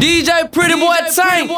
DJ 0.00 0.52
Pretty 0.52 0.74
Boy 0.74 0.96
Tank. 1.14 1.50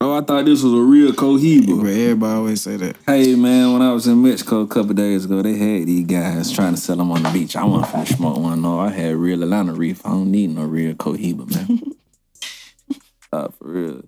Oh, 0.00 0.16
I 0.16 0.20
thought 0.20 0.44
this 0.44 0.62
was 0.62 0.72
a 0.72 0.80
real 0.80 1.12
Cohiba. 1.12 1.82
But 1.82 1.90
everybody 1.90 2.32
always 2.32 2.62
say 2.62 2.76
that. 2.76 2.96
Hey 3.04 3.34
man, 3.34 3.72
when 3.72 3.82
I 3.82 3.92
was 3.92 4.06
in 4.06 4.22
Mexico 4.22 4.60
a 4.60 4.66
couple 4.66 4.94
days 4.94 5.24
ago, 5.24 5.42
they 5.42 5.56
had 5.56 5.86
these 5.86 6.06
guys 6.06 6.52
trying 6.52 6.74
to 6.74 6.80
sell 6.80 6.96
them 6.96 7.10
on 7.10 7.22
the 7.22 7.30
beach. 7.30 7.56
I 7.56 7.64
wasn't 7.64 7.92
finna 7.92 8.16
smoke 8.16 8.38
one. 8.38 8.62
No, 8.62 8.78
I 8.78 8.90
had 8.90 9.16
real 9.16 9.42
Atlanta 9.42 9.74
Reef. 9.74 10.04
I 10.06 10.10
don't 10.10 10.30
need 10.30 10.50
no 10.50 10.64
real 10.64 10.94
Cohiba, 10.94 11.52
man. 11.54 11.82
uh, 13.32 13.48
for 13.48 13.68
real. 13.68 14.02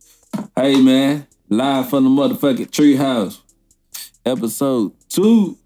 Hey 0.54 0.80
man, 0.80 1.27
live 1.48 1.91
from 1.91 2.04
the 2.04 2.11
motherfucking 2.11 2.70
treehouse, 2.70 3.41
episode 4.25 4.93
two. 5.09 5.59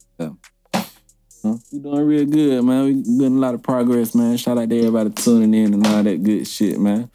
Huh? 1.44 1.56
We 1.70 1.78
doing 1.78 2.06
real 2.06 2.24
good, 2.24 2.64
man. 2.64 2.84
We 2.86 2.92
getting 3.02 3.36
a 3.36 3.40
lot 3.40 3.52
of 3.52 3.62
progress, 3.62 4.14
man. 4.14 4.38
Shout 4.38 4.56
out 4.56 4.70
to 4.70 4.78
everybody 4.78 5.10
tuning 5.10 5.52
in 5.52 5.74
and 5.74 5.86
all 5.86 6.02
that 6.02 6.22
good 6.22 6.48
shit, 6.48 6.80
man. 6.80 7.10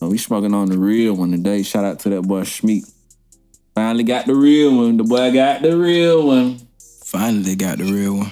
Uh, 0.00 0.06
we 0.06 0.18
smoking 0.18 0.54
on 0.54 0.68
the 0.68 0.78
real 0.78 1.14
one 1.14 1.32
today. 1.32 1.64
Shout 1.64 1.84
out 1.84 1.98
to 2.00 2.10
that 2.10 2.22
boy 2.22 2.42
Schmeek. 2.42 2.88
Finally 3.74 4.04
got 4.04 4.26
the 4.26 4.36
real 4.36 4.76
one. 4.76 4.98
The 4.98 5.02
boy 5.02 5.32
got 5.32 5.62
the 5.62 5.76
real 5.76 6.28
one. 6.28 6.60
Finally 7.04 7.56
got 7.56 7.78
the 7.78 7.84
real 7.92 8.18
one. 8.18 8.30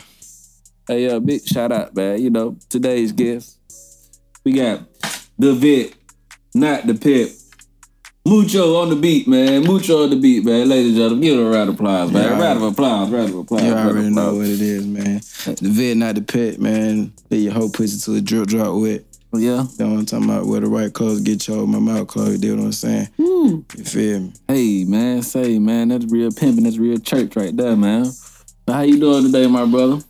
Hey, 0.86 1.10
uh, 1.10 1.18
big 1.18 1.44
shout 1.44 1.72
out, 1.72 1.96
man. 1.96 2.22
You 2.22 2.30
know, 2.30 2.56
today's 2.68 3.10
guest. 3.10 3.58
We 4.44 4.52
got 4.52 4.82
the 5.36 5.52
vet, 5.52 5.94
not 6.54 6.86
the 6.86 6.94
pep. 6.94 7.39
Mucho 8.26 8.76
on 8.76 8.90
the 8.90 8.96
beat, 8.96 9.26
man. 9.26 9.62
Mucho 9.64 10.04
on 10.04 10.10
the 10.10 10.16
beat, 10.16 10.44
man. 10.44 10.68
Ladies 10.68 10.88
and 10.88 10.96
gentlemen, 10.96 11.20
give 11.22 11.38
it 11.38 11.42
a 11.42 11.48
round 11.48 11.70
of 11.70 11.74
applause, 11.76 12.12
man. 12.12 12.22
Yeah. 12.24 12.40
round 12.40 12.58
of 12.58 12.64
applause, 12.64 13.10
round 13.10 13.30
of 13.30 13.38
applause. 13.38 13.62
You 13.64 13.72
round 13.72 13.88
of 13.88 13.96
already 13.96 14.10
know 14.10 14.34
what 14.34 14.46
it 14.46 14.60
is, 14.60 14.86
man. 14.86 15.20
The 15.56 15.68
vet, 15.70 15.96
not 15.96 16.14
the 16.16 16.20
pet, 16.20 16.60
man. 16.60 17.14
Let 17.30 17.38
your 17.38 17.54
whole 17.54 17.70
pussy 17.70 17.98
to 17.98 18.18
a 18.18 18.20
drip 18.20 18.46
drop 18.48 18.78
wet. 18.80 19.04
Oh, 19.32 19.38
yeah. 19.38 19.56
That's 19.62 19.78
what 19.78 19.86
I'm 19.86 20.06
talking 20.06 20.28
about. 20.28 20.46
Wear 20.46 20.60
the 20.60 20.66
right 20.66 20.92
clothes, 20.92 21.22
get 21.22 21.48
your 21.48 21.66
my 21.66 21.78
mouth 21.78 22.08
closed. 22.08 22.44
You 22.44 22.56
know 22.56 22.62
what 22.62 22.66
I'm 22.66 22.72
saying? 22.72 23.08
Hmm. 23.16 23.60
You 23.78 23.84
feel 23.84 24.20
me? 24.20 24.32
Hey, 24.48 24.84
man. 24.84 25.22
Say, 25.22 25.58
man, 25.58 25.88
that's 25.88 26.04
real 26.04 26.30
pimping. 26.30 26.64
That's 26.64 26.76
real 26.78 26.98
church 26.98 27.36
right 27.36 27.56
there, 27.56 27.74
man. 27.76 28.04
So 28.04 28.44
how 28.68 28.82
you 28.82 29.00
doing 29.00 29.24
today, 29.24 29.46
my 29.46 29.64
brother? 29.64 30.02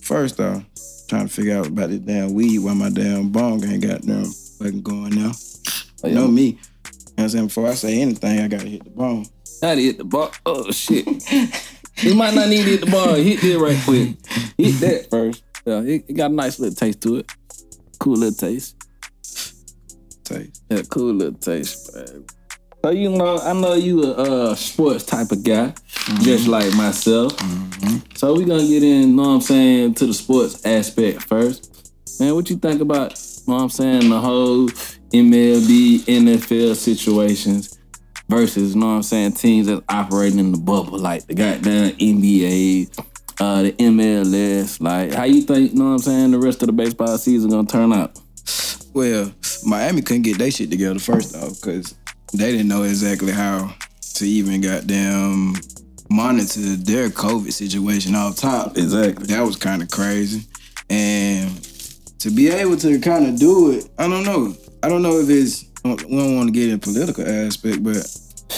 First 0.00 0.40
off, 0.40 0.62
trying 1.08 1.28
to 1.28 1.32
figure 1.32 1.58
out 1.58 1.66
about 1.66 1.90
this 1.90 1.98
damn 1.98 2.32
weed 2.32 2.58
why 2.60 2.72
my 2.72 2.88
damn 2.90 3.28
bong 3.28 3.64
ain't 3.64 3.82
got 3.82 4.02
them 4.02 4.24
fucking 4.24 4.82
going 4.82 5.14
now. 5.14 5.32
Oh, 6.02 6.08
You 6.08 6.14
know 6.14 6.28
me. 6.28 6.58
Know 7.16 7.24
I'm 7.24 7.28
saying? 7.28 7.46
Before 7.46 7.68
I 7.68 7.74
say 7.74 8.00
anything, 8.00 8.40
I 8.40 8.48
gotta 8.48 8.68
hit 8.68 8.84
the 8.84 8.90
bone. 8.90 9.26
Gotta 9.60 9.80
hit 9.80 9.98
the 9.98 10.04
bar. 10.04 10.30
Oh 10.44 10.70
shit. 10.72 11.06
you 11.98 12.14
might 12.14 12.34
not 12.34 12.48
need 12.48 12.64
to 12.64 12.70
hit 12.70 12.80
the 12.84 12.90
bar. 12.90 13.16
Hit 13.16 13.40
that 13.40 13.58
right 13.58 13.80
quick. 13.84 14.16
Hit 14.58 14.80
that 14.80 15.10
first. 15.10 15.44
Yeah, 15.64 15.80
it, 15.80 16.04
it 16.08 16.12
got 16.14 16.30
a 16.30 16.34
nice 16.34 16.58
little 16.58 16.74
taste 16.74 17.00
to 17.02 17.16
it. 17.16 17.30
Cool 17.98 18.16
little 18.16 18.34
taste. 18.34 18.76
Taste. 20.24 20.62
Yeah, 20.68 20.82
cool 20.90 21.14
little 21.14 21.38
taste, 21.38 21.94
man. 21.94 22.24
So 22.84 22.90
you 22.90 23.08
know, 23.08 23.38
I 23.38 23.54
know 23.54 23.74
you 23.74 24.02
a 24.02 24.12
uh, 24.50 24.54
sports 24.54 25.04
type 25.04 25.32
of 25.32 25.42
guy, 25.42 25.72
just 26.20 26.48
like 26.48 26.70
myself. 26.74 27.32
So 28.16 28.34
we 28.34 28.44
gonna 28.44 28.66
get 28.66 28.82
in, 28.82 29.00
you 29.00 29.06
know 29.06 29.22
what 29.22 29.28
I'm 29.28 29.40
saying, 29.40 29.94
to 29.94 30.06
the 30.06 30.12
sports 30.12 30.66
aspect 30.66 31.22
first. 31.22 31.70
Man, 32.20 32.34
what 32.34 32.50
you 32.50 32.56
think 32.56 32.82
about, 32.82 33.18
know 33.46 33.54
what 33.54 33.62
I'm 33.62 33.70
saying, 33.70 34.10
the 34.10 34.20
whole 34.20 34.68
MLB, 35.14 36.00
NFL 36.00 36.74
situations 36.74 37.78
versus, 38.28 38.74
you 38.74 38.80
know 38.80 38.86
what 38.86 38.92
I'm 38.94 39.02
saying, 39.04 39.32
teams 39.34 39.68
that's 39.68 39.80
operating 39.88 40.40
in 40.40 40.50
the 40.50 40.58
bubble, 40.58 40.98
like 40.98 41.24
the 41.26 41.34
goddamn 41.34 41.92
NBA, 41.92 42.98
uh, 43.40 43.62
the 43.62 43.72
MLS. 43.74 44.80
Like, 44.80 45.12
how 45.12 45.22
you 45.22 45.42
think, 45.42 45.72
you 45.72 45.78
know 45.78 45.84
what 45.84 45.90
I'm 45.92 45.98
saying, 45.98 46.30
the 46.32 46.38
rest 46.40 46.62
of 46.62 46.66
the 46.66 46.72
baseball 46.72 47.16
season 47.16 47.50
gonna 47.50 47.64
turn 47.64 47.92
out? 47.92 48.18
Well, 48.92 49.32
Miami 49.64 50.02
couldn't 50.02 50.22
get 50.22 50.38
their 50.38 50.50
shit 50.50 50.68
together 50.68 50.98
first 50.98 51.36
off 51.36 51.60
because 51.60 51.94
they 52.32 52.50
didn't 52.50 52.68
know 52.68 52.82
exactly 52.82 53.30
how 53.30 53.72
to 54.14 54.26
even 54.26 54.62
goddamn 54.62 55.54
monitor 56.10 56.60
their 56.76 57.08
COVID 57.08 57.52
situation 57.52 58.16
off 58.16 58.36
top. 58.36 58.76
Exactly. 58.76 59.26
That 59.26 59.42
was 59.42 59.54
kind 59.54 59.80
of 59.80 59.90
crazy. 59.90 60.44
And 60.90 61.62
to 62.18 62.30
be 62.30 62.48
able 62.48 62.76
to 62.78 62.98
kind 62.98 63.26
of 63.26 63.38
do 63.38 63.70
it, 63.70 63.88
I 63.96 64.08
don't 64.08 64.24
know. 64.24 64.56
I 64.84 64.88
don't 64.90 65.00
know 65.00 65.18
if 65.18 65.30
it's, 65.30 65.64
uh, 65.82 65.96
we 66.10 66.16
don't 66.18 66.36
want 66.36 66.48
to 66.48 66.52
get 66.52 66.68
in 66.68 66.78
political 66.78 67.26
aspect, 67.26 67.82
but 67.82 67.96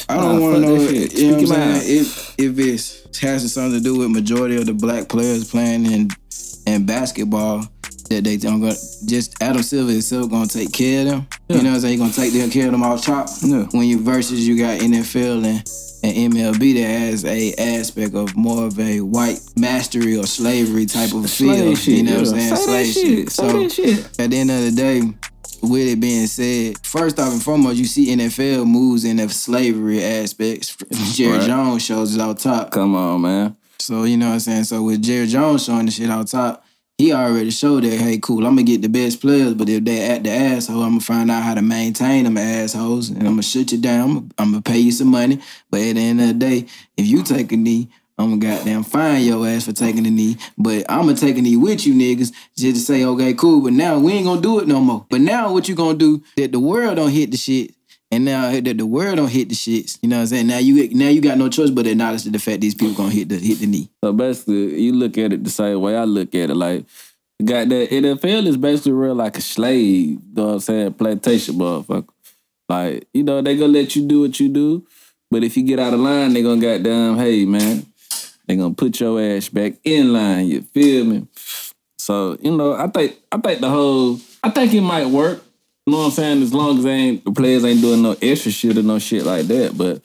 I 0.09 0.17
don't 0.17 0.41
Nah, 0.41 0.41
want 0.41 0.55
to 0.57 0.61
know, 0.61 0.77
that 0.77 0.91
shit. 0.91 1.15
you 1.15 1.31
know 1.31 1.37
what 1.37 1.43
I'm 1.43 1.81
saying? 1.81 2.01
If, 2.01 2.35
if 2.37 2.59
it's 2.59 3.19
has 3.19 3.53
something 3.55 3.79
to 3.79 3.81
do 3.81 3.99
with 3.99 4.11
majority 4.11 4.57
of 4.57 4.67
the 4.67 4.75
black 4.75 5.09
players 5.09 5.49
playing 5.49 5.87
in, 5.87 6.09
in 6.67 6.85
basketball, 6.85 7.65
that 8.11 8.25
they 8.25 8.37
don't 8.37 8.61
go, 8.61 8.71
just 9.07 9.41
Adam 9.41 9.63
Silver 9.63 9.93
himself 9.93 10.29
gonna 10.29 10.49
take 10.49 10.73
care 10.73 11.03
of 11.03 11.07
them. 11.07 11.27
You 11.49 11.57
know 11.63 11.71
what 11.71 11.75
I'm 11.75 11.81
saying? 11.81 11.93
He 11.93 11.99
gonna 11.99 12.13
take 12.13 12.33
their 12.33 12.51
care 12.51 12.67
of 12.67 12.73
them 12.73 12.83
off 12.83 13.05
top. 13.05 13.29
Yeah. 13.43 13.65
When 13.71 13.87
you 13.87 14.01
versus 14.01 14.47
you 14.47 14.59
got 14.59 14.81
NFL 14.81 15.45
and, 15.45 15.63
and 16.03 16.35
MLB 16.35 16.75
that 16.75 16.89
has 16.89 17.25
a 17.25 17.55
aspect 17.55 18.15
of 18.15 18.37
more 18.37 18.67
of 18.67 18.79
a 18.81 19.01
white 19.01 19.41
mastery 19.57 20.17
or 20.17 20.27
slavery 20.27 20.87
type 20.87 21.15
of 21.15 21.31
feel. 21.31 21.75
Slave 21.75 21.87
you 21.87 22.03
know 22.03 22.21
what 22.21 22.29
I'm 22.29 22.37
yeah. 22.37 22.55
saying? 22.55 22.93
Slave 22.93 22.95
shit. 22.95 23.05
shit. 23.73 24.09
So 24.11 24.23
at 24.23 24.31
the 24.31 24.37
end 24.37 24.51
of 24.51 24.63
the 24.63 24.73
day, 24.73 25.03
with 25.63 25.89
it 25.89 26.01
being 26.01 26.27
said, 26.27 26.79
first 26.85 27.19
off 27.19 27.33
and 27.33 27.43
foremost, 27.43 27.77
you 27.79 27.85
see 27.85 28.15
NFL 28.15 28.67
moves 28.67 29.05
in 29.05 29.17
the 29.17 29.29
slavery 29.29 30.03
aspects. 30.05 30.77
Jerry 31.15 31.39
Right. 31.39 31.47
Jones 31.47 31.85
shows 31.85 32.15
it 32.15 32.21
out 32.21 32.39
top. 32.39 32.71
Come 32.71 32.95
on, 32.95 33.21
man. 33.23 33.57
So 33.79 34.05
you 34.05 34.17
know 34.17 34.29
what 34.29 34.35
I'm 34.35 34.41
saying. 34.41 34.65
So 34.65 34.83
with 34.83 35.03
Jerry 35.03 35.27
Jones 35.27 35.65
showing 35.65 35.87
the 35.87 35.93
shit 35.93 36.11
out 36.11 36.29
top, 36.29 36.65
he 36.99 37.13
already 37.13 37.51
showed 37.51 37.85
that 37.85 37.99
hey, 37.99 38.19
cool, 38.19 38.47
I'm 38.47 38.55
gonna 38.55 38.63
get 38.63 38.81
the 38.81 38.89
best 38.89 39.21
players, 39.21 39.53
but 39.53 39.69
if 39.69 39.85
they 39.85 40.01
act 40.09 40.25
the 40.25 40.31
asshole, 40.31 40.83
I'm 40.83 40.93
gonna 40.93 41.01
find 41.01 41.31
out 41.31 41.43
how 41.43 41.55
to 41.55 41.61
maintain 41.61 42.25
them 42.25 42.39
assholes, 42.39 43.11
and 43.11 43.19
I'm 43.19 43.33
gonna 43.33 43.43
shut 43.43 43.71
you 43.71 43.79
down. 43.79 44.01
I'm 44.03 44.15
gonna, 44.15 44.29
I'm 44.39 44.51
gonna 44.53 44.63
pay 44.63 44.79
you 44.79 44.93
some 44.93 45.09
money, 45.09 45.41
but 45.71 45.81
at 45.81 45.97
the 45.97 46.01
end 46.01 46.21
of 46.23 46.29
the 46.29 46.35
day, 46.35 46.67
if 46.97 47.07
you 47.07 47.23
take 47.23 47.53
a 47.53 47.57
knee. 47.57 47.91
I'm 48.19 48.39
gonna 48.39 48.57
goddamn 48.57 48.83
fine 48.83 49.25
your 49.25 49.47
ass 49.47 49.67
for 49.67 49.73
taking 49.73 50.07
a 50.07 50.11
knee, 50.11 50.39
but 50.57 50.87
I'm 50.89 51.03
gonna 51.03 51.15
take 51.15 51.37
a 51.37 51.43
knee 51.43 51.57
with 51.57 51.87
you 51.87 51.95
niggas 51.95 52.33
just 52.57 52.77
to 52.77 52.81
say, 52.81 53.05
okay, 53.05 53.35
cool, 53.35 53.61
but 53.61 53.75
now 53.75 53.99
we 53.99 54.13
ain't 54.13 54.25
gonna 54.25 54.41
do 54.41 54.59
it 54.59 54.67
no 54.67 54.81
more. 54.81 55.05
But 55.11 55.21
now 55.21 55.53
what 55.53 55.69
you 55.69 55.75
gonna 55.75 55.99
do 55.99 56.23
that 56.37 56.53
the 56.53 56.61
world 56.61 56.97
don't 56.97 57.11
hit 57.11 57.31
the 57.31 57.37
shit, 57.37 57.75
and 58.11 58.25
now 58.25 58.51
that 58.51 58.79
the 58.79 58.87
world 58.87 59.17
don't 59.17 59.31
hit 59.31 59.51
the 59.51 59.55
shits, 59.55 59.99
you 60.01 60.09
know 60.09 60.17
what 60.17 60.23
I'm 60.23 60.27
saying? 60.29 60.47
Now 60.47 60.59
you 60.59 60.89
now 60.95 61.09
you 61.09 61.21
got 61.21 61.37
no 61.37 61.51
choice 61.51 61.69
but 61.69 61.83
to 61.83 61.91
acknowledge 61.91 62.25
the 62.25 62.39
fact 62.39 62.63
these 62.63 62.75
people 62.75 62.95
gonna 62.95 63.11
hit 63.11 63.29
the 63.29 63.37
hit 63.37 63.59
the 63.59 63.67
knee. 63.67 63.91
So 64.03 64.13
basically, 64.15 64.81
you 64.81 64.95
look 64.95 65.19
at 65.19 65.35
it 65.35 65.45
the 65.45 65.51
same 65.51 65.81
way 65.83 65.97
I 65.97 66.05
look 66.05 66.35
at 66.35 66.49
it. 66.49 66.57
Like, 66.57 66.87
got 67.45 67.69
that 67.69 67.91
NFL 67.91 68.47
is 68.47 68.57
basically 68.57 68.93
real 68.93 69.15
like 69.15 69.37
a 69.37 69.43
slave. 69.43 70.09
You 70.09 70.23
know 70.35 70.47
what 70.47 70.53
I'm 70.53 70.61
saying? 70.61 70.95
Plantation 70.95 71.57
motherfucker. 71.57 72.09
Like, 72.69 73.07
you 73.13 73.25
know, 73.25 73.43
they 73.43 73.57
gonna 73.57 73.73
let 73.73 73.95
you 73.95 74.07
do 74.07 74.23
what 74.23 74.41
you 74.41 74.49
do, 74.49 74.87
but 75.31 75.45
if 75.45 75.57
you 75.57 75.65
get 75.65 75.79
out 75.79 75.93
of 75.93 76.01
line, 76.01 76.33
they 76.33 76.43
gonna 76.43 76.61
goddamn, 76.61 77.19
hey 77.19 77.45
man, 77.45 77.87
they 78.47 78.57
gonna 78.57 78.75
put 78.75 78.99
your 79.01 79.21
ass 79.21 79.49
back 79.49 79.75
in 79.85 80.13
line. 80.13 80.47
You 80.47 80.63
feel 80.63 81.05
me? 81.05 81.27
So 81.99 82.37
you 82.41 82.57
know, 82.57 82.75
I 82.75 82.87
think 82.89 83.17
I 83.33 83.39
think 83.39 83.61
the 83.61 83.71
whole 83.71 84.19
I 84.43 84.51
think 84.51 84.73
it 84.75 84.81
might 84.81 85.07
work. 85.07 85.43
You 85.87 85.93
know 85.93 85.99
what 86.01 86.05
I'm 86.07 86.11
saying? 86.13 86.43
As 86.43 86.53
long 86.55 86.79
as 86.79 86.85
they 86.85 86.91
ain't 86.91 87.25
the 87.25 87.33
players 87.33 87.65
ain't 87.65 87.81
doing 87.81 88.03
no 88.03 88.17
extra 88.21 88.51
shit 88.51 88.77
or 88.79 88.83
no 88.83 88.99
shit 88.99 89.25
like 89.25 89.47
that. 89.47 89.77
But 89.79 90.03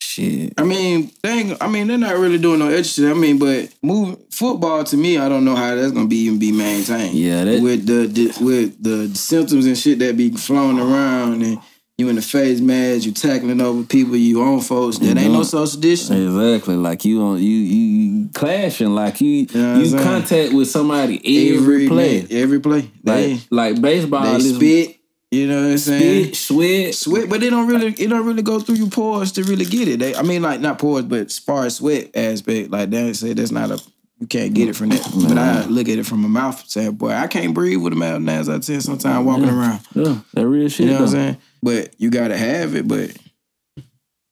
shit, 0.00 0.52
I 0.56 0.62
mean, 0.62 1.10
they 1.22 1.30
ain't, 1.30 1.62
I 1.62 1.66
mean, 1.68 1.88
they're 1.88 1.98
not 1.98 2.16
really 2.16 2.38
doing 2.38 2.60
no 2.60 2.68
extra 2.68 3.04
shit. 3.04 3.10
I 3.10 3.18
mean, 3.18 3.38
but 3.38 3.74
move 3.82 4.18
football 4.30 4.84
to 4.84 4.96
me, 4.96 5.18
I 5.18 5.28
don't 5.28 5.44
know 5.44 5.56
how 5.56 5.74
that's 5.74 5.92
gonna 5.92 6.06
be 6.06 6.16
even 6.26 6.38
be 6.38 6.52
maintained. 6.52 7.14
Yeah, 7.18 7.44
that- 7.44 7.60
with 7.62 7.86
the, 7.86 8.06
the 8.06 8.44
with 8.44 8.82
the 8.82 9.14
symptoms 9.16 9.66
and 9.66 9.76
shit 9.76 9.98
that 10.00 10.16
be 10.16 10.30
flowing 10.30 10.78
around 10.78 11.42
and 11.42 11.58
you 11.98 12.10
in 12.10 12.16
the 12.16 12.22
face 12.22 12.60
mask, 12.60 13.06
you 13.06 13.12
tackling 13.12 13.60
over 13.60 13.82
people, 13.82 14.16
you 14.16 14.42
own 14.42 14.60
folks. 14.60 14.98
That 14.98 15.16
ain't 15.16 15.32
no 15.32 15.40
mm-hmm. 15.40 15.42
social 15.44 15.80
distance. 15.80 16.20
Exactly. 16.20 16.76
Like 16.76 17.04
you 17.06 17.22
on 17.22 17.38
you 17.38 17.44
you, 17.44 18.10
you 18.10 18.28
clashing. 18.34 18.94
Like 18.94 19.20
you 19.20 19.46
know 19.54 19.78
you 19.78 19.96
contact 19.96 20.52
with 20.52 20.68
somebody 20.68 21.16
every, 21.56 21.88
play. 21.88 22.16
minute, 22.16 22.32
every 22.32 22.60
play. 22.60 22.90
They 23.02 23.34
Like 23.34 23.40
like 23.50 23.80
baseball 23.80 24.24
they 24.24 24.36
is 24.36 24.56
spit. 24.56 24.96
You 25.30 25.48
know 25.48 25.62
what 25.62 25.70
I'm 25.72 25.78
saying? 25.78 26.24
spit, 26.24 26.36
sweat. 26.36 26.94
Sweat, 26.94 27.28
but 27.28 27.40
they 27.40 27.50
don't 27.50 27.66
really 27.66 27.88
it 27.88 28.08
don't 28.08 28.26
really 28.26 28.42
go 28.42 28.60
through 28.60 28.76
your 28.76 28.90
pores 28.90 29.32
to 29.32 29.42
really 29.42 29.64
get 29.64 29.88
it. 29.88 29.98
They, 29.98 30.14
I 30.14 30.22
mean, 30.22 30.42
like 30.42 30.60
not 30.60 30.78
pores, 30.78 31.04
but 31.04 31.26
as 31.26 31.38
far 31.38 31.64
as 31.64 31.76
sweat 31.76 32.14
aspect, 32.14 32.70
like 32.70 32.90
they 32.90 33.12
say 33.14 33.32
that's 33.32 33.50
not 33.50 33.70
a 33.70 33.80
you 34.18 34.26
can't 34.26 34.54
get 34.54 34.68
it 34.68 34.76
from 34.76 34.88
that. 34.90 35.02
But 35.02 35.36
I 35.36 35.62
mm-hmm. 35.62 35.72
look 35.72 35.88
at 35.88 35.98
it 35.98 36.06
from 36.06 36.24
a 36.24 36.28
mouth 36.28 36.66
standpoint. 36.66 36.98
Boy, 36.98 37.10
I 37.10 37.26
can't 37.26 37.52
breathe 37.52 37.82
with 37.82 37.92
a 37.92 37.96
mouth 37.96 38.20
nine 38.20 38.38
out 38.40 38.48
of 38.48 38.64
ten 38.64 38.80
sometimes 38.80 39.26
walking 39.26 39.48
around. 39.48 39.80
Yeah, 39.94 40.20
that 40.32 40.46
real 40.46 40.68
shit. 40.68 40.86
You 40.86 40.92
know 40.92 41.00
what 41.00 41.02
I'm 41.02 41.08
saying? 41.08 41.36
But 41.66 41.96
you 41.98 42.10
gotta 42.10 42.36
have 42.36 42.76
it, 42.76 42.86
but 42.86 43.10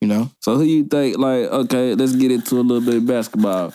you 0.00 0.06
know. 0.06 0.30
So 0.38 0.54
who 0.54 0.62
you 0.62 0.84
think 0.84 1.18
like 1.18 1.46
okay, 1.46 1.96
let's 1.96 2.14
get 2.14 2.30
into 2.30 2.60
a 2.60 2.62
little 2.62 2.80
bit 2.80 2.98
of 2.98 3.06
basketball. 3.08 3.74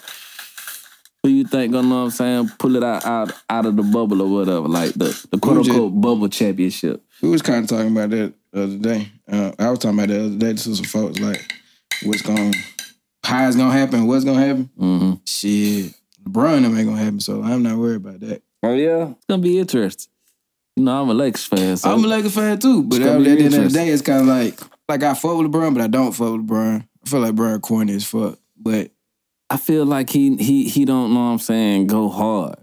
Who 1.23 1.29
you 1.29 1.43
think 1.43 1.73
gonna 1.73 1.85
know 1.85 1.95
what 1.97 2.01
I'm 2.03 2.09
saying, 2.11 2.51
pull 2.57 2.77
it 2.77 2.83
out 2.85 3.05
out, 3.05 3.33
out 3.49 3.65
of 3.65 3.75
the 3.75 3.83
bubble 3.83 4.21
or 4.21 4.29
whatever, 4.29 4.69
like 4.69 4.93
the, 4.93 5.09
the 5.29 5.37
quote 5.39 5.57
Who 5.57 5.63
just- 5.65 5.75
unquote 5.77 5.99
bubble 5.99 6.29
championship. 6.29 7.03
We 7.21 7.27
was 7.27 7.41
kind 7.41 7.65
of 7.65 7.69
talking 7.69 7.91
about 7.91 8.11
that 8.11 8.33
the 8.53 8.63
other 8.63 8.77
day. 8.77 9.11
Uh, 9.29 9.51
I 9.59 9.69
was 9.71 9.79
talking 9.79 9.99
about 9.99 10.07
that 10.07 10.19
the 10.19 10.25
other 10.27 10.37
day 10.37 10.53
to 10.53 10.75
some 10.75 10.85
folks, 10.85 11.19
like 11.19 11.53
what's 12.03 12.21
going, 12.21 12.53
how 13.25 13.45
it's 13.45 13.57
gonna 13.57 13.73
happen, 13.77 14.07
what's 14.07 14.23
gonna 14.23 14.39
happen. 14.39 14.69
Mm-hmm. 14.79 15.13
Shit, 15.25 15.95
LeBron 16.23 16.63
ain't 16.65 16.87
gonna 16.87 16.95
happen, 16.95 17.19
so 17.19 17.43
I'm 17.43 17.63
not 17.63 17.77
worried 17.77 17.97
about 17.97 18.21
that. 18.21 18.41
Oh 18.63 18.73
yeah, 18.73 19.09
it's 19.09 19.25
gonna 19.27 19.41
be 19.41 19.59
interesting. 19.59 20.09
You 20.79 20.85
know, 20.85 21.01
I'm 21.01 21.09
a 21.09 21.13
Lakers 21.13 21.43
fan. 21.43 21.75
So 21.75 21.91
I'm 21.91 22.01
a 22.05 22.07
Lakers 22.07 22.33
fan 22.33 22.57
too, 22.57 22.83
but 22.83 23.01
at 23.01 23.21
the 23.21 23.29
end 23.29 23.53
of 23.53 23.63
the 23.63 23.69
day, 23.69 23.89
it's 23.89 24.01
kind 24.01 24.21
of 24.21 24.27
like 24.27 24.57
like 24.87 25.03
I 25.03 25.13
fuck 25.13 25.37
with 25.37 25.51
LeBron, 25.51 25.73
but 25.73 25.83
I 25.83 25.87
don't 25.87 26.13
fuck 26.13 26.31
with 26.31 26.47
LeBron. 26.47 26.87
I 27.05 27.09
feel 27.09 27.19
like 27.19 27.35
LeBron 27.35 27.61
corny 27.61 27.95
as 27.95 28.05
fuck, 28.05 28.39
but 28.57 28.89
I 29.49 29.57
feel 29.57 29.85
like 29.85 30.09
he 30.09 30.37
he 30.37 30.69
he 30.69 30.85
don't 30.85 31.13
know 31.13 31.19
what 31.19 31.25
I'm 31.31 31.39
saying 31.39 31.87
go 31.87 32.07
hard. 32.07 32.55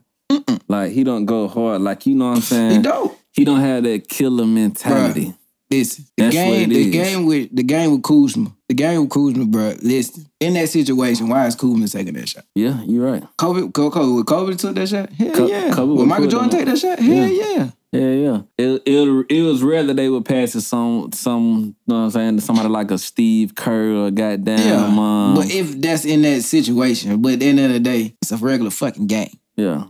Like 0.67 0.93
he 0.93 1.05
don't 1.05 1.27
go 1.27 1.47
hard. 1.47 1.83
Like 1.83 2.07
you 2.07 2.15
know 2.15 2.31
what 2.31 2.37
I'm 2.37 2.41
saying. 2.43 2.71
he 2.71 2.79
don't. 2.79 3.17
He 3.33 3.45
don't 3.45 3.61
have 3.61 3.83
that 3.83 4.09
killer 4.09 4.47
mentality. 4.47 5.35
Listen, 5.71 6.07
the 6.17 6.23
That's 6.23 6.37
what 6.37 6.43
game, 6.43 6.69
the 6.71 6.81
is. 6.81 6.91
game 6.93 7.27
with 7.27 7.55
the 7.55 7.63
game 7.65 7.91
with 7.91 8.03
Kuzma, 8.03 8.57
the 8.69 8.75
game 8.75 9.01
with 9.03 9.11
Kuzma, 9.11 9.45
bro. 9.45 9.75
Listen, 9.83 10.27
in 10.41 10.55
that 10.55 10.69
situation, 10.69 11.29
why 11.29 11.47
is 11.49 11.55
Kuzma 11.57 11.87
taking 11.89 12.15
that 12.15 12.29
shot? 12.29 12.45
Yeah, 12.55 12.83
you're 12.85 13.05
right. 13.05 13.23
Kobe, 13.37 13.71
Kobe, 13.73 13.93
Kobe, 13.93 14.23
Kobe 14.25 14.55
took 14.55 14.75
that 14.77 14.89
shot? 14.89 15.11
Hell 15.11 15.33
Co- 15.35 15.47
yeah. 15.49 15.73
Kobe 15.75 15.93
would 15.99 16.07
Michael 16.09 16.29
Jordan 16.29 16.51
take 16.51 16.67
that 16.67 16.79
shot? 16.79 16.99
Hell 17.01 17.27
yeah. 17.29 17.57
Yeah, 17.57 17.71
yeah. 17.99 18.13
yeah. 18.13 18.41
It 18.59 18.83
it, 18.87 19.27
it 19.31 19.43
was 19.43 19.63
rare 19.63 19.83
that 19.85 19.95
they 19.95 20.09
would 20.09 20.25
pass 20.25 20.55
it 20.55 20.63
some 20.63 21.11
some 21.13 21.43
you 21.87 21.95
know 21.95 21.99
what 22.01 22.05
I'm 22.05 22.11
saying 22.11 22.37
to 22.37 22.43
somebody 22.43 22.69
like 22.69 22.91
a 22.91 22.99
Steve 22.99 23.55
Kerr 23.55 23.93
or 24.07 24.11
goddamn 24.11 24.59
Yeah. 24.59 24.85
um, 24.87 25.35
but 25.35 25.51
if 25.51 25.81
that's 25.81 26.05
in 26.05 26.23
that 26.23 26.43
situation, 26.43 27.21
but 27.23 27.35
at 27.35 27.41
the 27.41 27.47
end 27.49 27.61
of 27.61 27.73
the 27.73 27.81
day, 27.81 28.15
it's 28.23 28.33
a 28.33 28.37
regular 28.37 28.71
fucking 28.71 29.07
game. 29.07 29.31
yeah. 29.57 29.85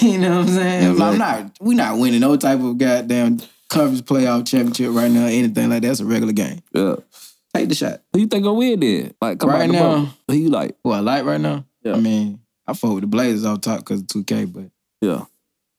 you 0.00 0.18
know 0.18 0.38
what 0.40 0.48
I'm 0.48 0.48
saying? 0.48 0.90
Exactly. 0.92 1.04
I'm 1.04 1.18
not 1.18 1.52
we 1.60 1.74
not 1.74 1.98
winning 1.98 2.20
no 2.20 2.36
type 2.36 2.60
of 2.60 2.76
goddamn 2.78 3.38
conference 3.68 4.02
playoff 4.02 4.46
championship 4.46 4.90
right 4.92 5.10
now, 5.10 5.26
anything 5.26 5.70
like 5.70 5.82
that. 5.82 5.90
It's 5.90 6.00
a 6.00 6.04
regular 6.04 6.32
game. 6.32 6.60
Yeah. 6.74 6.96
Take 7.54 7.68
the 7.68 7.74
shot. 7.74 8.00
Who 8.12 8.20
you 8.20 8.26
think 8.26 8.44
gonna 8.44 8.54
win 8.58 8.78
then? 8.80 9.14
Like 9.20 9.38
come 9.40 9.50
Right 9.50 9.68
now- 9.70 10.04
boat. 10.04 10.08
Who 10.28 10.34
you 10.34 10.48
like? 10.50 10.76
Who 10.84 10.90
I 10.92 11.00
like 11.00 11.24
right 11.24 11.40
now? 11.40 11.64
Yeah. 11.82 11.94
I 11.94 12.00
mean, 12.00 12.40
I 12.66 12.74
fought 12.74 12.94
with 12.94 13.00
the 13.02 13.06
Blazers 13.08 13.44
off 13.44 13.62
top 13.62 13.78
because 13.80 14.02
of 14.02 14.06
2K, 14.06 14.52
but 14.52 14.64
Yeah. 15.00 15.24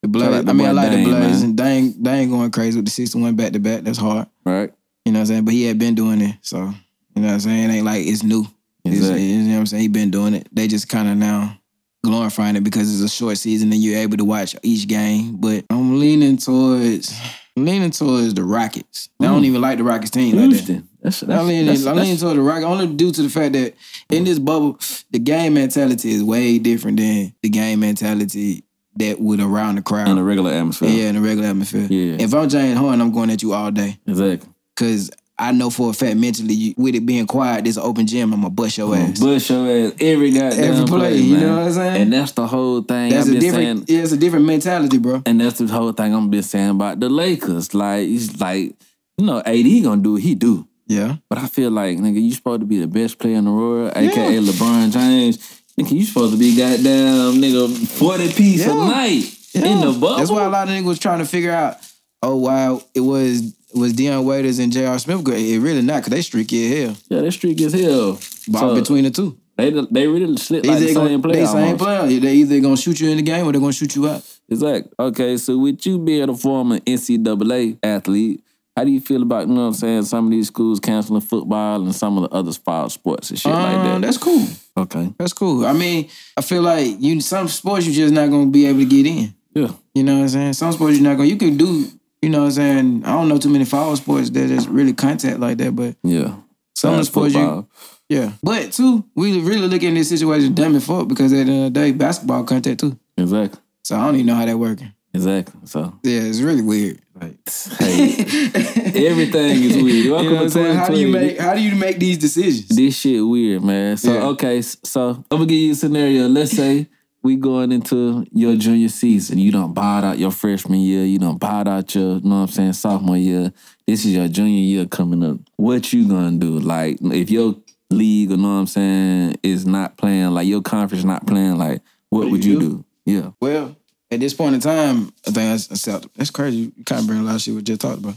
The 0.01 0.07
like 0.19 0.45
the 0.45 0.50
I 0.50 0.53
mean, 0.53 0.68
I 0.68 0.71
like 0.71 0.92
Dame, 0.92 1.03
the 1.09 1.15
Blazers 1.15 1.42
man. 1.42 1.44
and 1.50 1.57
Dang, 1.57 1.92
Dang 2.01 2.30
going 2.30 2.51
crazy 2.51 2.77
with 2.77 2.86
the 2.86 2.92
61 2.92 3.36
back 3.36 3.53
to 3.53 3.59
back. 3.59 3.81
That's 3.83 3.98
hard. 4.00 4.27
Right. 4.45 4.74
You 5.06 5.12
know 5.12 5.19
what 5.19 5.21
I'm 5.21 5.25
saying? 5.27 5.45
But 5.45 5.53
he 5.53 5.63
had 5.65 5.77
been 5.80 5.95
doing 5.95 6.21
it. 6.21 6.36
So, 6.42 6.57
you 6.57 7.21
know 7.21 7.27
what 7.27 7.33
I'm 7.33 7.39
saying? 7.39 7.69
It 7.69 7.74
ain't 7.74 7.86
like 7.86 8.06
it's 8.06 8.24
new. 8.24 8.42
It's- 8.83 8.98
Exactly. 8.98 9.24
you 9.25 9.42
know 9.44 9.53
what 9.53 9.59
I'm 9.59 9.65
saying? 9.68 9.81
He 9.81 9.88
been 9.88 10.09
doing 10.12 10.33
it. 10.33 10.48
They 10.51 10.68
just 10.68 10.89
kind 10.89 11.07
of 11.07 11.18
now 11.18 11.57
glorifying 12.03 12.56
it 12.56 12.63
because 12.63 12.92
it's 12.92 13.03
a 13.03 13.15
short 13.15 13.38
season 13.38 13.71
and 13.71 13.81
you're 13.81 14.00
able 14.00 14.18
to 14.18 14.25
watch 14.25 14.56
each 14.63 14.88
game. 14.88 15.38
But 15.38 15.65
I'm 15.69 16.00
leaning 16.00 16.38
towards 16.38 17.15
I'm 17.56 17.65
leaning 17.65 17.92
towards 17.92 18.33
the 18.33 18.44
Rockets. 18.44 19.09
I 19.19 19.25
don't 19.25 19.44
Mm. 19.44 19.45
even 19.47 19.62
like 19.62 19.77
the 19.77 19.83
Rockets 19.83 20.09
team 20.09 20.36
like 20.36 20.45
that. 20.50 20.56
Houston. 20.56 20.88
That's, 21.01 21.19
that's, 21.19 21.39
I'm 21.39 21.47
leaning, 21.47 21.65
that's, 21.68 21.80
I'm 21.81 21.95
that's- 21.95 22.06
leaning 22.06 22.18
toward 22.19 22.38
the 22.38 22.42
Rockets 22.42 22.65
only 22.65 22.88
due 22.88 23.12
to 23.12 23.21
the 23.21 23.30
fact 23.30 23.54
that 23.54 23.75
in 24.09 24.24
this 24.24 24.39
bubble, 24.39 24.80
the 25.12 25.19
game 25.19 25.54
mentality 25.56 26.12
is 26.12 26.24
way 26.24 26.57
different 26.59 26.97
than 26.97 27.33
the 27.44 27.50
game 27.50 27.81
mentality 27.81 28.63
that 28.98 29.20
would 29.20 29.40
around 29.40 29.76
the 29.76 29.82
crowd. 29.82 30.10
in 30.10 30.18
a 30.18 30.24
regular 30.24 30.52
atmosphere. 30.52 30.90
yeah, 30.90 31.10
in 31.10 31.16
the 31.16 31.22
regular 31.22 31.48
atmosphere. 31.50 31.88
Yeah. 31.90 32.18
If 32.20 32.34
I'm 32.34 32.50
James 32.50 32.78
Harden, 32.78 33.02
I'm 33.02 33.12
going 33.12 33.30
at 33.30 33.42
you 33.42 33.54
all 33.54 33.72
day. 33.72 33.98
Exactly. 34.08 34.50
Cause 34.76 35.12
I 35.40 35.52
know 35.52 35.72
for 35.72 35.90
a 35.90 35.94
fact 35.94 36.18
mentally, 36.18 36.54
you, 36.54 36.74
with 36.78 36.94
it 36.94 37.04
being 37.06 37.26
quiet, 37.26 37.64
this 37.66 37.78
open 37.78 38.06
gym, 38.06 38.32
I'm 38.34 38.42
gonna 38.42 38.52
bust 38.52 38.78
your 38.78 38.96
ass. 38.96 39.20
Bush 39.20 39.50
your 39.50 39.68
ass 39.88 39.94
every 40.00 40.32
goddamn 40.32 40.64
Every 40.64 40.86
play, 40.86 41.00
play, 41.00 41.18
you 41.18 41.38
know 41.38 41.56
what 41.58 41.66
I'm 41.68 41.72
saying? 41.74 42.02
And 42.04 42.14
that's 42.14 42.34
the 42.34 42.46
whole 42.46 42.82
thing 42.84 43.10
That's 43.10 43.28
I've 43.28 43.36
a 43.36 43.40
different, 43.40 43.88
saying. 43.90 43.98
yeah, 43.98 44.04
it's 44.04 44.12
a 44.12 44.18
different 44.18 44.46
mentality, 44.46 44.98
bro. 45.00 45.24
And 45.26 45.42
that's 45.42 45.58
the 45.58 45.66
whole 45.68 45.94
thing 45.94 46.14
I'm 46.14 46.30
been 46.30 46.44
saying 46.44 46.70
about 46.70 47.00
the 47.00 47.10
Lakers. 47.10 47.74
Like 47.74 48.08
it's 48.08 48.40
like, 48.40 48.76
you 49.18 49.26
know, 49.26 49.40
AD 49.40 49.84
gonna 49.84 50.02
do 50.04 50.14
what 50.14 50.22
he 50.22 50.36
do. 50.36 50.68
Yeah, 50.88 51.16
But 51.30 51.38
I 51.38 51.48
feel 51.48 51.72
like, 51.72 51.98
nigga, 52.00 52.22
you 52.22 52.34
supposed 52.34 52.60
to 52.60 52.66
be 52.66 52.80
the 52.80 52.88
best 52.88 53.18
player 53.18 53.38
in 53.38 53.46
the 53.46 53.52
world, 53.52 53.94
aka 53.96 54.38
LeBron 54.40 54.92
James. 54.92 55.61
Nigga, 55.86 55.92
you 55.92 56.06
supposed 56.06 56.33
to 56.33 56.39
be 56.39 56.56
goddamn 56.56 57.36
nigga 57.42 57.88
40 57.88 58.33
piece 58.33 58.66
a 58.66 58.69
Yeah. 58.69 58.74
night 58.88 59.38
in 59.54 59.80
the 59.81 59.92
bubble. 60.00 60.18
That's 60.18 60.31
why 60.31 60.45
a 60.45 60.50
lot 60.50 60.68
of 60.68 60.74
niggas 60.74 60.86
was 60.86 61.00
trying 61.00 61.19
to 61.19 61.25
figure 61.25 61.51
out, 61.51 61.78
oh 62.24 62.36
wow, 62.36 62.81
it 62.94 63.01
was 63.01 63.54
was 63.74 63.94
Dion 63.94 64.25
Waiters 64.25 64.60
and 64.60 64.72
J.R. 64.72 65.00
Smith 65.00 65.24
good. 65.24 65.39
It 65.39 65.60
really 65.60 65.81
not, 65.81 66.04
cause 66.04 66.10
they 66.12 66.22
streaky 66.22 66.66
as 66.66 66.78
hell. 66.88 66.95
Yeah, 67.10 67.22
that 67.22 67.31
streak 67.31 67.62
is 67.62 67.72
hell. 67.74 68.19
But 68.50 68.60
So, 68.60 68.75
between 68.75 69.06
the 69.06 69.12
two. 69.12 69.38
they 69.57 69.69
they 69.92 70.07
really 70.07 70.36
slid 70.38 70.66
like 70.66 70.80
the 70.80 70.86
they 70.88 70.94
same 70.94 71.06
gonna, 71.07 71.19
player. 71.19 71.36
they 71.38 71.45
same 71.45 71.78
player. 71.78 72.19
They 72.19 72.33
either 72.36 72.60
gonna 72.60 72.75
shoot 72.75 73.00
you 73.00 73.10
in 73.10 73.18
the 73.18 73.24
game 73.24 73.48
or 73.48 73.51
they're 73.54 73.62
gonna 73.62 73.72
shoot 73.72 73.95
you 73.95 74.10
out. 74.10 74.24
Exactly. 74.50 74.92
Okay, 75.00 75.38
so 75.38 75.57
with 75.57 75.86
you 75.86 76.00
being 76.00 76.28
a 76.28 76.36
former 76.36 76.80
NCAA 76.80 77.78
athlete, 77.81 78.44
how 78.75 78.83
do 78.85 78.91
you 78.91 79.01
feel 79.01 79.21
about, 79.21 79.47
you 79.47 79.53
know 79.53 79.62
what 79.62 79.68
I'm 79.68 79.73
saying, 79.73 80.03
some 80.03 80.25
of 80.25 80.31
these 80.31 80.47
schools 80.47 80.79
canceling 80.79 81.21
football 81.21 81.81
and 81.81 81.94
some 81.94 82.18
of 82.18 82.29
the 82.29 82.35
other 82.35 82.51
fall 82.53 82.89
sports 82.89 83.29
and 83.29 83.39
shit 83.39 83.51
like 83.51 83.75
Um, 83.75 84.01
that? 84.01 84.01
That's 84.07 84.18
cool. 84.18 84.45
okay. 84.77 85.13
That's 85.18 85.33
cool. 85.33 85.65
I 85.65 85.73
mean, 85.73 86.07
I 86.38 86.41
feel 86.41 86.62
like 86.62 86.95
you 87.00 87.19
some 87.21 87.47
sports 87.47 87.85
you're 87.85 87.95
just 87.95 88.13
not 88.13 88.29
gonna 88.29 88.50
be 88.50 88.65
able 88.65 88.79
to 88.79 88.85
get 88.85 89.06
in. 89.06 89.33
Yeah. 89.53 89.71
You 89.94 90.03
know 90.03 90.15
what 90.15 90.21
I'm 90.23 90.29
saying? 90.29 90.53
Some 90.53 90.71
sports 90.71 90.95
you're 90.97 91.03
not 91.09 91.18
gonna. 91.18 91.27
You 91.29 91.35
can 91.35 91.57
do. 91.57 91.88
You 92.21 92.29
know 92.29 92.39
what 92.39 92.45
I'm 92.45 92.51
saying? 92.51 93.03
I 93.06 93.12
don't 93.13 93.27
know 93.27 93.38
too 93.38 93.50
many 93.50 93.65
fall 93.65 93.95
sports 93.97 94.29
that 94.29 94.50
is 94.51 94.68
really 94.68 94.94
contact 94.94 95.39
like 95.39 95.57
that, 95.57 95.75
but 95.75 95.95
Yeah. 96.03 96.35
some 96.75 96.94
of 96.94 96.97
the 96.97 97.01
Besides 97.01 97.07
sports 97.09 97.33
you. 97.33 97.68
Yeah, 98.09 98.33
but 98.44 98.71
too, 98.73 99.03
we 99.15 99.39
really 99.41 99.68
look 99.68 99.83
at 99.83 99.94
this 99.94 100.09
situation 100.09 100.53
dumb 100.53 100.75
and 100.75 100.83
fuck 100.83 101.07
because 101.07 101.31
at 101.33 101.45
the 101.47 101.51
end 101.51 101.65
of 101.68 101.73
the 101.73 101.79
day, 101.79 101.91
basketball 101.91 102.44
contact 102.44 102.79
too. 102.81 102.97
Exactly. 103.18 103.59
So 103.83 103.95
I 103.97 104.06
don't 104.06 104.15
even 104.15 104.27
know 104.27 104.35
how 104.35 104.45
that 104.45 104.57
working. 104.59 104.91
Exactly. 105.13 105.59
So, 105.65 105.94
Yeah, 106.03 106.19
it's 106.21 106.39
really 106.41 106.62
weird. 106.62 107.00
Like 107.21 107.38
hey, 107.79 109.07
everything 109.07 109.63
is 109.63 109.81
weird. 109.83 110.06
You 110.06 110.12
Welcome 110.12 110.33
know 110.33 110.44
what 110.44 110.51
to? 110.53 110.73
How 110.73 110.88
do 110.88 111.00
you 111.00 111.07
make 111.07 111.38
how 111.38 111.53
do 111.53 111.62
you 111.62 111.75
make 111.75 112.00
these 112.00 112.18
decisions? 112.18 112.69
This 112.69 112.97
shit 112.97 113.23
weird, 113.25 113.63
man. 113.63 113.97
So 113.97 114.13
Yeah. 114.13 114.25
okay, 114.29 114.62
so 114.62 115.09
I'm 115.09 115.23
gonna 115.29 115.45
give 115.45 115.59
you 115.59 115.71
a 115.73 115.75
scenario. 115.75 116.27
Let's 116.27 116.51
say 116.51 116.88
we 117.23 117.35
going 117.35 117.71
into 117.71 118.25
your 118.31 118.56
junior 118.56 118.89
season. 118.89 119.38
You 119.38 119.51
don't 119.51 119.73
bought 119.73 120.03
out 120.03 120.18
your 120.18 120.31
freshman 120.31 120.79
year. 120.79 121.06
You 121.06 121.19
don't 121.19 121.38
bought 121.39 121.68
out 121.68 121.94
your, 121.94 122.15
you 122.15 122.21
know 122.27 122.38
what 122.38 122.41
I'm 122.41 122.47
saying, 122.47 122.73
sophomore 122.73 123.18
year. 123.18 123.53
This 123.85 124.03
is 124.06 124.15
your 124.15 124.27
junior 124.27 124.59
year 124.62 124.88
coming 124.88 125.23
up. 125.23 125.38
What 125.57 125.94
you 125.94 126.07
gonna 126.07 126.38
do? 126.38 126.57
Like 126.59 126.97
if 127.03 127.29
your 127.29 127.56
league, 127.91 128.31
or 128.31 128.38
know 128.38 128.47
what 128.56 128.62
I'm 128.62 128.68
saying, 128.68 129.35
is 129.44 129.68
not 129.68 129.97
playing, 129.97 130.31
like 130.31 130.47
your 130.47 130.62
conference 130.63 131.03
not 131.03 131.27
playing, 131.27 131.57
like 131.59 131.81
what 132.09 132.23
do 132.23 132.31
would 132.31 132.44
you 132.44 132.53
you 132.53 132.59
do? 132.59 132.69
do? 132.69 132.85
Yeah. 133.06 133.31
Well, 133.39 133.75
at 134.12 134.19
this 134.19 134.34
point 134.34 134.56
in 134.56 134.62
time, 134.62 135.13
I 135.28 135.31
think 135.31 135.36
that's 135.36 135.68
that's, 135.68 136.06
that's 136.16 136.31
crazy. 136.31 136.72
You 136.75 136.84
kind 136.86 137.02
of 137.02 137.08
bring 137.08 137.19
a 137.19 137.24
lot 137.24 137.36
of 137.36 137.42
shit 137.42 137.56
we 137.56 137.62
just 137.62 137.81
talked 137.81 138.00
about. 138.00 138.16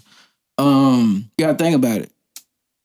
Um, 0.59 1.31
you 1.37 1.47
gotta 1.47 1.59
think 1.59 1.77
about 1.77 2.01
it. 2.01 2.11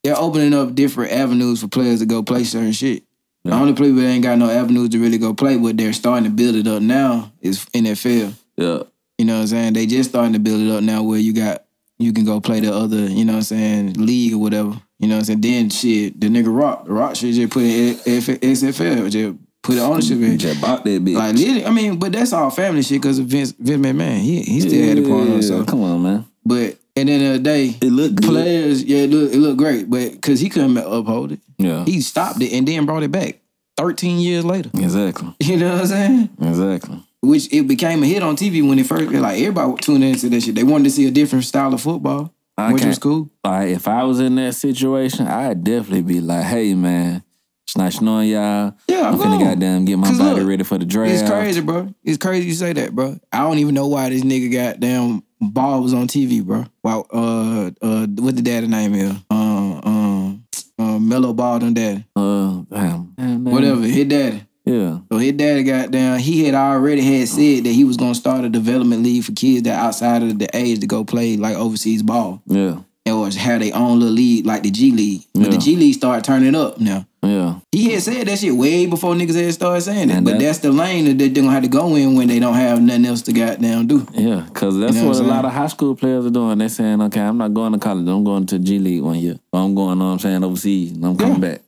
They're 0.04 0.18
opening 0.18 0.54
up 0.54 0.76
different 0.76 1.12
avenues 1.12 1.62
for 1.62 1.68
players 1.68 2.00
to 2.00 2.06
go 2.06 2.24
play 2.24 2.44
certain 2.44 2.72
shit. 2.72 3.04
The 3.44 3.52
Yeah. 3.52 3.60
only 3.62 3.74
people 3.74 3.94
that 3.96 4.08
ain't 4.08 4.24
got 4.24 4.38
no 4.38 4.50
avenues 4.50 4.90
to 4.90 5.00
really 5.00 5.18
go 5.18 5.34
play, 5.34 5.58
but 5.58 5.78
they're 5.78 5.94
starting 5.94 6.26
to 6.26 6.30
build 6.30 6.56
it 6.56 6.68
up 6.68 6.82
now 6.82 7.32
is 7.42 7.66
NFL. 7.74 8.34
Yeah. 8.58 8.84
You 9.18 9.26
know 9.26 9.36
what 9.36 9.42
I'm 9.42 9.48
saying? 9.48 9.74
They 9.74 9.86
just 9.86 10.10
starting 10.12 10.34
to 10.34 10.40
build 10.40 10.62
it 10.62 10.72
up 10.72 10.84
now 10.84 11.04
where 11.04 11.20
you 11.20 11.34
got 11.34 11.64
you 12.02 12.14
can 12.14 12.24
go 12.24 12.40
play 12.40 12.62
the 12.62 12.74
other, 12.74 13.08
you 13.08 13.26
know 13.26 13.34
what 13.34 13.40
I'm 13.40 13.44
saying, 13.44 13.94
league 13.96 14.34
or 14.34 14.38
whatever. 14.38 14.80
You 15.00 15.10
know 15.10 15.16
what 15.16 15.20
I'm 15.20 15.26
saying? 15.26 15.42
Then 15.42 15.70
shit, 15.70 16.20
the 16.22 16.28
nigga 16.28 16.48
Rock, 16.48 16.86
the 16.86 16.94
Rock 16.94 17.18
shit 17.18 17.36
just 17.36 17.52
put 17.52 17.64
in 17.64 17.96
XFL, 17.96 19.10
just 19.12 19.38
put 19.70 19.76
the 19.76 19.82
ownership 19.82 20.20
in. 20.20 20.38
Just 20.38 20.62
bought 20.62 20.84
that 20.84 21.04
bitch. 21.06 21.16
Like 21.16 21.36
literally, 21.36 21.66
I 21.66 21.72
mean, 21.72 22.00
but 22.00 22.12
that's 22.12 22.34
all 22.34 22.50
family 22.50 22.82
shit 22.82 23.02
because 23.02 23.20
of 23.20 23.26
Vince 23.28 23.52
Vince 23.58 23.86
McMahon. 23.86 24.20
He 24.20 24.42
he 24.42 24.62
still 24.62 24.88
had 24.88 24.98
the 24.98 25.10
part 25.10 25.30
on. 25.30 25.42
So, 25.42 25.64
Come 25.66 25.84
on, 25.84 26.04
man. 26.04 26.26
but 26.46 26.78
at 26.98 27.06
the 27.06 27.12
end 27.14 27.24
of 27.24 27.34
the 27.34 27.40
day, 27.40 27.76
It 27.82 27.92
looked 27.92 28.16
good. 28.16 28.30
players, 28.30 28.84
yeah, 28.84 29.00
it 29.04 29.10
look 29.10 29.32
it 29.34 29.38
looked 29.38 29.58
great, 29.58 29.90
but 29.90 30.12
because 30.14 30.40
he 30.40 30.50
couldn't 30.50 30.76
uphold 30.78 31.32
it, 31.32 31.40
Yeah. 31.58 31.86
he 31.86 32.02
stopped 32.02 32.42
it 32.42 32.52
and 32.54 32.68
then 32.68 32.86
brought 32.86 33.04
it 33.04 33.12
back. 33.12 33.40
Thirteen 33.78 34.20
years 34.20 34.44
later, 34.44 34.70
Exactly. 34.74 35.34
you 35.40 35.56
know 35.58 35.72
what 35.74 35.82
I'm 35.82 35.88
saying? 35.88 36.30
Exactly. 36.42 37.04
Which 37.22 37.52
it 37.54 37.68
became 37.68 38.02
a 38.04 38.06
hit 38.06 38.24
on 38.24 38.36
TV 38.36 38.68
when 38.68 38.80
it 38.80 38.86
first. 38.86 39.12
Like 39.12 39.40
everybody 39.40 39.74
tuned 39.82 40.04
into 40.04 40.30
that 40.30 40.42
shit. 40.42 40.56
They 40.56 40.64
wanted 40.64 40.86
to 40.86 40.90
see 40.90 41.06
a 41.08 41.12
different 41.12 41.46
style 41.46 41.74
of 41.74 41.82
football, 41.82 42.34
I 42.58 42.74
which 42.74 42.84
was 42.86 42.98
cool. 43.00 43.30
like 43.44 43.70
if 43.70 43.88
I 43.88 44.04
was 44.04 44.20
in 44.20 44.36
that 44.36 44.56
situation, 44.56 45.28
I'd 45.28 45.64
definitely 45.64 46.02
be 46.02 46.20
like, 46.22 46.44
"Hey, 46.46 46.74
man, 46.76 47.24
it's 47.70 47.78
nice 47.78 48.02
knowing 48.02 48.30
y'all. 48.30 48.74
Yeah, 48.88 49.08
I'm 49.08 49.14
I'm 49.14 49.20
finna 49.20 49.38
going. 49.38 49.46
goddamn 49.46 49.86
get 49.86 49.98
my 49.98 50.08
'Cause 50.08 50.18
body 50.18 50.40
look, 50.40 50.50
ready 50.50 50.64
for 50.64 50.78
the 50.80 50.86
draft." 50.86 51.12
It's 51.14 51.30
crazy, 51.30 51.62
bro. 51.62 51.94
It's 52.04 52.18
crazy 52.18 52.48
you 52.48 52.54
say 52.56 52.74
that, 52.74 52.96
bro. 52.96 53.20
I 53.32 53.40
don't 53.40 53.60
even 53.60 53.76
know 53.76 53.88
why 53.88 54.10
this 54.10 54.24
nigga 54.24 54.52
goddamn 54.52 55.22
ball 55.40 55.82
was 55.84 55.94
on 55.94 56.08
TV, 56.08 56.44
bro. 56.44 56.66
Wow, 56.84 57.06
uh, 57.14 57.70
uh, 57.82 58.08
what 58.08 58.36
the 58.36 58.42
daddy 58.42 58.66
name 58.68 58.96
is? 58.96 59.14
Um, 59.30 59.82
um, 59.84 60.44
uh, 60.80 60.98
Melo 61.00 61.32
Ball 61.34 61.60
done 61.60 61.74
daddy. 61.76 62.06
Uh, 62.16 62.64
damn, 62.72 63.14
damn, 63.18 63.44
damn. 63.44 63.44
Whatever, 63.44 63.82
his 63.82 64.06
daddy. 64.06 64.44
Yeah, 64.66 65.00
So 65.12 65.18
his 65.18 65.34
daddy 65.34 65.64
got 65.64 65.90
down. 65.90 66.20
He 66.20 66.46
had 66.46 66.54
already 66.54 67.02
had 67.02 67.28
said 67.28 67.64
that 67.64 67.72
he 67.72 67.84
was 67.84 67.98
gonna 67.98 68.14
start 68.16 68.46
a 68.46 68.50
development 68.50 69.02
league 69.04 69.24
for 69.24 69.32
kids 69.32 69.64
that 69.64 69.80
outside 69.80 70.22
of 70.22 70.38
the 70.38 70.48
age 70.56 70.80
to 70.82 70.88
go 70.88 71.04
play 71.04 71.38
like 71.38 71.56
overseas 71.56 72.04
ball. 72.04 72.42
yeah, 72.46 72.78
Or 73.12 73.30
have 73.30 73.62
their 73.62 73.76
own 73.76 74.00
little 74.00 74.14
league 74.16 74.46
like 74.46 74.64
the 74.64 74.72
G 74.72 74.92
League. 74.92 75.24
But 75.34 75.52
the 75.52 75.58
G 75.58 75.76
League 75.76 75.94
started 75.96 76.24
turning 76.24 76.56
up 76.56 76.80
now. 76.80 77.06
yeah, 77.22 77.56
He 77.72 77.92
had 77.92 78.02
said 78.04 78.28
that 78.28 78.40
shit 78.40 78.56
way 78.56 78.86
before 78.86 79.14
niggas 79.14 79.36
had 79.36 79.54
started 79.54 79.82
saying 79.82 80.10
it. 80.10 80.24
But 80.24 80.32
that- 80.32 80.40
that's 80.40 80.60
the 80.60 80.72
lane 80.72 81.06
that 81.06 81.18
they're 81.18 81.30
gonna 81.30 81.52
have 81.52 81.64
to 81.64 81.70
go 81.70 81.96
in 81.96 82.16
when 82.16 82.28
they 82.28 82.40
don't 82.40 82.54
have 82.54 82.82
nothing 82.82 83.06
else 83.06 83.22
to 83.24 83.34
goddamn 83.34 83.88
do. 83.88 84.08
yeah. 84.14 84.44
Because 84.48 84.78
that's 84.78 84.96
You 84.96 85.02
know 85.02 85.08
what, 85.10 85.18
what 85.18 85.26
a 85.26 85.28
lot 85.30 85.46
of 85.46 85.52
high 85.52 85.68
school 85.68 85.96
players 85.96 86.26
are 86.26 86.30
doing. 86.30 86.58
They're 86.60 86.70
saying, 86.70 87.02
"Okay, 87.02 87.20
I'm 87.22 87.38
not 87.38 87.54
going 87.54 87.74
to 87.74 87.80
college. 87.80 88.08
I'm 88.08 88.24
going 88.24 88.46
to 88.48 88.60
G 88.60 88.80
League 88.80 89.02
one 89.04 89.20
year. 89.20 89.38
I'm 89.54 89.76
going, 89.76 90.00
know 90.00 90.06
what 90.06 90.12
I'm 90.12 90.20
saying, 90.20 90.44
overseas, 90.44 90.92
and 90.92 91.06
I'm 91.06 91.18
coming 91.18 91.40
back." 91.42 91.62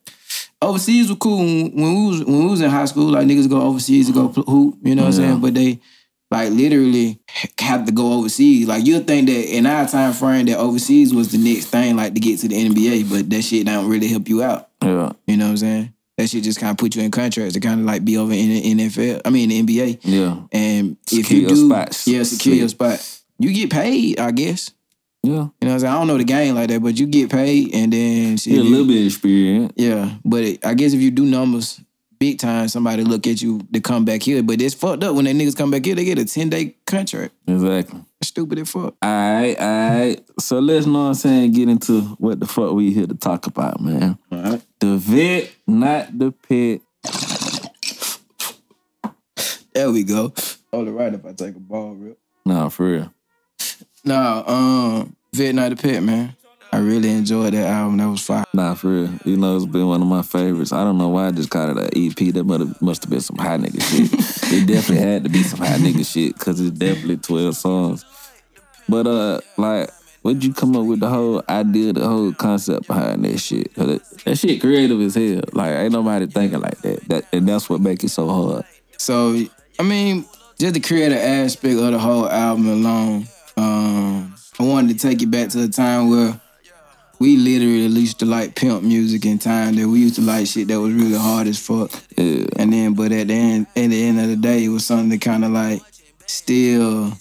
Overseas 0.61 1.09
was 1.09 1.17
cool 1.17 1.37
when 1.39 1.73
we 1.73 2.07
was 2.07 2.23
when 2.23 2.39
we 2.43 2.45
was 2.51 2.61
in 2.61 2.69
high 2.69 2.85
school. 2.85 3.09
Like 3.09 3.25
niggas 3.27 3.49
go 3.49 3.61
overseas 3.61 4.07
to 4.07 4.13
go 4.13 4.27
hoop, 4.27 4.77
you 4.83 4.93
know 4.95 5.01
what 5.03 5.07
I'm 5.07 5.13
saying? 5.13 5.39
But 5.39 5.55
they 5.55 5.79
like 6.31 6.51
literally 6.51 7.19
have 7.59 7.85
to 7.85 7.91
go 7.91 8.13
overseas. 8.13 8.67
Like 8.67 8.85
you'll 8.85 9.03
think 9.03 9.27
that 9.27 9.55
in 9.55 9.65
our 9.65 9.87
time 9.87 10.13
frame 10.13 10.45
that 10.47 10.57
overseas 10.57 11.13
was 11.13 11.31
the 11.31 11.37
next 11.37 11.65
thing, 11.65 11.95
like 11.97 12.13
to 12.15 12.19
get 12.19 12.39
to 12.39 12.47
the 12.47 12.55
NBA, 12.69 13.09
but 13.09 13.29
that 13.29 13.41
shit 13.43 13.65
don't 13.67 13.89
really 13.89 14.07
help 14.07 14.27
you 14.29 14.41
out. 14.41 14.69
Yeah. 14.81 15.11
You 15.27 15.37
know 15.37 15.45
what 15.45 15.51
I'm 15.51 15.57
saying? 15.57 15.93
That 16.17 16.29
shit 16.29 16.43
just 16.43 16.59
kind 16.59 16.71
of 16.71 16.77
put 16.77 16.95
you 16.95 17.01
in 17.03 17.11
contracts 17.11 17.53
to 17.53 17.59
kind 17.59 17.79
of 17.81 17.85
like 17.85 18.03
be 18.05 18.17
over 18.17 18.31
in 18.33 18.49
the 18.77 18.85
NFL. 18.89 19.21
I 19.25 19.29
mean 19.29 19.49
the 19.49 19.61
NBA. 19.61 19.99
Yeah. 20.03 20.41
And 20.51 20.97
if 21.11 21.25
Secure 21.27 21.39
you 21.41 21.47
your 21.47 21.55
do, 21.55 21.67
spots. 21.69 22.07
yeah, 22.07 22.23
secure 22.23 22.55
your 22.55 22.67
Sleep. 22.69 22.77
spot. 22.97 23.21
You 23.39 23.53
get 23.53 23.69
paid, 23.71 24.19
I 24.19 24.31
guess. 24.31 24.71
Yeah. 25.23 25.31
You 25.31 25.35
know 25.37 25.53
what 25.59 25.71
I'm 25.73 25.79
saying? 25.79 25.93
I 25.93 25.97
don't 25.97 26.07
know 26.07 26.17
the 26.17 26.23
game 26.23 26.55
like 26.55 26.69
that, 26.69 26.81
but 26.81 26.99
you 26.99 27.05
get 27.07 27.29
paid 27.31 27.73
and 27.75 27.91
then 27.93 28.37
shit, 28.37 28.53
Yeah, 28.53 28.61
a 28.61 28.63
little 28.63 28.87
bit 28.87 28.99
of 29.01 29.05
experience. 29.07 29.73
yeah, 29.75 30.15
but 30.25 30.43
it, 30.43 30.65
I 30.65 30.73
guess 30.75 30.93
if 30.93 31.01
you 31.01 31.11
do 31.11 31.25
numbers 31.25 31.79
big 32.21 32.37
time, 32.37 32.67
somebody 32.67 33.03
look 33.03 33.25
at 33.25 33.41
you 33.41 33.59
to 33.73 33.81
come 33.81 34.05
back 34.05 34.21
here. 34.21 34.43
But 34.43 34.61
it's 34.61 34.75
fucked 34.75 35.03
up 35.03 35.15
when 35.15 35.25
they 35.25 35.33
niggas 35.33 35.57
come 35.57 35.71
back 35.71 35.83
here, 35.83 35.95
they 35.95 36.05
get 36.05 36.19
a 36.19 36.25
10 36.25 36.49
day 36.49 36.75
contract. 36.85 37.33
Exactly. 37.47 37.99
Stupid 38.21 38.59
as 38.59 38.69
fuck. 38.69 38.93
Alright, 39.03 39.59
alright. 39.59 40.23
So 40.39 40.59
let's 40.59 40.85
know 40.85 40.99
what 41.01 41.05
I'm 41.07 41.13
saying, 41.15 41.53
get 41.53 41.67
into 41.67 42.01
what 42.19 42.39
the 42.39 42.45
fuck 42.45 42.73
we 42.73 42.93
here 42.93 43.07
to 43.07 43.15
talk 43.15 43.47
about, 43.47 43.81
man. 43.81 44.19
Alright. 44.31 44.61
The 44.79 44.97
vet, 44.97 45.51
not 45.65 46.17
the 46.17 46.31
pet. 46.31 46.81
There 49.73 49.91
we 49.91 50.03
go. 50.03 50.31
Hold 50.71 50.89
it 50.89 50.91
right 50.91 51.11
if 51.11 51.25
I 51.25 51.33
take 51.33 51.55
a 51.55 51.59
ball 51.59 51.95
rip. 51.95 52.19
Nah, 52.45 52.69
for 52.69 52.85
real. 52.85 53.13
Nah, 54.03 54.43
um, 54.45 55.15
Vet 55.33 55.55
not 55.55 55.69
the 55.69 55.75
Pet, 55.75 56.03
man. 56.03 56.35
I 56.73 56.77
really 56.79 57.09
enjoyed 57.11 57.53
that 57.53 57.67
album. 57.67 57.97
That 57.97 58.07
was 58.07 58.21
fire. 58.21 58.45
Nah, 58.53 58.73
for 58.75 58.87
real. 58.89 59.09
You 59.25 59.35
know, 59.35 59.57
it's 59.57 59.65
been 59.65 59.87
one 59.87 60.01
of 60.01 60.07
my 60.07 60.21
favorites. 60.21 60.71
I 60.71 60.83
don't 60.85 60.97
know 60.97 61.09
why 61.09 61.27
I 61.27 61.31
just 61.31 61.49
called 61.49 61.77
it 61.77 61.83
an 61.83 61.89
EP. 61.93 62.33
That 62.33 62.45
must 62.45 62.59
have, 62.61 62.81
must 62.81 63.03
have 63.03 63.09
been 63.09 63.19
some 63.21 63.37
high 63.37 63.57
nigga 63.57 63.81
shit. 63.81 64.09
it 64.53 64.67
definitely 64.67 65.05
had 65.05 65.23
to 65.25 65.29
be 65.29 65.43
some 65.43 65.59
high 65.59 65.77
nigga 65.77 66.09
shit 66.09 66.33
because 66.37 66.61
it's 66.61 66.71
definitely 66.77 67.17
12 67.17 67.55
songs. 67.57 68.05
But, 68.87 69.05
uh, 69.05 69.41
like, 69.57 69.89
where'd 70.21 70.43
you 70.43 70.53
come 70.53 70.75
up 70.77 70.85
with 70.85 71.01
the 71.01 71.09
whole 71.09 71.43
idea, 71.49 71.91
the 71.93 72.07
whole 72.07 72.31
concept 72.33 72.87
behind 72.87 73.25
that 73.25 73.37
shit? 73.39 73.73
'Cause 73.75 73.89
it, 73.89 74.01
that 74.23 74.37
shit 74.37 74.61
creative 74.61 74.99
as 75.01 75.15
hell. 75.15 75.41
Like, 75.51 75.71
ain't 75.75 75.91
nobody 75.91 76.27
thinking 76.27 76.61
like 76.61 76.79
that. 76.81 77.07
that 77.09 77.25
and 77.33 77.47
that's 77.49 77.69
what 77.69 77.81
make 77.81 78.03
it 78.03 78.09
so 78.09 78.27
hard. 78.29 78.63
So, 78.97 79.35
I 79.77 79.83
mean, 79.83 80.25
just 80.57 80.73
the 80.75 80.79
creative 80.79 81.17
aspect 81.17 81.75
of 81.79 81.91
the 81.91 81.99
whole 81.99 82.29
album 82.29 82.67
alone, 82.69 83.27
um, 83.57 84.33
I 84.59 84.63
wanted 84.63 84.97
to 84.99 85.07
take 85.07 85.21
it 85.21 85.29
back 85.29 85.49
to 85.49 85.63
a 85.63 85.67
time 85.67 86.09
where 86.09 86.39
we 87.21 87.37
literally 87.37 87.85
used 87.99 88.17
to 88.17 88.25
like 88.25 88.55
pimp 88.55 88.81
music 88.81 89.27
in 89.27 89.37
time 89.37 89.75
that 89.75 89.87
we 89.87 89.99
used 89.99 90.15
to 90.15 90.21
like 90.21 90.47
shit 90.47 90.67
that 90.69 90.81
was 90.81 90.91
really 90.91 91.15
hard 91.15 91.45
as 91.45 91.59
fuck. 91.59 91.91
Yeah. 92.17 92.47
And 92.57 92.73
then, 92.73 92.95
but 92.95 93.11
at 93.11 93.27
the 93.27 93.33
end, 93.35 93.67
at 93.75 93.89
the 93.91 94.03
end 94.03 94.19
of 94.19 94.27
the 94.27 94.35
day, 94.35 94.65
it 94.65 94.69
was 94.69 94.87
something 94.87 95.09
that 95.09 95.21
kind 95.21 95.45
of 95.45 95.51
like 95.51 95.83
still 96.25 97.13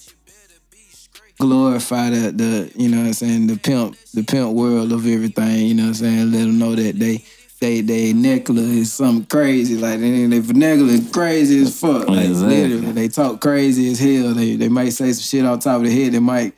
glorify 1.38 2.08
the, 2.08 2.32
the, 2.32 2.72
you 2.76 2.88
know 2.88 2.96
what 2.96 3.08
I'm 3.08 3.12
saying, 3.12 3.46
the 3.48 3.58
pimp, 3.58 3.94
the 4.14 4.22
pimp 4.22 4.54
world 4.54 4.90
of 4.92 5.06
everything, 5.06 5.66
you 5.66 5.74
know 5.74 5.82
what 5.82 5.88
I'm 5.88 5.94
saying? 5.94 6.32
Let 6.32 6.38
them 6.38 6.58
know 6.58 6.74
that 6.74 6.98
they, 6.98 7.22
they, 7.60 7.82
they 7.82 8.14
necklace 8.14 8.58
is 8.58 8.92
something 8.94 9.26
crazy. 9.26 9.76
Like, 9.76 10.00
they, 10.00 10.24
they 10.24 10.38
vernacular 10.38 10.94
is 10.94 11.10
crazy 11.12 11.60
as 11.60 11.78
fuck. 11.78 12.08
Like, 12.08 12.24
Exactly. 12.24 12.68
literally, 12.68 12.92
they 12.92 13.08
talk 13.08 13.42
crazy 13.42 13.90
as 13.90 13.98
hell. 13.98 14.32
They, 14.32 14.56
they 14.56 14.70
might 14.70 14.94
say 14.94 15.12
some 15.12 15.20
shit 15.20 15.44
off 15.44 15.60
top 15.60 15.76
of 15.76 15.84
the 15.84 15.90
head 15.90 16.12
They 16.14 16.20
might 16.20 16.54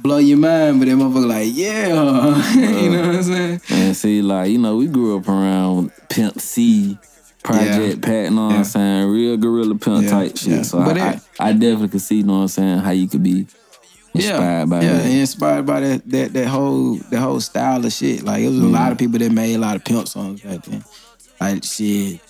blow 0.00 0.18
your 0.18 0.38
mind, 0.38 0.78
but 0.80 0.86
that 0.86 0.96
motherfucker 0.96 1.26
like, 1.28 1.48
yeah, 1.52 1.88
you 1.88 1.94
know 2.90 3.02
uh, 3.02 3.06
what 3.06 3.16
I'm 3.16 3.22
saying? 3.22 3.60
And 3.70 3.96
see, 3.96 4.22
like, 4.22 4.50
you 4.50 4.58
know, 4.58 4.76
we 4.76 4.86
grew 4.86 5.16
up 5.18 5.28
around 5.28 5.90
Pimp 6.08 6.40
C, 6.40 6.98
Project 7.42 7.78
Yeah. 7.78 7.94
Pat, 8.00 8.24
you 8.24 8.30
know 8.30 8.46
what 8.46 8.52
Yeah. 8.52 8.58
I'm 8.58 8.64
saying? 8.64 9.08
Real 9.08 9.36
gorilla 9.36 9.74
pimp 9.76 10.04
Yeah, 10.04 10.10
type 10.10 10.36
shit. 10.36 10.48
yeah. 10.48 10.62
So 10.62 10.78
But 10.84 10.98
I, 10.98 11.10
it- 11.12 11.20
I, 11.40 11.48
I 11.48 11.52
definitely 11.52 11.88
could 11.88 12.00
see, 12.02 12.16
you 12.18 12.22
know 12.24 12.34
what 12.34 12.38
I'm 12.42 12.48
saying, 12.48 12.78
how 12.78 12.90
you 12.90 13.08
could 13.08 13.22
be 13.22 13.46
inspired 14.14 14.40
yeah, 14.40 14.64
by 14.64 14.80
yeah, 14.82 14.92
that. 14.98 15.06
inspired 15.06 15.66
by 15.66 15.80
that 15.80 16.08
that 16.10 16.32
that 16.32 16.46
whole 16.48 16.94
that 17.10 17.20
whole 17.20 17.40
style 17.40 17.84
of 17.84 17.92
shit. 17.92 18.22
Like 18.22 18.42
it 18.42 18.48
was 18.48 18.58
a 18.58 18.64
lot 18.66 18.90
of 18.90 18.98
people 18.98 19.18
that 19.18 19.30
made 19.30 19.54
a 19.54 19.58
lot 19.58 19.76
of 19.76 19.84
pimp 19.84 20.08
songs 20.08 20.40
back 20.40 20.62
then. 20.64 20.82
Like 21.40 21.62
shit. 21.64 22.20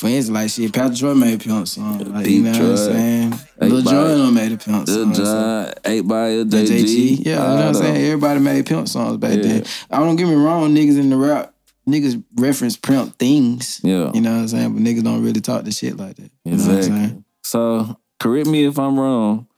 For 0.00 0.06
instance, 0.08 0.30
like 0.30 0.48
shit, 0.48 0.72
Pastor 0.72 0.96
Troy 0.96 1.14
made 1.14 1.34
a 1.34 1.44
pimp 1.44 1.68
song. 1.68 1.98
Like, 1.98 2.26
you 2.26 2.42
know 2.42 2.52
what 2.52 2.60
I'm 2.62 2.76
saying? 2.78 3.34
Eight 3.60 3.70
Lil 3.70 3.82
Jon 3.82 4.32
made 4.34 4.50
a 4.52 4.56
pimp 4.56 4.88
song. 4.88 5.14
so- 5.14 5.24
John, 5.24 5.74
8 5.84 6.00
by 6.08 6.28
The 6.36 6.44
JG. 6.44 7.18
Yeah, 7.26 7.32
you 7.32 7.34
know 7.36 7.56
what 7.56 7.64
I'm 7.66 7.74
saying? 7.74 7.96
Everybody 8.06 8.40
made 8.40 8.64
pimp 8.64 8.88
songs 8.88 9.18
back 9.18 9.36
Yeah. 9.36 9.42
then. 9.42 9.64
I 9.90 9.98
don't 9.98 10.16
get 10.16 10.26
me 10.26 10.36
wrong, 10.36 10.74
niggas 10.74 10.98
in 10.98 11.10
the 11.10 11.18
rap, 11.18 11.52
niggas 11.86 12.22
reference 12.34 12.78
pimp 12.78 13.18
things. 13.18 13.78
Yeah. 13.84 14.10
You 14.14 14.22
know 14.22 14.32
what 14.32 14.38
I'm 14.40 14.48
saying? 14.48 14.72
But 14.72 14.82
niggas 14.82 15.04
don't 15.04 15.22
really 15.22 15.42
talk 15.42 15.64
the 15.64 15.70
shit 15.70 15.98
like 15.98 16.16
that. 16.16 16.30
You 16.46 16.52
know 16.52 16.56
what 16.56 16.70
I'm 16.70 16.76
Exactly. 16.78 16.98
saying? 16.98 17.24
So, 17.42 17.96
correct 18.18 18.46
me 18.46 18.64
if 18.64 18.78
I'm 18.78 18.98
wrong. 18.98 19.48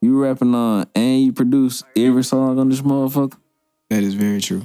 You 0.00 0.16
rapping 0.22 0.54
on 0.54 0.86
and 0.94 1.22
you 1.24 1.32
produce 1.32 1.82
every 1.96 2.22
song 2.22 2.56
on 2.60 2.68
this 2.68 2.82
motherfucker? 2.82 3.36
That 3.90 4.04
is 4.04 4.14
very 4.14 4.40
true. 4.40 4.62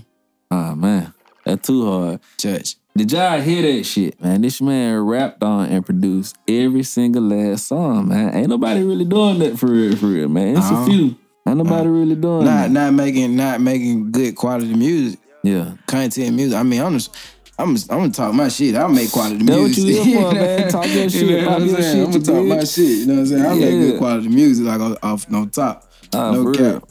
Ah, 0.52 0.76
man. 0.76 1.12
That's 1.44 1.66
too 1.66 1.84
hard. 1.90 2.20
Church. 2.38 2.76
Did 2.96 3.12
y'all 3.12 3.42
hear 3.42 3.62
that 3.64 3.86
shit, 3.86 4.22
man? 4.22 4.42
This 4.42 4.62
man 4.62 5.00
rapped 5.00 5.42
on 5.44 5.68
and 5.70 5.84
produced 5.84 6.38
every 6.48 6.84
single 6.84 7.24
last 7.24 7.68
song, 7.68 8.10
man. 8.10 8.36
Ain't 8.36 8.50
nobody 8.50 8.84
really 8.84 9.06
doing 9.06 9.40
that 9.40 9.58
for 9.58 9.66
real, 9.66 9.96
for 9.96 10.06
real, 10.08 10.28
man. 10.30 10.56
It's 10.58 10.70
a 10.70 10.86
few. 10.86 11.16
Ain't 11.48 11.58
nobody 11.58 11.90
really 11.90 12.16
doing 12.16 12.46
Not 12.46 12.62
that. 12.62 12.72
not 12.72 12.94
making 12.94 13.36
not 13.36 13.62
making 13.62 14.12
good 14.12 14.36
quality 14.36 14.74
music. 14.76 15.20
Yeah. 15.42 15.74
content 15.88 16.36
music. 16.36 16.58
I 16.58 16.62
mean, 16.64 16.82
I'm 16.82 16.94
just, 16.94 17.16
I'm 17.58 17.74
just, 17.76 17.92
I'm 17.92 17.98
gonna 18.00 18.12
talk 18.12 18.34
my 18.34 18.48
shit. 18.48 18.76
I 18.76 18.86
make 18.88 19.12
quality 19.12 19.44
music. 19.44 19.48
That 19.48 19.60
what 19.60 19.78
you 19.78 20.04
here 20.04 20.22
for, 20.22 20.34
man. 20.36 20.70
Talk 20.70 20.88
your 20.88 21.10
shit, 21.10 21.22
You 21.24 21.42
know 21.42 21.50
what 21.50 21.62
I'm 21.62 21.70
saying? 21.70 21.82
shit, 21.82 22.06
I'm 22.06 22.12
gonna 22.12 22.24
talk 22.24 22.46
my 22.46 22.64
shit. 22.64 22.86
You 22.86 23.06
know 23.08 23.14
what 23.16 23.20
I'm 23.20 23.26
saying? 23.28 23.46
I 23.46 23.54
make 23.56 23.60
good 23.90 23.98
quality 23.98 24.28
music, 24.30 24.66
like 24.68 24.80
off, 24.82 24.98
off 25.04 25.30
no 25.30 25.46
top. 25.48 25.92
Ah, 26.14 26.32
no 26.32 26.52
cap. 26.52 26.62
real. 26.62 26.90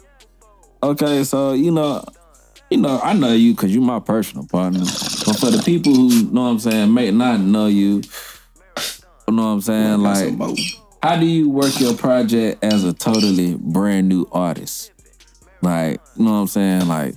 Okay, 0.91 1.23
so 1.23 1.53
you 1.53 1.71
know, 1.71 2.03
you 2.73 2.81
know, 2.81 2.99
I 3.03 3.13
know 3.13 3.31
you 3.31 3.53
because 3.53 3.73
you 3.73 3.81
my 3.81 3.99
personal 3.99 4.47
partner. 4.47 4.79
But 4.79 5.37
for 5.39 5.51
the 5.51 5.61
people 5.63 5.93
who 5.93 6.23
know 6.31 6.43
what 6.43 6.49
I'm 6.49 6.59
saying, 6.59 6.93
may 6.93 7.11
not 7.11 7.39
know 7.39 7.67
you, 7.67 8.01
you 9.27 9.33
know 9.33 9.43
what 9.43 9.49
I'm 9.49 9.61
saying, 9.61 9.99
like 10.01 10.59
how 11.03 11.17
do 11.17 11.25
you 11.25 11.49
work 11.49 11.79
your 11.79 11.93
project 11.95 12.63
as 12.63 12.83
a 12.83 12.93
totally 12.93 13.55
brand 13.55 14.09
new 14.09 14.25
artist? 14.31 14.91
Like, 15.61 15.99
you 16.15 16.25
know 16.25 16.31
what 16.31 16.37
I'm 16.37 16.47
saying? 16.47 16.87
Like, 16.87 17.15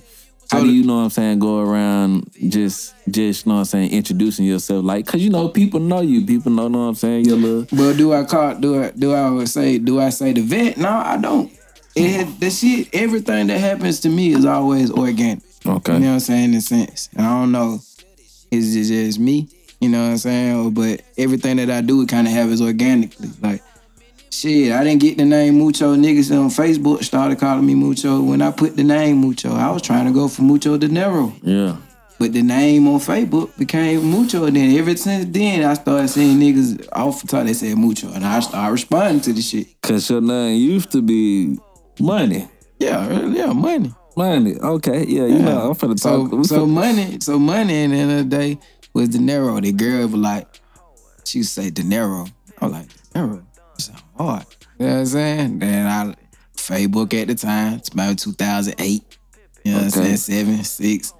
how 0.51 0.59
do 0.59 0.71
you 0.71 0.83
know 0.83 0.97
what 0.97 1.03
I'm 1.03 1.09
saying? 1.09 1.39
Go 1.39 1.59
around 1.59 2.29
just, 2.49 2.93
just, 3.09 3.45
you 3.45 3.49
know 3.49 3.55
what 3.55 3.59
I'm 3.61 3.65
saying, 3.65 3.91
introducing 3.91 4.45
yourself. 4.45 4.85
Like, 4.85 5.07
cause 5.07 5.21
you 5.21 5.29
know, 5.29 5.49
people 5.49 5.79
know 5.79 6.01
you. 6.01 6.25
People 6.25 6.51
know, 6.51 6.67
know 6.67 6.79
what 6.79 6.85
I'm 6.85 6.95
saying? 6.95 7.25
Your 7.25 7.37
little, 7.37 7.65
But 7.75 7.97
do 7.97 8.13
I 8.13 8.25
call? 8.25 8.55
Do 8.55 8.83
I? 8.83 8.91
Do 8.91 9.13
I 9.13 9.21
always 9.21 9.53
say? 9.53 9.79
Do 9.79 9.99
I 9.99 10.09
say 10.09 10.33
the 10.33 10.41
vet? 10.41 10.77
No, 10.77 10.89
I 10.89 11.17
don't. 11.17 11.51
It 11.95 12.39
the 12.39 12.51
shit. 12.51 12.89
Everything 12.93 13.47
that 13.47 13.59
happens 13.59 14.01
to 14.01 14.09
me 14.09 14.33
is 14.33 14.45
always 14.45 14.91
organic. 14.91 15.46
Okay. 15.65 15.93
You 15.93 15.99
know 15.99 16.07
what 16.07 16.13
I'm 16.13 16.19
saying? 16.19 16.51
In 16.51 16.55
a 16.55 16.61
sense, 16.61 17.09
and 17.15 17.25
I 17.25 17.39
don't 17.39 17.51
know, 17.51 17.79
is 18.51 18.75
it 18.75 19.05
just 19.05 19.19
me? 19.19 19.49
You 19.79 19.89
know 19.89 20.03
what 20.03 20.11
I'm 20.11 20.17
saying? 20.17 20.55
Oh, 20.55 20.71
but 20.71 21.01
everything 21.17 21.57
that 21.57 21.69
I 21.69 21.81
do, 21.81 22.01
it 22.01 22.09
kind 22.09 22.27
of 22.27 22.33
happens 22.33 22.61
organically. 22.61 23.29
Like, 23.41 23.61
shit, 24.31 24.71
I 24.71 24.83
didn't 24.83 25.01
get 25.01 25.17
the 25.17 25.25
name 25.25 25.59
Mucho. 25.59 25.95
Niggas 25.95 26.31
on 26.31 26.49
Facebook 26.49 27.03
started 27.03 27.39
calling 27.39 27.65
me 27.65 27.75
Mucho. 27.75 28.21
When 28.21 28.41
I 28.41 28.51
put 28.51 28.75
the 28.75 28.83
name 28.83 29.17
Mucho, 29.17 29.53
I 29.53 29.69
was 29.69 29.81
trying 29.81 30.05
to 30.05 30.11
go 30.11 30.27
for 30.27 30.41
Mucho 30.41 30.77
De 30.77 30.87
Niro. 30.87 31.31
Yeah. 31.43 31.77
But 32.19 32.33
the 32.33 32.41
name 32.41 32.87
on 32.87 32.99
Facebook 32.99 33.55
became 33.59 34.03
Mucho. 34.09 34.45
And 34.45 34.55
then 34.55 34.75
ever 34.75 34.97
since 34.97 35.25
then, 35.25 35.63
I 35.63 35.75
started 35.75 36.07
seeing 36.07 36.39
niggas 36.39 36.87
off 36.91 37.21
the 37.21 37.27
top, 37.27 37.45
they 37.45 37.53
said 37.53 37.77
Mucho. 37.77 38.11
And 38.11 38.25
I 38.25 38.39
started 38.39 38.71
responding 38.71 39.21
to 39.21 39.33
the 39.33 39.41
shit. 39.41 39.79
Cause 39.83 40.09
your 40.09 40.21
name 40.21 40.59
used 40.59 40.91
to 40.93 41.03
be 41.03 41.59
money. 41.99 42.47
Yeah, 42.79 43.27
yeah, 43.27 43.53
money. 43.53 43.93
Money. 44.17 44.55
Okay. 44.59 45.05
Yeah, 45.05 45.25
you 45.27 45.39
know, 45.39 45.69
I'm 45.69 45.75
finna 45.75 45.99
So, 45.99 46.27
talk. 46.27 46.45
so 46.45 46.65
money, 46.65 47.19
so 47.21 47.37
money 47.37 47.83
in 47.83 47.91
the 47.91 47.97
end 47.97 48.11
of 48.11 48.17
the 48.17 48.37
day 48.37 48.59
was 48.93 49.09
De 49.09 49.19
Niro. 49.19 49.61
The 49.61 49.71
girl 49.71 50.07
was 50.07 50.13
like, 50.15 50.47
she 51.23 51.43
say 51.43 51.69
De 51.69 51.83
Niro. 51.83 52.27
I'm 52.59 52.71
like, 52.71 52.87
De 52.87 53.19
Niro, 53.19 53.43
that 53.77 54.03
hard. 54.17 54.45
You 54.79 54.85
know 54.87 54.93
what 54.93 54.99
I'm 54.99 55.05
saying? 55.05 55.59
Then 55.59 55.85
I, 55.85 56.15
Facebook 56.55 57.13
at 57.13 57.27
the 57.27 57.35
time, 57.35 57.75
it's 57.75 57.89
about 57.89 58.17
2008. 58.17 59.03
You 59.63 59.71
know 59.71 59.77
what 59.77 59.83
I'm 59.83 59.89
saying? 59.91 60.17
Seven, 60.17 60.63
six. 60.63 61.13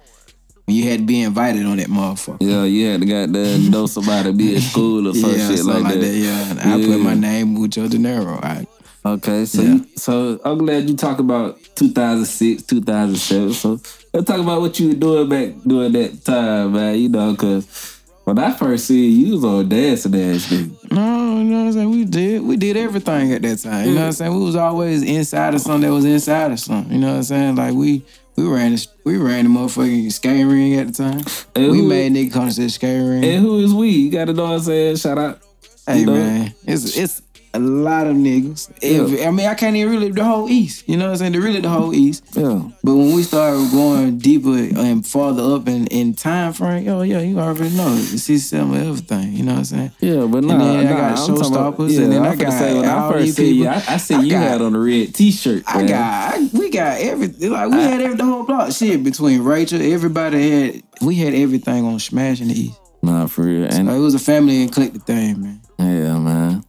When 0.64 0.76
you 0.76 0.90
had 0.90 0.98
to 1.00 1.06
be 1.06 1.22
invited 1.22 1.64
on 1.66 1.76
that 1.78 1.86
motherfucker. 1.86 2.38
yeah, 2.40 2.64
you 2.64 2.88
had 2.88 3.00
to 3.00 3.06
got 3.06 3.32
to 3.32 3.58
know 3.70 3.86
somebody 3.86 4.32
be 4.32 4.56
at 4.56 4.62
school 4.62 5.08
or 5.08 5.14
some 5.14 5.30
yeah, 5.30 5.48
shit 5.48 5.58
something 5.60 5.84
like, 5.84 6.00
that. 6.00 6.06
Yeah, 6.14 6.50
and 6.50 6.60
I 6.60 6.84
put 6.84 7.00
my 7.00 7.14
name 7.14 7.54
Mucho 7.54 7.88
De 7.88 7.96
Niro. 7.96 8.42
I, 8.44 8.66
Okay, 9.14 9.44
so 9.46 9.62
Yeah. 9.62 9.68
you, 9.74 9.86
so 9.96 10.40
I'm 10.44 10.58
glad 10.58 10.88
you 10.88 10.96
talk 10.96 11.18
about 11.18 11.58
2006, 11.76 12.62
2007. 12.64 13.52
So 13.54 13.80
let's 14.12 14.26
talk 14.26 14.40
about 14.40 14.60
what 14.60 14.78
you 14.78 14.88
were 14.88 14.94
doing 14.94 15.28
back 15.28 15.62
during 15.66 15.92
that 15.92 16.24
time, 16.24 16.72
man. 16.72 16.98
You 16.98 17.08
know, 17.08 17.34
cause 17.34 18.00
when 18.24 18.38
I 18.38 18.52
first 18.52 18.86
see 18.86 19.08
you, 19.08 19.26
you 19.26 19.32
was 19.34 19.44
on 19.44 19.68
dancing 19.68 20.14
ass 20.14 20.46
nigga. 20.48 20.92
No, 20.92 21.38
you 21.38 21.44
know 21.44 21.58
what 21.60 21.66
I'm 21.66 21.72
saying? 21.72 21.90
We 21.90 22.04
did 22.04 22.42
we 22.42 22.56
did 22.56 22.76
everything 22.76 23.32
at 23.32 23.42
that 23.42 23.58
time. 23.58 23.86
You 23.88 23.94
know 23.94 24.00
what 24.00 24.06
I'm 24.06 24.12
saying? 24.12 24.34
We 24.34 24.44
was 24.44 24.56
always 24.56 25.02
inside 25.02 25.54
of 25.54 25.60
something 25.60 25.88
that 25.88 25.94
was 25.94 26.04
inside 26.04 26.52
of 26.52 26.60
something. 26.60 26.92
You 26.92 26.98
know 27.00 27.10
what 27.12 27.16
I'm 27.16 27.22
saying? 27.22 27.56
Like 27.56 27.74
we 27.74 28.04
we 28.36 28.46
ran 28.46 28.74
the, 28.74 28.86
we 29.04 29.16
ran 29.16 29.44
the 29.44 29.50
motherfucking 29.50 30.12
skating 30.12 30.48
ring 30.48 30.74
at 30.74 30.88
the 30.88 30.92
time. 30.92 31.22
And 31.56 31.72
we 31.72 31.78
who- 31.78 31.88
made 31.88 32.12
nigga 32.12 32.32
come 32.32 32.48
to 32.50 32.54
the 32.60 32.68
skating 32.68 33.08
ring. 33.08 33.24
And 33.24 33.42
who 33.42 33.58
is 33.60 33.72
we? 33.72 33.88
You 33.88 34.10
gotta 34.10 34.32
know 34.34 34.44
what 34.44 34.52
I'm 34.52 34.60
saying? 34.60 34.96
Shout 34.96 35.18
out. 35.18 35.40
hey 35.86 36.00
you 36.00 36.06
know? 36.06 36.12
man, 36.14 36.54
it's 36.66 36.96
it's 36.98 37.22
a 37.54 37.58
lot 37.58 38.06
of 38.06 38.14
niggas. 38.16 38.70
Every, 38.82 39.24
I 39.24 39.30
mean, 39.30 39.46
I 39.46 39.54
can't 39.54 39.74
even 39.76 39.92
really 39.92 40.10
the 40.10 40.24
whole 40.24 40.48
East. 40.48 40.88
You 40.88 40.96
know 40.96 41.06
what 41.06 41.10
I'm 41.12 41.16
saying? 41.18 41.32
The 41.32 41.40
really 41.40 41.60
the 41.60 41.68
whole 41.68 41.94
East. 41.94 42.24
Yeah. 42.34 42.62
But 42.84 42.94
when 42.94 43.14
we 43.14 43.22
started 43.22 43.70
going 43.72 44.18
deeper 44.18 44.50
and 44.78 45.04
farther 45.06 45.42
up 45.54 45.66
in, 45.68 45.86
in 45.88 46.14
time 46.14 46.52
frame, 46.52 46.88
oh 46.88 47.02
yeah, 47.02 47.20
you 47.20 47.38
already 47.38 47.74
know 47.76 47.88
it's 47.94 48.22
system 48.22 48.72
of 48.74 48.80
everything. 48.86 49.32
You 49.32 49.44
know 49.44 49.52
what 49.52 49.58
I'm 49.58 49.64
saying? 49.64 49.90
Yeah, 50.00 50.26
but 50.26 50.44
nah, 50.44 50.52
And 50.54 50.60
then 50.60 50.86
I 50.86 50.90
nah, 50.90 50.96
got 50.96 51.10
I'm 51.10 51.16
talking 51.36 51.52
about- 51.54 51.76
showstoppers, 51.78 52.02
and 52.02 52.12
then 52.12 52.22
I 52.26 52.34
finna 52.34 52.40
got 52.40 52.52
say, 52.52 52.74
when 52.74 52.84
I 52.84 53.12
first 53.12 53.36
see 53.36 53.52
you, 53.52 53.64
people. 53.64 53.68
I, 53.68 53.94
I 53.94 53.96
see 53.96 54.14
I 54.14 54.20
you 54.20 54.30
got- 54.30 54.42
had 54.42 54.62
on 54.62 54.74
a 54.74 54.78
red 54.78 55.14
T-shirt. 55.14 55.62
I 55.66 55.86
got, 55.86 56.34
I, 56.34 56.48
we 56.52 56.70
got 56.70 57.00
everything. 57.00 57.50
Like 57.52 57.70
we 57.70 57.76
had 57.76 58.00
every, 58.00 58.16
the 58.16 58.24
whole 58.24 58.44
block. 58.44 58.72
Shit, 58.72 59.02
between 59.02 59.42
Rachel, 59.42 59.80
everybody 59.80 60.50
had, 60.50 60.82
we 61.00 61.14
had 61.16 61.34
everything 61.34 61.84
on 61.84 61.98
Smash 61.98 62.40
in 62.40 62.48
the 62.48 62.60
East. 62.60 62.78
nah 63.02 63.26
for 63.26 63.42
real, 63.42 63.64
and 63.64 63.88
So 63.88 63.94
it 63.94 63.98
was 63.98 64.14
a 64.14 64.18
family 64.18 64.62
and 64.62 64.72
the 64.72 64.98
thing, 64.98 65.40
man. 65.42 65.60
yeah, 65.78 66.18
man. 66.18 66.64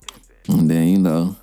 And 0.50 0.70
then 0.70 0.88
you 0.88 0.98
know, 1.00 1.36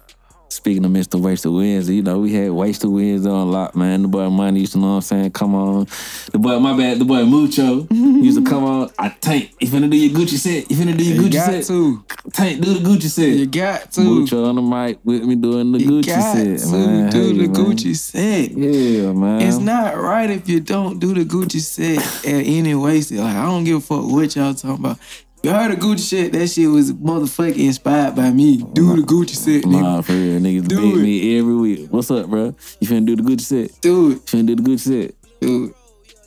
speaking 0.48 0.84
of 0.84 0.90
Mr. 0.90 1.14
Waste 1.14 1.22
Wasted 1.46 1.52
Wins, 1.52 1.88
you 1.90 2.02
know 2.02 2.18
we 2.18 2.32
had 2.32 2.50
Waste 2.50 2.84
Wasted 2.84 2.90
Wins 2.90 3.26
on 3.26 3.50
lock, 3.50 3.74
man. 3.76 4.02
The 4.02 4.08
boy 4.08 4.28
Money 4.30 4.60
used 4.60 4.72
to 4.72 4.78
know 4.78 4.88
what 4.88 4.92
I'm 4.94 5.00
saying. 5.02 5.30
Come 5.32 5.54
on, 5.54 5.86
the 6.32 6.38
boy, 6.38 6.58
my 6.58 6.76
bad, 6.76 6.98
the 6.98 7.04
boy 7.04 7.24
Mucho 7.24 7.86
used 7.90 8.38
to 8.38 8.44
come 8.44 8.64
on. 8.64 8.90
I 8.98 9.10
tank. 9.10 9.52
You 9.60 9.68
finna 9.68 9.88
do 9.90 9.96
your 9.96 10.18
Gucci 10.18 10.36
set. 10.38 10.70
You 10.70 10.76
finna 10.76 10.96
do 10.96 11.04
your 11.04 11.16
You 11.22 11.28
Gucci 11.28 11.32
got 11.32 11.50
set. 11.50 11.64
to. 11.66 12.04
Tank, 12.32 12.60
do 12.60 12.74
the 12.74 12.80
Gucci 12.80 13.08
set. 13.08 13.28
You 13.28 13.46
got 13.46 13.92
to. 13.92 14.00
Mucho 14.00 14.44
on 14.44 14.56
the 14.56 14.62
mic 14.62 14.98
with 15.04 15.22
me 15.24 15.36
doing 15.36 15.72
the 15.72 15.78
You 15.78 15.90
Gucci 15.90 16.06
got 16.06 16.36
set, 16.36 16.58
to 16.58 16.72
man. 16.76 17.10
do 17.12 17.18
Hey, 17.20 17.32
the 17.32 17.36
man. 17.48 17.54
Gucci 17.54 17.96
set. 17.96 18.50
Yeah, 18.50 19.12
man. 19.12 19.42
It's 19.42 19.58
not 19.58 19.96
right 19.96 20.28
if 20.30 20.48
you 20.48 20.60
don't 20.60 20.98
do 20.98 21.14
the 21.14 21.24
Gucci 21.24 21.60
set 21.60 21.98
at 22.26 22.44
any 22.46 22.74
wasted. 22.74 23.18
Like 23.18 23.36
I 23.36 23.44
don't 23.44 23.64
give 23.64 23.76
a 23.76 23.80
fuck 23.80 24.04
what 24.04 24.34
y'all 24.34 24.54
talking 24.54 24.84
about. 24.84 24.98
You 25.42 25.50
heard 25.52 25.70
the 25.70 25.76
Gucci 25.76 26.08
shit, 26.08 26.32
that 26.32 26.48
shit 26.48 26.68
was 26.68 26.92
motherfucking 26.92 27.56
inspired 27.66 28.16
by 28.16 28.30
me. 28.32 28.64
Do 28.72 28.96
the 28.96 29.02
Gucci 29.02 29.36
set, 29.36 29.62
nigga. 29.62 29.80
Nah, 29.82 30.00
for 30.02 30.12
real, 30.12 30.40
niggas 30.40 30.66
Do 30.66 30.80
beat 30.80 30.98
it. 30.98 31.02
me 31.02 31.38
every 31.38 31.54
week. 31.54 31.86
What's 31.90 32.10
up, 32.10 32.26
bro? 32.28 32.54
You 32.80 32.88
finna 32.88 33.06
do 33.06 33.14
the 33.16 33.22
Gucci 33.22 33.40
set? 33.42 33.80
Do 33.80 34.10
it, 34.10 34.14
You 34.14 34.18
finna 34.20 34.46
do 34.46 34.56
the 34.56 34.62
Gucci 34.62 34.80
set? 34.80 35.14
do 35.40 35.64
it. 35.66 35.75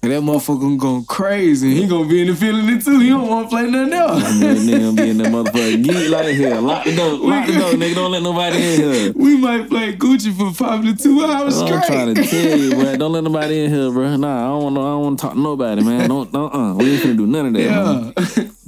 And 0.02 0.14
that 0.14 0.22
motherfucker 0.24 0.78
going 0.80 1.04
crazy. 1.06 1.76
He 1.76 1.86
gonna 1.86 2.08
be 2.08 2.22
in 2.22 2.28
the 2.28 2.36
feeling 2.36 2.70
it 2.70 2.86
too. 2.86 3.00
He 3.00 3.10
don't 3.10 3.28
wanna 3.28 3.50
play 3.50 3.70
nothing 3.70 3.92
else. 3.92 4.24
Nigga 4.24 4.96
be 4.96 5.10
in 5.10 5.18
that 5.18 5.28
motherfucker. 5.28 5.84
Geek 5.84 6.10
like 6.10 6.36
hell. 6.38 6.62
Lock 6.62 6.86
the 6.86 6.96
door. 6.96 7.14
Lock 7.16 7.46
the 7.48 7.54
door, 7.54 7.72
nigga. 7.74 7.96
Don't 7.96 8.12
let 8.14 8.24
nobody 8.24 8.56
in 8.58 8.80
here. 8.80 9.14
we 9.14 9.36
might 9.36 9.68
play 9.68 9.98
Gucci 9.98 10.34
for 10.34 10.56
probably 10.56 10.96
two 10.96 11.26
hours 11.26 11.60
I'm 11.60 11.68
straight. 11.68 11.84
trying 11.84 12.16
to 12.16 12.24
tell 12.30 12.58
you, 12.60 12.70
bro. 12.76 12.96
Don't 12.96 13.12
let 13.12 13.24
nobody 13.26 13.66
in 13.66 13.72
here, 13.74 13.92
bro. 13.92 14.16
Nah, 14.16 14.38
I 14.46 14.48
don't 14.48 14.64
want. 14.64 14.78
I 14.78 14.82
don't 14.82 15.02
want 15.04 15.20
to 15.20 15.22
talk 15.22 15.34
to 15.34 15.40
nobody, 15.40 15.84
man. 15.84 16.08
Don't. 16.08 16.32
Don't. 16.32 16.56
Uh, 16.56 16.74
we 16.76 16.92
ain't 16.94 17.04
gonna 17.04 17.16
do 17.16 17.28
none 17.28 17.46
of 17.48 17.54
that, 17.54 17.70
man. 17.70 18.14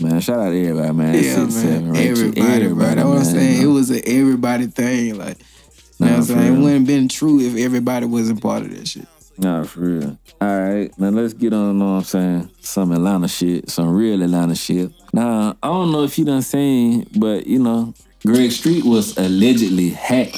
yeah. 0.01 0.09
Man, 0.09 0.19
shout 0.19 0.39
out 0.39 0.49
to 0.49 0.61
everybody, 0.67 0.91
man. 0.93 1.13
Yeah, 1.15 1.21
Six, 1.21 1.37
man. 1.37 1.49
seven, 1.49 1.91
Rachel. 1.93 2.11
everybody, 2.27 2.67
bro. 2.67 2.75
That's 2.83 2.95
what 2.97 3.05
I'm 3.05 3.15
man. 3.15 3.25
saying. 3.25 3.61
It 3.61 3.65
was 3.67 3.89
an 3.89 4.01
everybody 4.05 4.67
thing. 4.67 5.17
Like, 5.17 5.37
you 5.39 6.05
know 6.07 6.11
what 6.11 6.17
I'm 6.17 6.23
saying? 6.23 6.55
It 6.55 6.59
wouldn't 6.59 6.87
been 6.87 7.07
true 7.07 7.39
if 7.39 7.55
everybody 7.55 8.05
wasn't 8.05 8.41
part 8.41 8.63
of 8.63 8.75
that 8.75 8.85
shit. 8.85 9.07
Nah, 9.41 9.63
for 9.63 9.79
real. 9.79 10.19
All 10.39 10.59
right, 10.59 10.99
now 10.99 11.09
let's 11.09 11.33
get 11.33 11.51
on, 11.51 11.79
know 11.79 11.93
what 11.93 11.97
I'm 11.97 12.03
saying, 12.03 12.49
some 12.61 12.91
Atlanta 12.91 13.27
shit, 13.27 13.71
some 13.71 13.89
real 13.89 14.21
Atlanta 14.21 14.53
shit. 14.53 14.91
Now, 15.13 15.57
I 15.63 15.67
don't 15.67 15.91
know 15.91 16.03
if 16.03 16.19
you 16.19 16.25
done 16.25 16.43
seen, 16.43 17.07
but 17.17 17.47
you 17.47 17.57
know, 17.57 17.95
Greg 18.23 18.51
Street 18.51 18.85
was 18.85 19.17
allegedly 19.17 19.89
hacked, 19.89 20.35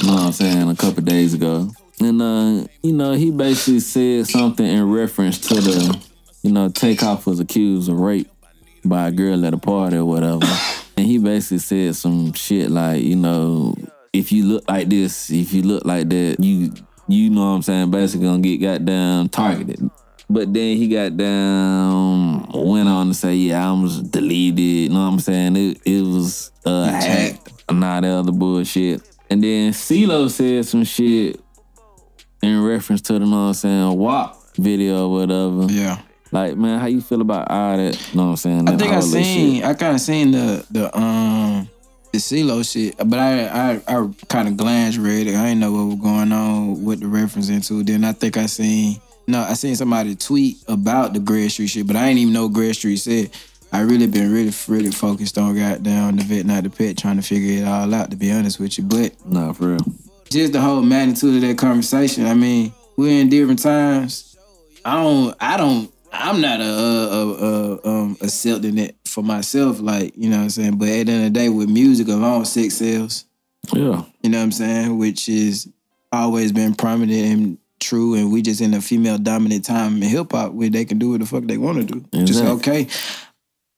you 0.00 0.06
know 0.06 0.14
what 0.14 0.22
I'm 0.26 0.32
saying, 0.32 0.70
a 0.70 0.76
couple 0.76 1.02
days 1.02 1.34
ago. 1.34 1.70
And, 1.98 2.22
uh, 2.22 2.68
you 2.82 2.92
know, 2.92 3.14
he 3.14 3.32
basically 3.32 3.80
said 3.80 4.28
something 4.28 4.64
in 4.64 4.92
reference 4.92 5.40
to 5.48 5.54
the, 5.54 6.06
you 6.42 6.52
know, 6.52 6.68
Takeoff 6.68 7.26
was 7.26 7.40
accused 7.40 7.88
of 7.88 7.98
rape 7.98 8.30
by 8.84 9.08
a 9.08 9.10
girl 9.10 9.44
at 9.44 9.54
a 9.54 9.58
party 9.58 9.96
or 9.96 10.04
whatever. 10.04 10.46
And 10.96 11.04
he 11.04 11.18
basically 11.18 11.58
said 11.58 11.96
some 11.96 12.32
shit 12.34 12.70
like, 12.70 13.02
you 13.02 13.16
know, 13.16 13.74
if 14.12 14.30
you 14.30 14.44
look 14.44 14.68
like 14.68 14.88
this, 14.88 15.30
if 15.30 15.52
you 15.52 15.62
look 15.62 15.84
like 15.84 16.08
that, 16.10 16.36
you 16.38 16.72
you 17.08 17.30
know 17.30 17.40
what 17.40 17.56
I'm 17.56 17.62
saying, 17.62 17.90
basically 17.90 18.26
gonna 18.26 18.42
get 18.42 18.58
goddamn 18.58 19.28
targeted. 19.28 19.90
But 20.28 20.52
then 20.52 20.76
he 20.76 20.88
got 20.88 21.16
down, 21.16 22.48
went 22.52 22.88
on 22.88 23.08
to 23.08 23.14
say, 23.14 23.34
yeah, 23.34 23.68
I 23.68 23.72
was 23.80 24.02
deleted. 24.02 24.58
You 24.58 24.88
know 24.88 25.04
what 25.04 25.12
I'm 25.12 25.20
saying? 25.20 25.56
It, 25.56 25.80
it 25.84 26.02
was 26.02 26.50
uh, 26.64 26.88
hacked, 26.88 27.70
not 27.70 28.02
the 28.02 28.08
other 28.08 28.32
bullshit. 28.32 29.02
And 29.30 29.42
then 29.42 29.72
CeeLo 29.72 30.28
said 30.28 30.66
some 30.66 30.82
shit 30.82 31.40
in 32.42 32.62
reference 32.62 33.02
to 33.02 33.12
the, 33.14 33.20
you 33.20 33.30
know 33.30 33.36
what 33.36 33.48
I'm 33.48 33.54
saying, 33.54 33.98
WAP 33.98 34.36
video 34.56 35.06
or 35.06 35.12
whatever. 35.12 35.72
Yeah. 35.72 36.00
Like, 36.32 36.56
man, 36.56 36.80
how 36.80 36.86
you 36.86 37.00
feel 37.00 37.20
about 37.20 37.48
all 37.48 37.76
that? 37.76 38.08
You 38.10 38.16
know 38.16 38.24
what 38.24 38.30
I'm 38.30 38.36
saying? 38.36 38.68
I 38.68 38.76
think 38.76 38.92
I 38.92 39.00
seen. 39.00 39.62
I 39.62 39.74
kind 39.74 39.94
of 39.94 40.00
seen 40.00 40.32
the 40.32 40.66
the 40.70 40.96
um 40.98 41.68
the 42.16 42.42
CeeLo 42.42 42.70
shit, 42.70 42.96
but 42.96 43.18
I 43.18 43.46
I, 43.46 43.80
I 43.86 44.08
kind 44.28 44.48
of 44.48 44.56
glanced 44.56 44.98
read 44.98 45.26
it. 45.26 45.34
I 45.36 45.44
didn't 45.48 45.60
know 45.60 45.72
what 45.72 45.84
was 45.86 46.00
going 46.00 46.32
on, 46.32 46.84
what 46.84 47.00
the 47.00 47.06
reference 47.06 47.48
into. 47.48 47.82
Then 47.82 48.04
I 48.04 48.12
think 48.12 48.36
I 48.36 48.46
seen 48.46 49.00
no, 49.26 49.40
I 49.42 49.54
seen 49.54 49.74
somebody 49.76 50.14
tweet 50.14 50.56
about 50.68 51.12
the 51.12 51.18
Greg 51.18 51.50
Street 51.50 51.66
shit, 51.68 51.86
but 51.86 51.96
I 51.96 52.06
didn't 52.08 52.18
even 52.20 52.34
know 52.34 52.48
Greg 52.48 52.74
Street 52.74 52.96
said. 52.96 53.30
I 53.72 53.80
really 53.80 54.06
been 54.06 54.32
really 54.32 54.52
really 54.68 54.90
focused 54.92 55.36
on 55.38 55.56
goddamn 55.56 56.16
the 56.16 56.24
vet 56.24 56.46
not 56.46 56.62
the 56.62 56.70
pet, 56.70 56.96
trying 56.96 57.16
to 57.16 57.22
figure 57.22 57.62
it 57.62 57.66
all 57.66 57.92
out. 57.92 58.10
To 58.10 58.16
be 58.16 58.30
honest 58.32 58.58
with 58.60 58.78
you, 58.78 58.84
but 58.84 59.12
Nah, 59.26 59.52
for 59.52 59.68
real. 59.70 59.78
just 60.30 60.52
the 60.52 60.60
whole 60.60 60.82
magnitude 60.82 61.36
of 61.36 61.40
that 61.42 61.58
conversation. 61.58 62.26
I 62.26 62.34
mean, 62.34 62.72
we're 62.96 63.20
in 63.20 63.28
different 63.28 63.60
times. 63.62 64.36
I 64.84 64.94
don't. 65.02 65.36
I 65.40 65.56
don't. 65.56 65.92
I'm 66.12 66.40
not 66.40 66.60
a, 66.60 66.64
a, 66.64 67.08
a, 67.08 67.76
a 67.76 67.88
um 67.88 68.16
accepting 68.22 68.78
it 68.78 68.96
for 69.16 69.22
myself. 69.22 69.80
Like 69.80 70.14
you 70.14 70.28
know 70.28 70.36
what 70.36 70.42
I'm 70.42 70.50
saying. 70.50 70.76
But 70.76 70.88
at 70.88 71.06
the 71.06 71.12
end 71.12 71.26
of 71.26 71.32
the 71.32 71.40
day, 71.40 71.48
with 71.48 71.70
music 71.70 72.06
alone, 72.08 72.44
sex 72.44 72.74
sells. 72.74 73.24
Yeah. 73.72 74.04
You 74.22 74.28
know 74.28 74.38
what 74.38 74.44
I'm 74.44 74.52
saying, 74.52 74.98
which 74.98 75.26
is 75.26 75.68
always 76.12 76.52
been 76.52 76.74
prominent 76.74 77.26
and 77.26 77.58
true. 77.80 78.14
And 78.14 78.30
we 78.30 78.42
just 78.42 78.60
in 78.60 78.74
a 78.74 78.80
female 78.82 79.16
dominant 79.16 79.64
time 79.64 79.96
in 79.96 80.02
hip 80.02 80.32
hop 80.32 80.52
where 80.52 80.68
they 80.68 80.84
can 80.84 80.98
do 80.98 81.12
what 81.12 81.20
the 81.20 81.26
fuck 81.26 81.44
they 81.44 81.56
want 81.56 81.78
to 81.78 82.00
do. 82.00 82.24
Just 82.26 82.44
okay. 82.44 82.88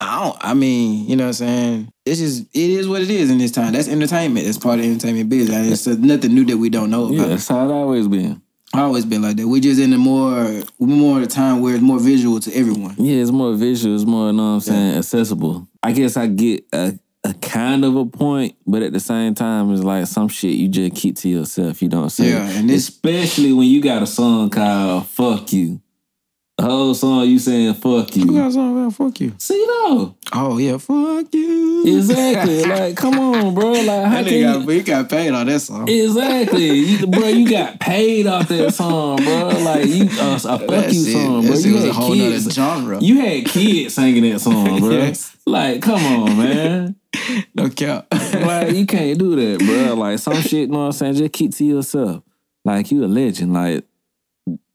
I 0.00 0.24
don't. 0.24 0.36
I 0.40 0.54
mean, 0.54 1.08
you 1.08 1.14
know 1.14 1.24
what 1.24 1.40
I'm 1.40 1.46
saying. 1.46 1.92
It's 2.04 2.18
just 2.18 2.42
it 2.52 2.70
is 2.70 2.88
what 2.88 3.02
it 3.02 3.10
is 3.10 3.30
in 3.30 3.38
this 3.38 3.52
time. 3.52 3.72
That's 3.72 3.88
entertainment. 3.88 4.44
That's 4.44 4.58
part 4.58 4.80
of 4.80 4.84
entertainment 4.84 5.28
business. 5.28 5.86
And 5.86 5.98
It's 5.98 6.04
nothing 6.04 6.34
new 6.34 6.46
that 6.46 6.58
we 6.58 6.68
don't 6.68 6.90
know 6.90 7.04
about. 7.04 7.14
Yeah, 7.14 7.20
about. 7.20 7.28
that's 7.30 7.48
how 7.48 7.64
it 7.68 7.72
always 7.72 8.08
been. 8.08 8.42
Always 8.74 9.06
been 9.06 9.22
like 9.22 9.36
that. 9.36 9.48
We 9.48 9.60
just 9.60 9.80
in 9.80 9.92
a 9.94 9.98
more 9.98 10.62
more 10.78 11.18
of 11.18 11.22
a 11.22 11.26
time 11.26 11.62
where 11.62 11.74
it's 11.74 11.82
more 11.82 11.98
visual 11.98 12.38
to 12.40 12.54
everyone. 12.54 12.96
Yeah, 12.98 13.22
it's 13.22 13.30
more 13.30 13.54
visual. 13.54 13.94
It's 13.94 14.04
more, 14.04 14.26
you 14.26 14.34
know 14.34 14.42
what 14.42 14.54
I'm 14.54 14.60
saying, 14.60 14.98
accessible. 14.98 15.66
I 15.82 15.92
guess 15.92 16.18
I 16.18 16.26
get 16.26 16.64
a, 16.72 16.98
a 17.24 17.32
kind 17.34 17.84
of 17.84 17.96
a 17.96 18.04
point, 18.04 18.56
but 18.66 18.82
at 18.82 18.92
the 18.92 19.00
same 19.00 19.34
time, 19.34 19.72
it's 19.72 19.82
like 19.82 20.06
some 20.06 20.28
shit 20.28 20.52
you 20.52 20.68
just 20.68 20.94
keep 20.94 21.16
to 21.16 21.28
yourself. 21.30 21.80
You 21.80 21.88
don't 21.88 22.10
say. 22.10 22.30
Yeah, 22.30 22.46
and 22.46 22.70
especially 22.70 23.52
when 23.54 23.68
you 23.68 23.80
got 23.80 24.02
a 24.02 24.06
song 24.06 24.50
called 24.50 25.06
"Fuck 25.06 25.52
You." 25.52 25.80
The 26.58 26.64
whole 26.64 26.92
song 26.92 27.28
you 27.28 27.38
saying 27.38 27.74
"Fuck 27.74 28.16
You 28.16 28.24
You." 28.24 28.32
got 28.32 28.52
song 28.52 28.76
about 28.86 28.92
fuck 28.94 29.20
you. 29.20 29.32
See 29.38 29.64
though, 29.64 30.16
Oh 30.32 30.58
yeah, 30.58 30.76
fuck 30.78 31.32
you. 31.32 31.84
exactly. 31.86 32.64
like, 32.64 32.96
come 32.96 33.16
on, 33.16 33.54
bro. 33.54 33.70
Like, 33.70 33.86
how 33.86 34.22
That 34.22 34.24
can 34.26 34.32
nigga 34.34 34.38
you? 34.60 34.66
got, 34.66 34.68
he 34.72 34.82
got 34.82 35.08
paid 35.08 35.30
on 35.34 35.46
that 35.46 35.60
song. 35.60 35.88
Exactly, 35.88 36.66
you, 36.80 37.06
bro. 37.06 37.28
You 37.28 37.48
got 37.48 37.78
paid 37.78 38.26
off 38.26 38.48
that 38.48 38.74
song, 38.74 39.18
bro. 39.18 39.48
Like 39.62 39.86
you, 39.86 40.06
uh, 40.20 40.34
a 40.34 40.38
fuck 40.40 40.66
That 40.66 40.92
you 40.92 41.04
shit- 41.04 41.12
song, 41.12 41.42
that 41.42 41.46
bro. 41.48 41.56
shit 41.56 41.66
You 41.66 41.74
was 41.74 41.84
a 41.84 41.86
had 41.86 41.94
whole 41.94 42.14
nother 42.16 42.30
kids. 42.32 42.52
genre. 42.54 43.00
You 43.00 43.20
had 43.20 43.44
kids 43.46 43.94
singing 43.94 44.32
that 44.32 44.40
song, 44.40 44.80
bro. 44.80 44.90
Yes. 44.98 45.36
Like, 45.46 45.80
come 45.80 46.04
on, 46.04 46.36
man. 46.38 46.96
No 47.54 47.70
cap. 47.70 48.08
like, 48.10 48.74
you 48.74 48.84
can't 48.84 49.16
do 49.16 49.36
that, 49.36 49.64
bro. 49.64 49.94
Like, 49.94 50.18
some 50.18 50.34
shit, 50.42 50.52
you 50.52 50.66
know 50.66 50.78
what 50.80 50.84
I'm 50.86 50.92
saying? 50.92 51.14
Just 51.14 51.32
keep 51.32 51.54
to 51.54 51.64
yourself. 51.64 52.22
Like, 52.64 52.90
you 52.90 53.04
a 53.04 53.06
legend. 53.06 53.54
Like, 53.54 53.84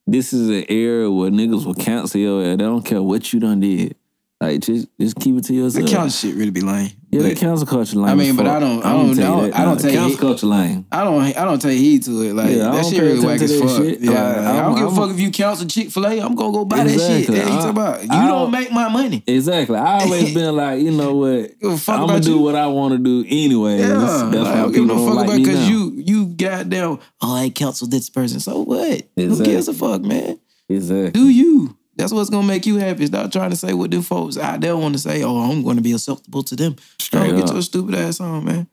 this 0.05 0.33
is 0.33 0.49
an 0.49 0.65
era 0.69 1.11
where 1.11 1.31
niggas 1.31 1.65
will 1.65 1.73
cancel 1.73 2.19
your 2.19 2.41
ass. 2.41 2.57
They 2.57 2.63
don't 2.63 2.85
care 2.85 3.01
what 3.01 3.31
you 3.31 3.39
done 3.39 3.59
did. 3.61 3.95
Like, 4.43 4.59
just 4.61 4.87
just 4.99 5.15
keep 5.19 5.37
it 5.37 5.43
to 5.45 5.53
yourself. 5.53 5.85
the 5.85 5.91
count 5.91 6.11
shit 6.11 6.35
really 6.35 6.51
be 6.51 6.61
lame. 6.61 6.89
yeah, 7.11 7.21
the 7.21 7.29
But 7.29 7.37
cancel 7.37 7.65
culture 7.67 7.97
lane. 7.97 8.09
I 8.11 8.15
mean, 8.15 8.35
but. 8.35 8.45
I 8.47 8.59
don't- 8.59 8.83
I 8.83 8.91
don't- 8.91 9.11
I 9.19 9.23
don't- 9.23 9.51
that 9.51 9.59
I 9.59 9.65
don't 9.65 9.79
take 9.79 9.93
cancel 9.93 10.13
it- 10.13 10.19
culture 10.19 10.47
lane. 10.47 10.85
I 10.91 11.03
don't 11.03 11.21
I 11.21 11.45
don't 11.45 11.61
take 11.61 11.77
heed 11.79 12.03
to 12.03 12.21
it. 12.23 12.33
Like 12.35 12.49
Yeah, 12.49 12.71
that 12.71 12.85
shit 12.85 13.01
really 13.01 13.25
whack 13.25 13.41
as 13.41 13.59
fuck. 13.59 13.69
shit. 13.69 14.01
Yeah, 14.01 14.11
Like, 14.11 14.19
I 14.19 14.33
don't 14.33 14.47
I'm- 14.65 14.75
give 14.75 14.83
a 14.83 14.87
I'm- 14.87 14.95
fuck 14.95 15.09
if 15.11 15.19
you 15.19 15.31
cancel 15.31 15.65
Chick 15.67 15.91
Fil 15.91 16.05
A. 16.07 16.19
I'm 16.19 16.35
gonna 16.35 16.51
go 16.51 16.65
buy 16.65 16.83
that 16.83 16.89
shit. 16.99 17.27
That 17.27 17.35
you 17.37 17.41
I- 17.43 17.45
talking 17.47 17.69
about? 17.69 18.03
You 18.03 18.09
I 18.11 18.27
don't 18.27 18.37
don't- 18.39 18.51
make 18.51 18.71
my 18.71 18.89
money. 18.89 19.23
Exactly. 19.27 19.77
I 19.77 20.03
always 20.03 20.33
been 20.33 20.55
like, 20.63 20.81
you 20.81 20.91
know 20.91 21.15
what? 21.15 21.51
A 21.63 21.91
I'm 21.91 22.07
gonna 22.07 22.19
do 22.19 22.31
you. 22.31 22.37
what 22.39 22.55
I 22.55 22.67
want 22.67 22.93
to 22.93 22.97
do 22.97 23.23
anyway. 23.29 23.79
Yeah, 23.79 23.87
That's 23.89 24.23
like, 24.23 24.35
I 24.35 24.41
why 24.43 24.55
don't 24.55 24.71
give 24.71 24.81
people 24.81 24.87
no 24.87 24.95
don't 24.95 25.07
fuck 25.07 25.15
like 25.17 25.25
about 25.27 25.37
because 25.37 25.69
you 25.69 26.03
you 26.05 26.25
goddamn. 26.25 26.99
Oh, 27.21 27.35
I 27.35 27.49
canceled 27.49 27.91
this 27.91 28.09
person. 28.09 28.39
So 28.41 28.63
what? 28.63 29.03
Who 29.15 29.43
gives 29.43 29.67
a 29.69 29.73
fuck, 29.73 30.01
man? 30.01 30.37
exactly. 30.69 31.11
Do 31.11 31.29
you? 31.29 31.77
That's 31.95 32.11
what's 32.11 32.29
gonna 32.29 32.47
make 32.47 32.65
you 32.65 32.77
happy. 32.77 33.05
Stop 33.05 33.31
trying 33.31 33.51
to 33.51 33.55
say 33.55 33.73
what 33.73 33.91
them 33.91 34.01
folks 34.01 34.37
out 34.37 34.61
there 34.61 34.75
want 34.75 34.95
to 34.95 34.99
say. 34.99 35.23
Oh, 35.23 35.37
I'm 35.37 35.63
going 35.63 35.75
to 35.75 35.81
be 35.81 35.93
acceptable 35.93 36.43
to 36.43 36.55
them. 36.55 36.75
Straight 36.99 37.35
get 37.35 37.43
up. 37.45 37.53
your 37.53 37.61
stupid 37.61 37.95
ass 37.95 38.19
on, 38.19 38.45
man. 38.45 38.67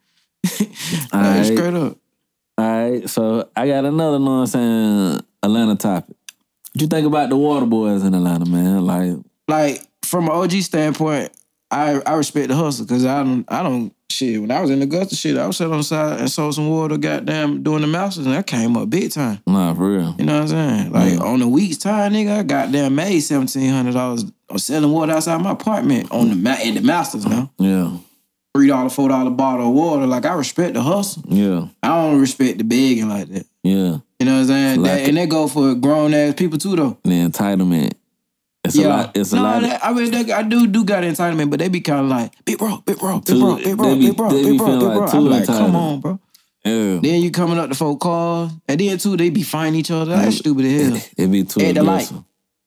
All 1.13 1.21
right. 1.21 1.45
Straight 1.45 1.75
up. 1.75 1.99
All 2.61 2.67
right, 2.67 3.09
so 3.09 3.49
I 3.57 3.67
got 3.67 3.87
another, 3.87 4.19
know 4.19 4.41
what 4.41 4.41
I'm 4.41 4.47
saying, 4.47 5.21
Atlanta 5.43 5.77
topic. 5.77 6.15
What 6.75 6.83
you 6.83 6.87
think 6.89 7.07
about 7.07 7.31
the 7.31 7.37
water 7.37 7.65
boys 7.65 8.05
in 8.05 8.13
Atlanta, 8.13 8.45
man? 8.45 8.85
Like, 8.85 9.17
Like 9.49 9.81
from 10.05 10.27
an 10.27 10.33
OG 10.33 10.53
standpoint, 10.63 11.33
I 11.71 12.01
I 12.07 12.15
respect 12.15 12.49
the 12.49 12.57
hustle 12.57 12.85
because 12.87 13.05
I 13.07 13.23
don't 13.23 13.45
I 13.49 13.63
don't 13.63 13.95
shit. 14.11 14.41
When 14.41 14.51
I 14.51 14.61
was 14.61 14.71
in 14.71 14.83
Augusta, 14.83 15.15
shit, 15.17 15.37
I 15.37 15.47
was 15.47 15.57
sitting 15.57 15.73
on 15.73 15.79
the 15.79 15.85
side 15.85 16.21
and 16.21 16.31
sold 16.31 16.55
some 16.55 16.69
water, 16.69 16.97
goddamn, 16.99 17.63
doing 17.63 17.81
the 17.83 17.87
masters, 17.87 18.27
and 18.27 18.35
I 18.35 18.43
came 18.43 18.77
up 18.77 18.91
big 18.91 19.13
time. 19.13 19.39
Nah, 19.47 19.73
for 19.75 19.89
real. 19.91 20.15
You 20.19 20.25
know 20.25 20.35
what 20.35 20.43
I'm 20.43 20.49
saying? 20.49 20.93
Like 20.93 21.13
Yeah. 21.15 21.19
on 21.21 21.41
a 21.43 21.49
week's 21.49 21.77
time, 21.77 22.13
nigga, 22.13 22.39
I 22.39 22.43
goddamn 22.43 22.95
made 22.97 23.21
seventeen 23.21 23.71
hundred 23.73 23.95
dollars 23.95 24.25
on 24.51 24.59
selling 24.59 24.91
water 24.91 25.13
outside 25.13 25.41
my 25.41 25.53
apartment 25.53 26.11
on 26.11 26.29
the 26.31 26.35
ma- 26.37 26.51
at 26.51 26.75
the 26.75 26.81
masters 26.81 27.25
now. 27.27 27.51
Yeah, 27.59 27.93
Three 28.55 28.67
dollar, 28.67 28.91
four 28.91 29.09
dollar 29.09 29.31
bottle 29.31 29.69
of 29.69 29.75
water. 29.75 30.07
Like 30.09 30.27
I 30.27 30.35
respect 30.35 30.75
the 30.75 30.83
hustle. 30.83 31.23
yeah, 31.29 31.67
I 31.85 31.89
don't 31.89 32.21
respect 32.21 32.59
the 32.59 32.65
begging 32.65 33.09
like 33.09 33.29
that. 33.29 33.47
yeah. 33.63 33.99
You 34.19 34.27
know 34.27 34.35
what 34.35 34.41
I'm 34.41 34.47
saying? 34.49 34.83
Like 34.83 34.91
That- 34.93 35.09
and 35.09 35.17
that 35.17 35.29
go 35.31 35.47
for 35.49 35.75
grown 35.77 36.13
ass 36.13 36.35
people 36.37 36.59
too, 36.59 36.77
though. 36.77 36.99
The 37.05 37.11
entitlement. 37.11 37.93
It's 38.63 38.77
a 38.77 38.89
lot. 38.89 39.17
It's 39.17 39.33
a 39.33 39.37
no, 39.37 39.43
lot. 39.43 39.63
that, 39.63 39.85
I 39.85 39.93
mean, 39.93 40.11
that, 40.11 40.31
I 40.31 40.43
do 40.43 40.67
do 40.67 40.85
got 40.85 41.03
entitlement, 41.03 41.51
but 41.51 41.61
they 41.61 41.69
be 41.69 41.81
kind 41.81 42.01
of 42.01 42.07
like 42.07 42.33
big 42.45 42.59
bro, 42.59 42.79
big 42.79 42.99
bro, 42.99 43.21
big 43.21 43.39
bro, 43.39 43.57
big 43.57 43.77
bro, 43.77 43.97
big 43.97 44.17
bro, 44.17 44.31
big 44.31 44.59
bro, 44.59 44.59
big 44.59 44.59
bro. 44.59 45.07
I'm 45.07 45.25
like, 45.27 45.47
come 45.47 45.77
on, 45.77 46.01
bro. 46.01 46.21
yeah. 46.65 46.99
Then 47.03 47.23
you 47.23 47.31
coming 47.31 47.59
up 47.59 47.71
to 47.71 47.75
four 47.75 47.97
cars, 47.97 48.53
and 48.69 48.79
then 48.79 48.99
too 48.99 49.17
they 49.17 49.31
be 49.31 49.43
fighting 49.43 49.77
each 49.77 49.91
other. 49.91 50.15
That's 50.15 50.37
stupid 50.37 50.67
as 50.67 50.89
hell. 50.89 51.11
It 51.17 51.31
be 51.31 51.45
too 51.45 51.73
the 51.73 51.83
light. 51.83 52.13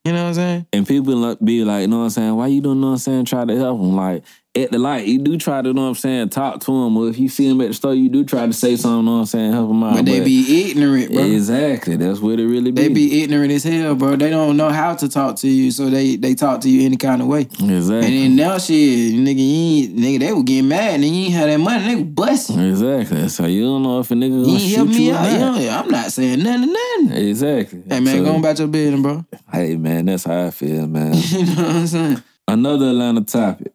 You 0.06 0.12
know 0.12 0.24
what 0.24 0.28
I'm 0.30 0.34
saying? 0.34 0.68
And 0.74 0.88
people 0.88 1.36
be 1.36 1.64
like, 1.64 1.82
you 1.82 1.88
know 1.88 2.00
what 2.00 2.04
I'm 2.04 2.10
saying? 2.10 2.36
Why 2.36 2.48
you 2.48 2.60
don't 2.60 2.82
know 2.82 2.88
what 2.88 2.94
I'm 2.94 3.00
saying? 3.00 3.26
Try 3.26 3.46
to 3.46 3.56
help 3.56 3.80
them. 3.80 3.96
Like, 3.96 4.24
at 4.56 4.70
the 4.70 4.78
light, 4.78 5.08
you 5.08 5.18
do 5.18 5.36
try 5.38 5.64
to, 5.64 5.70
you 5.70 5.74
know 5.74 5.82
what 5.82 5.88
I'm 5.90 5.96
saying, 5.96 6.30
talk 6.30 6.60
to 6.62 6.66
them. 6.72 6.96
Or 6.96 7.10
if 7.10 7.18
you 7.18 7.28
see 7.28 7.50
them 7.50 7.60
at 7.62 7.70
the 7.70 7.74
store, 7.74 7.96
you 7.96 8.08
do 8.08 8.24
try 8.24 8.46
to 8.46 8.54
say 8.54 8.76
something, 8.76 9.00
you 9.00 9.04
know 9.04 9.14
what 9.14 9.20
I'm 9.22 9.26
saying, 9.26 9.52
help 9.52 9.68
them 9.68 9.84
out. 9.84 9.96
But 9.96 10.06
they 10.06 10.24
be 10.24 10.70
ignorant, 10.70 11.12
bro. 11.12 11.24
Exactly. 11.24 11.96
That's 11.96 12.20
what 12.20 12.40
it 12.40 12.46
really 12.46 12.72
be. 12.72 12.84
They 12.84 12.90
be 12.90 13.24
ignorant 13.24 13.52
as 13.52 13.64
hell, 13.64 13.96
bro. 13.96 14.16
They 14.16 14.30
don't 14.30 14.56
know 14.56 14.70
how 14.70 14.94
to 14.94 15.10
talk 15.10 15.38
to 15.38 15.48
you, 15.48 15.72
so 15.72 15.90
they 15.90 16.18
they 16.18 16.36
talk 16.36 16.62
to 16.62 16.70
you 16.70 16.86
any 16.86 16.98
kind 16.98 17.24
of 17.24 17.28
way. 17.28 17.42
Exactly. 17.42 17.96
And 17.96 18.04
then 18.04 18.36
now 18.36 18.60
shit, 18.60 19.16
nigga, 19.16 19.38
you 19.38 19.86
ain't, 19.86 19.96
nigga, 19.98 20.20
they 20.20 20.34
were 20.34 20.44
getting 20.44 20.68
mad, 20.68 20.94
and 20.96 21.06
you 21.06 21.26
ain't 21.26 21.34
had 21.34 21.50
that 21.50 21.58
money, 21.58 21.88
they 21.88 21.96
were 21.96 22.04
busting. 22.04 22.60
Exactly. 22.60 23.30
So 23.30 23.48
you 23.48 23.64
don't 23.64 23.82
know 23.82 24.02
if 24.02 24.12
a 24.12 24.14
nigga 24.14 24.46
gonna 24.46 24.60
shoot 24.60 24.76
help 24.76 24.90
me 24.90 25.08
you 25.08 25.14
or 25.14 25.16
out. 25.16 25.32
Not. 25.32 25.62
know, 25.62 25.70
I'm 25.70 25.90
not 25.90 26.12
saying 26.12 26.44
nothing 26.44 26.72
nothing. 26.72 27.28
Exactly. 27.28 27.84
Hey 27.90 28.00
man, 28.02 28.18
So, 28.18 28.24
go 28.24 28.34
on 28.34 28.40
about 28.40 28.60
your 28.60 28.68
business, 28.68 29.02
bro. 29.02 29.26
Hey 29.52 29.78
man, 29.78 30.06
that's 30.06 30.26
how 30.26 30.46
I 30.46 30.52
feel, 30.52 30.86
man. 30.86 31.14
you 31.30 31.46
know 31.48 31.54
what 31.56 31.76
I'm 31.76 31.88
saying? 31.88 32.24
Another 32.48 32.90
Atlanta 32.90 33.22
topic. 33.22 33.73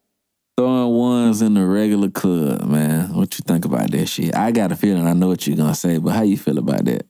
Throwing 0.58 0.92
ones 0.92 1.40
in 1.40 1.54
the 1.54 1.64
regular 1.64 2.10
club, 2.10 2.64
man. 2.64 3.14
What 3.14 3.38
you 3.38 3.44
think 3.46 3.64
about 3.64 3.92
that 3.92 4.08
shit? 4.08 4.34
I 4.34 4.50
got 4.50 4.72
a 4.72 4.76
feeling 4.76 5.06
I 5.06 5.12
know 5.12 5.28
what 5.28 5.46
you're 5.46 5.56
gonna 5.56 5.72
say, 5.72 5.98
but 5.98 6.10
how 6.10 6.22
you 6.22 6.36
feel 6.36 6.58
about 6.58 6.84
that? 6.86 7.06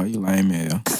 Oh, 0.00 0.04
you 0.04 0.18
lame 0.18 0.50
hell. 0.50 0.82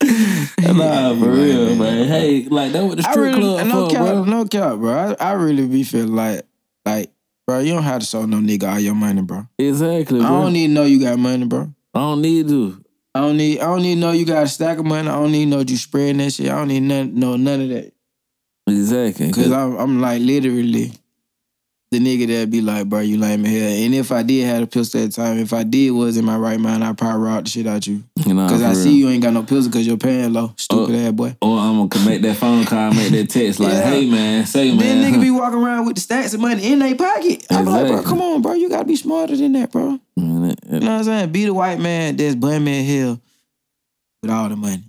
nah, 0.74 1.14
for 1.18 1.32
real, 1.32 1.74
man. 1.74 2.08
Hey, 2.08 2.46
like 2.48 2.72
that 2.72 2.82
what 2.82 2.96
the 2.96 3.02
strip 3.02 3.16
really, 3.18 3.40
club 3.40 3.66
no 3.66 3.90
for, 3.90 3.94
cap, 3.94 4.06
bro. 4.06 4.24
no 4.24 4.44
cap, 4.46 4.78
bro. 4.78 5.14
I, 5.20 5.22
I 5.22 5.32
really 5.32 5.66
be 5.66 5.82
feeling 5.82 6.16
like, 6.16 6.46
like, 6.86 7.12
bro, 7.46 7.58
you 7.58 7.74
don't 7.74 7.82
have 7.82 8.00
to 8.00 8.06
show 8.06 8.24
no 8.24 8.38
nigga 8.38 8.72
all 8.72 8.80
your 8.80 8.94
money, 8.94 9.20
bro. 9.20 9.46
Exactly, 9.58 10.20
I 10.20 10.26
bro. 10.26 10.44
don't 10.44 10.54
need 10.54 10.68
to 10.68 10.72
know 10.72 10.84
you 10.84 10.98
got 10.98 11.18
money, 11.18 11.44
bro. 11.44 11.74
I 11.92 11.98
don't 11.98 12.22
need 12.22 12.48
to. 12.48 12.82
I 13.14 13.20
don't 13.20 13.36
need, 13.36 13.60
I 13.60 13.66
don't 13.66 13.82
need 13.82 13.96
to 13.96 14.00
know 14.00 14.12
you 14.12 14.24
got 14.24 14.44
a 14.44 14.48
stack 14.48 14.78
of 14.78 14.86
money. 14.86 15.10
I 15.10 15.12
don't 15.12 15.30
need 15.30 15.44
to 15.44 15.50
know 15.50 15.60
you 15.60 15.76
spreading 15.76 16.16
that 16.18 16.30
shit. 16.30 16.48
I 16.48 16.54
don't 16.54 16.68
need 16.68 16.80
none, 16.80 17.14
know 17.14 17.36
none 17.36 17.60
of 17.60 17.68
that. 17.68 17.92
Exactly. 18.70 19.32
Cause 19.32 19.50
I'm, 19.52 19.76
I'm 19.76 20.00
like 20.00 20.20
literally 20.22 20.92
the 21.92 21.98
nigga 21.98 22.28
that 22.28 22.50
be 22.50 22.60
like, 22.60 22.88
bro, 22.88 23.00
you 23.00 23.16
lame 23.18 23.44
as 23.44 23.50
hell. 23.50 23.68
And 23.84 23.94
if 23.96 24.12
I 24.12 24.22
did 24.22 24.46
have 24.46 24.62
a 24.62 24.66
pistol 24.68 25.02
at 25.02 25.10
the 25.10 25.16
time, 25.16 25.38
if 25.38 25.52
I 25.52 25.64
did 25.64 25.90
was 25.90 26.16
in 26.16 26.24
my 26.24 26.36
right 26.36 26.60
mind, 26.60 26.84
I'd 26.84 26.96
probably 26.96 27.22
rob 27.26 27.44
the 27.44 27.50
shit 27.50 27.66
out 27.66 27.84
you. 27.84 28.04
you 28.24 28.32
know, 28.32 28.48
Cause 28.48 28.62
I 28.62 28.66
real. 28.70 28.74
see 28.76 28.96
you 28.96 29.08
ain't 29.08 29.24
got 29.24 29.32
no 29.32 29.42
pistol 29.42 29.72
cause 29.72 29.84
you're 29.84 29.96
paying 29.96 30.32
low. 30.32 30.54
Stupid 30.56 30.94
Oh. 30.94 30.98
ass 31.06 31.12
boy. 31.12 31.36
Or 31.42 31.58
I'm 31.58 31.88
gonna 31.88 32.04
make 32.08 32.22
that 32.22 32.36
phone 32.36 32.64
call, 32.64 32.92
make 32.94 33.10
that 33.10 33.28
text 33.30 33.58
like, 33.58 33.72
Yeah. 33.72 33.90
hey 33.90 34.08
man, 34.08 34.46
say 34.46 34.68
man. 34.68 34.78
Then 35.02 35.12
nigga 35.12 35.20
be 35.20 35.30
walking 35.32 35.58
around 35.60 35.86
with 35.86 35.96
the 35.96 36.00
stacks 36.00 36.32
of 36.32 36.38
money 36.40 36.64
in 36.72 36.78
their 36.78 36.94
pocket. 36.94 37.44
I'm 37.50 37.64
like, 37.64 37.88
bro, 37.88 38.02
come 38.04 38.22
on, 38.22 38.40
bro. 38.40 38.52
You 38.52 38.68
gotta 38.68 38.84
be 38.84 38.94
smarter 38.94 39.34
than 39.36 39.52
that, 39.54 39.72
bro. 39.72 39.98
Man, 40.16 40.54
You 40.70 40.78
know 40.78 40.86
what 40.86 40.88
I'm 40.98 41.04
saying? 41.04 41.32
Be 41.32 41.44
the 41.46 41.54
white 41.54 41.80
man 41.80 42.14
that's 42.16 42.36
bum 42.36 42.62
man 42.62 42.84
hell 42.84 43.20
with 44.22 44.30
all 44.30 44.48
the 44.48 44.54
money. 44.54 44.84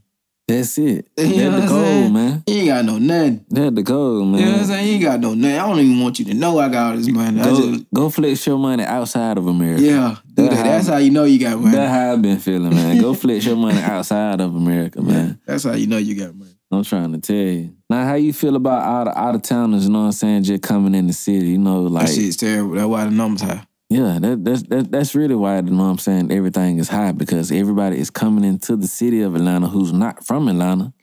That's 0.57 0.77
it. 0.77 1.07
You 1.17 1.49
That's 1.51 1.61
the 1.63 1.67
goal, 1.67 2.09
man. 2.09 2.43
You 2.47 2.55
ain't 2.55 2.67
got 2.67 2.85
no 2.85 2.97
nothing. 2.97 3.45
That's 3.49 3.75
the 3.75 3.83
goal, 3.83 4.25
man. 4.25 4.39
You 4.39 4.45
know 4.45 4.51
what 4.53 4.59
I'm 4.61 4.65
saying? 4.67 4.87
You 4.87 4.93
ain't 4.95 5.03
got 5.03 5.19
no 5.19 5.33
nothing. 5.33 5.57
I 5.59 5.67
don't 5.67 5.79
even 5.79 5.99
want 5.99 6.19
you 6.19 6.25
to 6.25 6.33
know 6.33 6.59
I 6.59 6.69
got 6.69 6.91
all 6.91 6.97
this 6.97 7.07
money. 7.09 7.41
Go, 7.41 7.55
just, 7.73 7.85
go 7.93 8.09
flex 8.09 8.45
your 8.47 8.57
money 8.57 8.83
outside 8.83 9.37
of 9.37 9.47
America. 9.47 9.81
yeah, 9.81 10.15
do 10.33 10.43
That 10.43 10.49
that. 10.51 10.57
how- 10.57 10.63
That's 10.63 10.87
how 10.87 10.97
you 10.97 11.11
know 11.11 11.23
you 11.23 11.39
got 11.39 11.59
money. 11.59 11.75
That's 11.75 11.91
how 11.91 12.13
I've 12.13 12.21
been 12.21 12.39
feeling, 12.39 12.69
man. 12.75 12.99
Go 13.01 13.13
flex 13.13 13.45
your 13.45 13.55
money 13.55 13.79
outside 13.79 14.41
of 14.41 14.55
America, 14.55 15.01
man. 15.01 15.39
That's 15.45 15.63
how 15.63 15.73
you 15.73 15.87
know 15.87 15.97
you 15.97 16.15
got 16.15 16.35
money. 16.35 16.51
I'm 16.73 16.83
trying 16.85 17.11
to 17.11 17.19
tell 17.19 17.35
you. 17.35 17.75
Now, 17.89 18.05
how 18.05 18.13
you 18.15 18.31
feel 18.31 18.55
about 18.55 18.81
out 18.83 19.07
of 19.09 19.17
out 19.17 19.35
of 19.35 19.41
towners? 19.41 19.83
You 19.85 19.91
know 19.91 19.99
what 19.99 20.05
I'm 20.05 20.11
saying? 20.13 20.43
Just 20.43 20.63
coming 20.63 20.95
in 20.95 21.07
the 21.07 21.13
city, 21.13 21.49
you 21.49 21.57
know, 21.57 21.81
like 21.83 22.07
That 22.07 22.13
shit's 22.15 22.37
terrible. 22.37 22.75
That's 22.75 22.87
why 22.87 23.03
the 23.05 23.11
numbers 23.11 23.41
high. 23.41 23.63
Yeah, 23.91 24.19
that, 24.21 24.45
that's 24.45 24.63
that, 24.63 24.89
that's 24.89 25.15
really 25.15 25.35
why 25.35 25.57
you 25.57 25.63
know 25.63 25.83
what 25.83 25.89
I'm 25.89 25.97
saying. 25.97 26.31
Everything 26.31 26.77
is 26.77 26.87
high 26.87 27.11
because 27.11 27.51
everybody 27.51 27.99
is 27.99 28.09
coming 28.09 28.45
into 28.45 28.77
the 28.77 28.87
city 28.87 29.21
of 29.21 29.35
Atlanta 29.35 29.67
who's 29.67 29.91
not 29.91 30.25
from 30.25 30.47
Atlanta. 30.47 30.93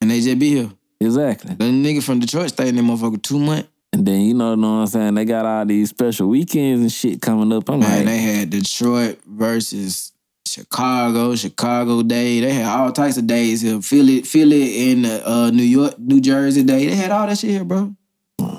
And 0.00 0.10
they 0.10 0.20
just 0.20 0.40
be 0.40 0.56
here. 0.56 0.70
Exactly. 1.00 1.54
The 1.54 1.66
nigga 1.66 2.02
from 2.02 2.18
Detroit 2.18 2.48
stayed 2.48 2.68
in 2.70 2.76
that 2.76 2.82
motherfucker 2.82 3.22
two 3.22 3.38
months. 3.38 3.68
And 3.92 4.04
then 4.04 4.22
you 4.22 4.34
know, 4.34 4.56
know 4.56 4.72
what 4.72 4.78
I'm 4.78 4.86
saying? 4.88 5.14
They 5.14 5.24
got 5.24 5.46
all 5.46 5.64
these 5.64 5.90
special 5.90 6.26
weekends 6.26 6.80
and 6.82 6.90
shit 6.90 7.22
coming 7.22 7.52
up. 7.52 7.70
I'm 7.70 7.78
Man, 7.78 7.90
like, 7.90 8.06
they 8.06 8.18
had 8.18 8.50
Detroit 8.50 9.20
versus 9.24 10.12
Chicago, 10.44 11.36
Chicago 11.36 12.02
Day. 12.02 12.40
They 12.40 12.54
had 12.54 12.66
all 12.66 12.90
types 12.90 13.18
of 13.18 13.28
days 13.28 13.60
here. 13.60 13.80
Philly, 13.80 14.22
Philly 14.22 14.90
and 14.90 15.06
uh, 15.06 15.50
New 15.52 15.62
York, 15.62 15.96
New 16.00 16.20
Jersey 16.20 16.64
Day. 16.64 16.86
They 16.86 16.96
had 16.96 17.12
all 17.12 17.28
that 17.28 17.38
shit 17.38 17.50
here, 17.50 17.64
bro. 17.64 17.94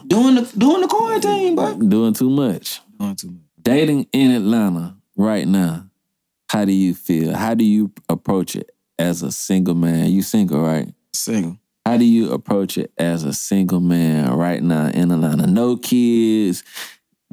Doing 0.08 0.36
the 0.36 0.54
doing 0.58 0.80
the 0.80 0.88
quarantine, 0.88 1.56
bro. 1.56 1.76
doing 1.76 2.14
too 2.14 2.30
much. 2.30 2.80
Doing 2.98 3.16
too 3.18 3.28
much. 3.28 3.47
Dating 3.68 4.08
in 4.14 4.32
Atlanta 4.32 4.96
right 5.18 5.46
now. 5.46 5.90
How 6.50 6.64
do 6.64 6.72
you 6.72 6.94
feel? 6.94 7.36
How 7.36 7.54
do 7.54 7.66
you 7.66 7.92
approach 8.08 8.56
it 8.56 8.72
as 8.98 9.22
a 9.24 9.32
single 9.32 9.76
man? 9.76 10.10
You 10.10 10.22
single, 10.22 10.62
right? 10.62 10.88
Single. 11.14 11.58
How 11.86 11.98
do 11.98 12.06
you 12.06 12.32
approach 12.32 12.78
it 12.78 12.94
as 12.98 13.26
a 13.26 13.34
single 13.34 13.82
man 13.82 14.32
right 14.34 14.64
now 14.64 14.88
in 14.88 15.12
Atlanta? 15.12 15.48
No 15.48 15.76
kids, 15.76 16.64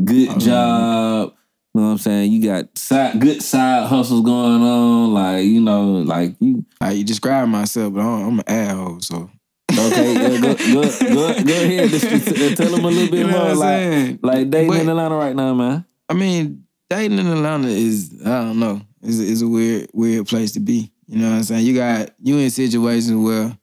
good 0.03 0.29
Um, 0.31 0.39
job. 0.41 1.35
You 1.73 1.81
know 1.81 1.87
what 1.87 1.93
I'm 1.93 1.99
saying? 1.99 2.33
You 2.33 2.43
got 2.43 2.77
side, 2.79 3.21
good 3.21 3.41
side 3.41 3.87
hustles 3.87 4.25
going 4.25 4.63
on. 4.63 5.15
Like, 5.15 5.45
you 5.45 5.61
know, 5.61 5.99
like 5.99 6.35
you 6.41 6.65
I 6.81 6.93
you 6.93 7.05
describe 7.05 7.47
myself, 7.49 7.95
but 7.95 8.01
I'm, 8.01 8.27
I'm 8.27 8.39
an 8.41 8.45
asshole, 8.49 9.01
so. 9.01 9.31
okay, 9.73 10.15
yeah, 10.15 10.41
go, 10.41 10.55
go, 10.55 10.83
go, 10.83 11.43
go 11.45 11.53
ahead. 11.53 11.91
Just, 11.91 12.09
just 12.27 12.57
tell 12.57 12.71
them 12.73 12.85
a 12.85 12.89
little 12.89 13.09
bit 13.11 13.21
You 13.21 13.27
know 13.29 13.45
more. 13.47 13.55
Like, 13.55 14.19
like 14.23 14.51
dating 14.51 14.69
But- 14.71 14.81
in 14.81 14.89
Atlanta 14.89 15.15
right 15.15 15.35
now, 15.37 15.55
man. 15.55 15.85
I 16.09 16.15
mean, 16.15 16.65
dating 16.91 17.19
in 17.19 17.27
Atlanta 17.27 17.69
is 17.69 18.21
I 18.25 18.43
don't 18.43 18.59
know. 18.61 18.81
Is 19.03 19.21
is 19.21 19.43
a 19.43 19.49
weird 19.49 19.91
weird 19.93 20.27
place 20.27 20.53
to 20.53 20.61
be. 20.61 20.91
You 21.07 21.19
know 21.19 21.31
what 21.31 21.37
I'm 21.37 21.43
saying? 21.43 21.67
You 21.67 21.75
got 21.75 22.11
you 22.23 22.39
in 22.39 22.51
situations 22.51 23.19
where 23.23 23.57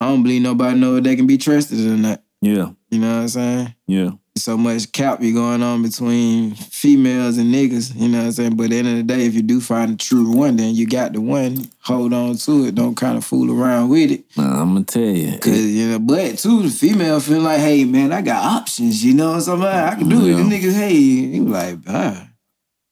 I 0.00 0.08
don't 0.08 0.22
believe 0.22 0.42
nobody 0.42 0.78
know 0.78 0.96
if 0.96 1.04
they 1.04 1.16
can 1.16 1.26
be 1.26 1.38
trusted 1.38 1.78
or 1.80 1.96
not. 1.96 2.22
Yeah, 2.40 2.70
You 2.90 2.98
know 2.98 3.14
what 3.16 3.22
I'm 3.22 3.28
saying? 3.28 3.74
yeah. 3.86 4.10
So 4.34 4.56
much 4.56 4.90
cap 4.92 5.20
be 5.20 5.30
going 5.32 5.62
on 5.62 5.82
between 5.82 6.54
females 6.54 7.36
and 7.36 7.54
niggas. 7.54 7.94
You 7.94 8.08
know 8.08 8.18
what 8.18 8.24
I'm 8.24 8.32
saying? 8.32 8.56
But 8.56 8.64
at 8.64 8.70
the 8.70 8.78
end 8.78 8.88
of 8.88 8.96
the 8.96 9.02
day, 9.02 9.26
if 9.26 9.34
you 9.34 9.42
do 9.42 9.60
find 9.60 9.92
the 9.92 9.96
true 9.96 10.30
one, 10.30 10.56
then 10.56 10.74
you 10.74 10.86
got 10.86 11.12
the 11.12 11.20
one. 11.20 11.66
Hold 11.82 12.14
on 12.14 12.36
to 12.36 12.64
it. 12.64 12.74
Don't 12.74 12.96
kind 12.96 13.18
of 13.18 13.24
fool 13.26 13.52
around 13.52 13.90
with 13.90 14.10
it. 14.10 14.24
Nah, 14.36 14.62
I'm 14.62 14.72
gonna 14.72 14.84
tell 14.84 15.02
you. 15.02 15.38
Cause 15.38 15.60
you 15.60 15.88
know, 15.90 15.98
but 15.98 16.38
too, 16.38 16.62
the 16.62 16.70
female 16.70 17.20
feel 17.20 17.40
like, 17.40 17.60
hey 17.60 17.84
man, 17.84 18.10
I 18.10 18.22
got 18.22 18.42
options, 18.42 19.04
you 19.04 19.12
know, 19.12 19.32
what 19.32 19.48
I'm 19.48 19.60
saying? 19.60 19.62
I 19.64 19.94
can 19.96 20.08
do 20.08 20.26
it. 20.26 20.34
The 20.34 20.42
niggas, 20.42 20.72
hey, 20.72 20.94
you 20.94 21.44
like, 21.44 21.78
ah, 21.86 22.28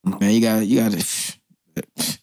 man, 0.04 0.30
you 0.32 0.40
got, 0.42 0.66
you 0.66 0.80
got 0.80 0.92
to 0.92 2.19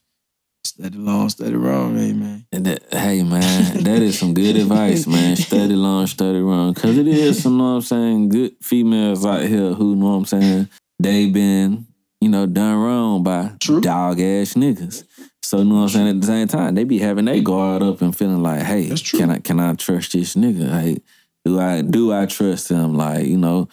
study 0.80 0.98
long, 1.00 1.28
study 1.30 1.56
wrong, 1.56 1.98
hey 1.98 2.14
man. 2.14 2.46
And 2.52 2.66
that, 2.68 2.94
hey 2.94 3.24
man, 3.24 3.84
that 3.84 4.02
is 4.02 4.20
some 4.20 4.36
good 4.36 4.56
advice, 4.56 5.08
man. 5.08 5.36
Study 5.36 5.74
long, 5.74 6.06
study 6.06 6.40
wrong. 6.40 6.76
Cause 6.76 6.98
it 6.98 7.08
is 7.08 7.42
some, 7.42 7.58
know 7.58 7.64
what 7.64 7.70
I'm 7.78 7.82
saying, 7.82 8.30
good 8.30 8.56
females 8.62 9.26
out 9.26 9.42
here 9.42 9.74
who 9.74 9.96
know 9.96 10.10
what 10.10 10.18
I'm 10.18 10.26
saying, 10.26 10.70
they 11.00 11.32
been, 11.32 11.88
you 12.22 12.30
know, 12.30 12.46
done 12.46 12.76
wrong 12.76 13.24
by 13.24 13.54
True. 13.60 13.82
dog 13.82 14.20
ass 14.20 14.54
niggas. 14.54 15.04
So 15.42 15.60
you 15.60 15.66
know 15.66 15.76
what 15.76 15.82
I'm 15.82 15.90
saying, 15.90 16.08
at 16.10 16.22
the 16.22 16.28
same 16.28 16.48
time, 16.48 16.76
they 16.76 16.84
be 16.84 17.00
having 17.00 17.26
their 17.26 17.42
guard 17.42 17.82
up 17.82 18.04
and 18.04 18.16
feeling 18.16 18.44
like, 18.44 18.62
hey, 18.62 18.94
can 19.14 19.32
I 19.32 19.40
can 19.40 19.60
I 19.60 19.74
trust 19.74 20.12
this 20.12 20.36
nigga? 20.36 20.70
Like, 20.70 21.02
do 21.44 21.60
I 21.60 21.82
do 21.82 22.14
I 22.14 22.28
trust 22.28 22.70
him? 22.70 22.94
Like, 22.96 23.26
you 23.26 23.38
know, 23.38 23.68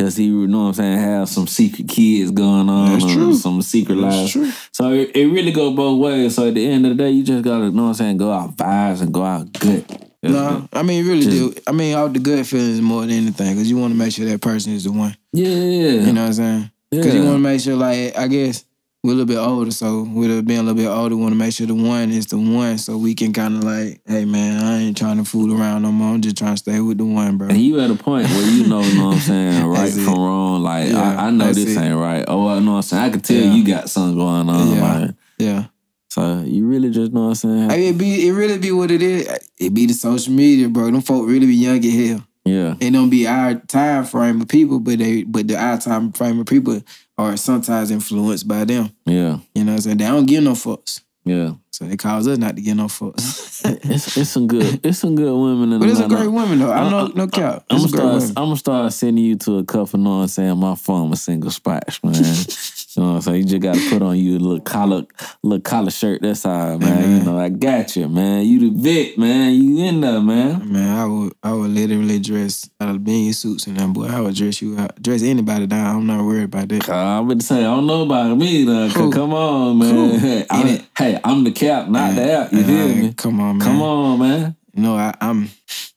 does 0.00 0.16
he 0.16 0.24
you 0.24 0.46
know 0.46 0.62
what 0.62 0.66
I'm 0.68 0.74
saying, 0.74 0.98
have 0.98 1.28
some 1.28 1.46
secret 1.46 1.88
kids 1.88 2.30
going 2.30 2.68
on 2.68 2.92
That's 2.92 3.04
or 3.04 3.08
true. 3.14 3.34
some 3.34 3.62
secret 3.62 3.96
That's 4.00 4.16
lives? 4.16 4.32
true. 4.32 4.50
So 4.72 4.92
it, 4.92 5.14
it 5.14 5.26
really 5.26 5.52
go 5.52 5.74
both 5.74 6.00
ways. 6.00 6.34
So 6.34 6.48
at 6.48 6.54
the 6.54 6.66
end 6.66 6.86
of 6.86 6.96
the 6.96 7.02
day, 7.04 7.10
you 7.10 7.22
just 7.22 7.44
gotta, 7.44 7.66
you 7.66 7.70
know 7.72 7.82
what 7.84 7.88
I'm 7.90 7.94
saying, 7.94 8.16
go 8.16 8.32
out 8.32 8.56
vibes 8.56 9.02
and 9.02 9.12
go 9.12 9.22
out 9.22 9.52
good. 9.52 9.84
That's 10.22 10.34
No. 10.34 10.68
I 10.72 10.82
mean, 10.82 11.06
really 11.06 11.22
Just- 11.22 11.54
do. 11.56 11.62
I 11.66 11.72
mean, 11.72 11.94
all 11.94 12.08
the 12.08 12.18
good 12.18 12.46
feelings 12.46 12.80
more 12.80 13.02
than 13.02 13.10
anything, 13.10 13.54
because 13.54 13.70
you 13.70 13.76
want 13.76 13.92
to 13.92 13.98
make 13.98 14.12
sure 14.12 14.26
that 14.26 14.40
person 14.40 14.72
is 14.72 14.84
the 14.84 14.92
one. 14.92 15.16
Yeah. 15.32 15.46
You 15.48 16.12
know 16.12 16.22
what 16.22 16.28
I'm 16.28 16.32
saying? 16.34 16.70
Because 16.90 17.14
you 17.14 17.22
want 17.22 17.36
to 17.36 17.38
make 17.38 17.60
sure, 17.60 17.76
like, 17.76 18.18
I 18.18 18.26
guess, 18.26 18.64
we're 19.02 19.12
a 19.12 19.14
little 19.14 19.26
bit 19.26 19.38
older, 19.38 19.70
so 19.70 20.02
with 20.02 20.30
it 20.30 20.44
being 20.44 20.60
a 20.60 20.62
little 20.62 20.74
bit 20.76 20.86
older, 20.88 21.16
want 21.16 21.32
to 21.32 21.36
make 21.36 21.54
sure 21.54 21.66
the 21.66 21.74
one 21.74 22.10
is 22.10 22.26
the 22.26 22.36
one, 22.36 22.76
so 22.76 22.98
we 22.98 23.14
can 23.14 23.32
kind 23.32 23.56
of 23.56 23.64
like, 23.64 24.00
hey 24.06 24.26
man, 24.26 24.62
I 24.62 24.78
ain't 24.80 24.96
trying 24.96 25.16
to 25.16 25.24
fool 25.24 25.58
around 25.58 25.82
no 25.82 25.90
more. 25.92 26.14
I'm 26.14 26.20
just 26.20 26.36
trying 26.36 26.52
to 26.54 26.58
stay 26.58 26.80
with 26.80 26.98
the 26.98 27.06
one, 27.06 27.38
bro. 27.38 27.48
And 27.48 27.56
you 27.58 27.80
at 27.80 27.90
a 27.90 27.94
point 27.94 28.28
where 28.28 28.50
you 28.50 28.66
know, 28.66 28.82
know 28.82 29.06
what 29.08 29.14
I'm 29.14 29.20
saying, 29.20 29.64
right 29.68 29.90
from 29.92 30.04
wrong. 30.20 30.62
Like 30.62 30.90
Yeah, 30.90 31.00
I, 31.18 31.28
I 31.28 31.30
know 31.30 31.52
this 31.52 31.76
it. 31.76 31.80
ain't 31.80 31.96
right. 31.96 32.24
Oh, 32.28 32.46
I 32.48 32.58
know 32.60 32.72
what 32.72 32.76
I'm 32.76 32.82
saying. 32.82 33.02
I 33.02 33.08
can 33.10 33.20
tell 33.20 33.36
Yeah. 33.36 33.54
you 33.54 33.64
got 33.64 33.88
something 33.88 34.18
going 34.18 34.48
on, 34.50 34.68
Yeah. 34.74 34.80
man. 34.80 35.16
Yeah, 35.38 35.64
So 36.10 36.42
you 36.46 36.66
really 36.66 36.90
just 36.90 37.12
know 37.14 37.22
what 37.22 37.28
I'm 37.28 37.34
saying. 37.36 37.70
I 37.70 37.76
mean, 37.78 37.94
it 37.94 37.98
be 37.98 38.28
it 38.28 38.32
really 38.32 38.58
be 38.58 38.70
what 38.72 38.90
it 38.90 39.00
is. 39.00 39.26
It 39.58 39.72
be 39.72 39.86
the 39.86 39.94
social 39.94 40.34
media, 40.34 40.68
bro. 40.68 40.90
Them 40.90 41.00
folk 41.00 41.26
really 41.26 41.46
be 41.46 41.54
young 41.54 41.82
as 41.82 41.94
hell. 42.10 42.26
Yeah, 42.44 42.74
It 42.80 42.90
don't 42.92 43.10
be 43.10 43.26
our 43.26 43.54
time 43.54 44.04
frame 44.04 44.40
of 44.40 44.48
people, 44.48 44.80
but 44.80 44.98
they 44.98 45.22
but 45.24 45.46
the 45.48 45.56
our 45.56 45.78
time 45.78 46.12
frame 46.12 46.40
of 46.40 46.46
people 46.46 46.82
are 47.18 47.36
sometimes 47.36 47.90
influenced 47.90 48.48
by 48.48 48.64
them. 48.64 48.90
yeah, 49.04 49.38
You 49.54 49.64
know 49.64 49.72
what 49.72 49.76
I'm 49.76 49.80
saying? 49.82 49.96
They 49.98 50.06
don't 50.06 50.26
give 50.26 50.42
no 50.44 50.52
fucks. 50.52 51.00
yeah. 51.24 51.52
So 51.72 51.86
they 51.86 51.96
cause 51.96 52.28
us 52.28 52.36
not 52.36 52.56
to 52.56 52.62
get 52.62 52.74
no 52.74 52.86
fucks. 52.86 53.62
It's 53.90 54.16
it's 54.18 54.28
some 54.30 54.46
good 54.46 54.80
it's 54.84 54.98
some 54.98 55.14
good 55.14 55.32
women 55.34 55.72
in 55.72 55.80
but 55.80 55.88
it's 55.88 56.00
a 56.00 56.08
great 56.08 56.28
woman 56.28 56.58
though. 56.58 56.70
I 56.72 56.80
don't 56.90 57.14
know 57.14 57.24
no 57.24 57.26
cap. 57.28 57.64
I'm 57.70 57.78
gonna 57.78 57.88
start. 57.88 58.22
I'm 58.36 58.44
gonna 58.44 58.56
start 58.56 58.92
sending 58.92 59.24
you 59.24 59.36
to 59.36 59.58
a 59.58 59.64
couple. 59.64 59.98
Know 59.98 60.10
what 60.10 60.22
I'm 60.22 60.28
saying? 60.28 60.58
My 60.58 60.74
former 60.74 61.16
single 61.16 61.50
spots, 61.50 62.02
man. 62.04 62.14
you 62.96 63.02
know 63.02 63.10
what 63.10 63.14
I'm 63.16 63.22
saying? 63.22 63.36
You 63.38 63.44
just 63.44 63.62
gotta 63.62 63.80
put 63.88 64.02
on 64.02 64.18
you 64.18 64.36
a 64.36 64.40
little 64.40 64.60
collar, 64.60 65.04
little 65.42 65.60
collar 65.60 65.90
shirt. 65.90 66.22
That's 66.22 66.44
all, 66.44 66.78
man. 66.78 66.80
man. 66.80 67.18
You 67.18 67.24
know, 67.24 67.38
I 67.38 67.48
got 67.48 67.94
you, 67.94 68.08
man. 68.08 68.44
You 68.44 68.70
the 68.70 68.82
Vic, 68.82 69.16
man. 69.16 69.54
You 69.54 69.84
in 69.84 70.00
there, 70.00 70.20
man. 70.20 70.72
Man, 70.72 70.98
I 70.98 71.06
would 71.06 71.32
I 71.42 71.52
would 71.52 71.70
literally 71.70 72.18
dress 72.18 72.68
out 72.80 72.96
of 72.96 73.04
being 73.04 73.32
suits 73.32 73.68
and 73.68 73.76
them 73.76 73.92
boy. 73.92 74.06
I 74.06 74.20
would 74.20 74.34
dress 74.34 74.60
you 74.60 74.76
out, 74.76 75.00
dress 75.00 75.22
anybody 75.22 75.68
down. 75.68 75.96
I'm 75.96 76.06
not 76.06 76.24
worried 76.24 76.44
about 76.44 76.68
that. 76.68 76.88
I'm 76.90 77.28
gonna 77.28 77.40
say 77.40 77.58
I 77.58 77.62
don't 77.62 77.86
know 77.86 78.02
about 78.02 78.36
me, 78.36 78.64
though. 78.64 78.90
Come 78.90 79.34
on, 79.34 79.78
man. 79.78 79.94
Cool. 79.94 80.18
Hey, 80.18 81.20
I'm, 81.24 81.44
the 81.44 81.52
cap, 81.52 81.88
not 81.88 82.16
the 82.16 82.32
app. 82.32 82.52
You 82.52 82.60
Uh, 82.60 82.88
me? 82.88 83.14
Come 83.14 83.40
on, 83.40 83.58
man. 83.58 83.68
Come 83.68 83.82
on, 83.82 84.18
man. 84.18 84.56
You 84.74 84.82
know 84.82 84.96
I, 84.96 85.14
I'm 85.20 85.50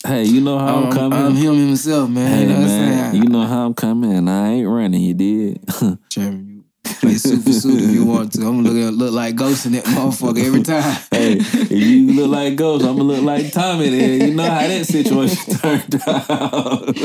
Hey, 0.06 0.25
you 0.25 0.41
know 0.41 0.60
how 0.60 0.75
I'm, 0.75 0.84
I'm, 0.86 0.91
coming. 0.91 1.19
I'm 1.19 1.36
him 1.36 1.56
himself, 1.56 2.10
man. 2.10 2.27
hey, 2.27 2.41
you 2.41 2.47
know 2.49 2.60
man, 2.60 3.15
you 3.15 3.23
know 3.23 3.41
how 3.45 3.65
I'm 3.65 3.73
coming. 3.73 4.27
I 4.27 4.49
ain't 4.51 4.67
running. 4.67 5.01
You 5.01 5.13
did. 5.13 5.60
play 7.00 7.15
super 7.15 7.52
suit 7.52 7.82
if 7.82 7.91
you 7.91 8.06
want 8.06 8.34
to. 8.34 8.41
I'm 8.41 8.63
gonna 8.63 8.69
look, 8.69 8.96
look 8.96 9.13
like 9.13 9.36
Ghost 9.36 9.65
in 9.65 9.74
that 9.74 9.86
motherfucker 9.86 10.43
every 10.43 10.63
time. 10.63 10.98
Hey, 11.12 11.38
if 11.38 11.72
you 11.72 12.13
look 12.13 12.30
like 12.30 12.56
Ghost, 12.56 12.84
I'm 12.86 12.98
gonna 12.98 13.04
look 13.04 13.24
like 13.24 13.52
Tommy. 13.52 13.89
Then 13.89 14.30
you 14.30 14.36
know 14.36 14.50
how 14.50 14.67
that 14.67 14.86
situation 14.86 15.56
turned 15.58 16.02
out. 16.08 16.96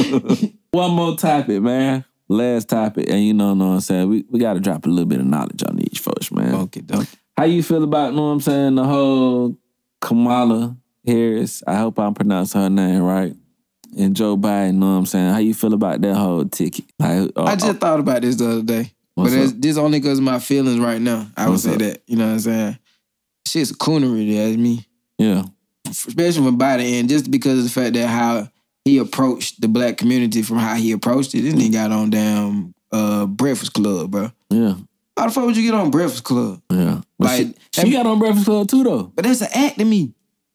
One 0.71 0.93
more 0.93 1.17
topic, 1.17 1.63
man. 1.63 2.05
Last 2.29 2.69
topic, 2.69 3.09
and 3.09 3.25
you 3.25 3.33
know, 3.35 3.55
know 3.55 3.69
what 3.69 3.75
I'm 3.75 3.81
saying. 3.81 4.09
We 4.09 4.25
we 4.29 4.41
gotta 4.41 4.61
drop 4.61 4.85
a 4.85 4.89
little 4.89 5.07
bit 5.07 5.21
of 5.21 5.27
knowledge 5.27 5.63
on 5.63 5.79
each 5.81 6.01
folks, 6.01 6.31
man. 6.33 6.55
okay, 6.55 6.81
dope. 6.81 7.07
How 7.37 7.45
you 7.45 7.63
feel 7.63 7.85
about, 7.85 8.15
know 8.15 8.23
what 8.23 8.29
I'm 8.31 8.41
saying, 8.41 8.75
the 8.75 8.85
whole 8.85 9.57
Kamala 10.01 10.77
Harris? 11.07 11.63
I 11.67 11.77
hope 11.77 11.99
I'm 12.01 12.13
pronouncing 12.13 12.61
her 12.61 12.69
name 12.69 13.01
right. 13.03 13.33
And 13.97 14.17
Joe 14.17 14.37
Biden, 14.37 14.75
know 14.75 14.93
what 14.93 14.99
I'm 14.99 15.07
saying? 15.07 15.31
How 15.31 15.39
you 15.39 15.55
feel 15.55 15.73
about 15.73 16.01
that 16.01 16.17
whole 16.17 16.45
ticket? 16.47 16.87
Like, 16.99 17.31
uh, 17.37 17.45
I 17.45 17.55
just 17.55 17.79
thought 17.79 18.01
about 18.01 18.23
this 18.23 18.35
the 18.37 18.51
other 18.51 18.63
day. 18.63 18.93
What's 19.19 19.35
but 19.53 19.61
this 19.63 19.77
only 19.77 20.01
because 20.01 20.19
of 20.19 20.25
my 20.25 20.39
feelings 20.39 20.79
right 20.79 21.01
now. 21.01 21.29
I 21.37 21.49
What's 21.49 21.65
would 21.65 21.81
say 21.81 21.87
up? 21.87 21.93
that. 21.93 22.03
You 22.07 22.17
know 22.17 22.27
what 22.27 22.33
I'm 22.35 22.39
saying? 22.41 22.79
Shit's 23.47 23.73
coonery, 23.73 24.35
that's 24.37 24.57
me. 24.57 24.87
yeah, 25.19 25.43
especially 25.89 26.45
from 26.45 26.59
Biden, 26.59 27.01
and 27.01 27.09
just 27.09 27.31
because 27.31 27.59
of 27.59 27.65
the 27.65 27.71
fact 27.71 27.95
that 27.95 28.07
how 28.09 28.49
he 28.85 28.99
approached 28.99 29.61
the 29.61 29.69
black 29.69 29.97
community 29.97 30.43
from 30.43 30.59
how 30.59 30.75
he 30.75 30.93
approached 30.93 31.35
it, 31.35 31.43
this 31.43 31.55
nigga 31.55 31.73
got 31.73 31.93
on 31.93 32.11
damn 32.11 32.75
uh, 32.93 33.27
Breakfast 33.27 33.73
Club, 33.73 34.11
bro. 34.11 34.31
yeah, 34.51 34.75
How 35.17 35.27
the 35.27 35.33
fuck 35.33 35.47
would 35.47 35.57
you 35.57 35.63
get 35.63 35.75
on 35.75 35.91
Breakfast 35.91 36.25
Club? 36.25 36.61
yeah. 36.71 37.01
But 37.19 37.27
Like, 37.27 37.57
she, 37.75 37.83
she 37.83 37.91
got 37.91 38.07
on 38.07 38.19
Breakfast 38.19 38.45
Club 38.45 38.69
too, 38.69 38.85
though. 38.85 39.03
But 39.15 39.25
that's 39.25 39.41
an 39.41 39.49
act 39.53 39.79
to 39.79 39.85
me. 39.85 40.13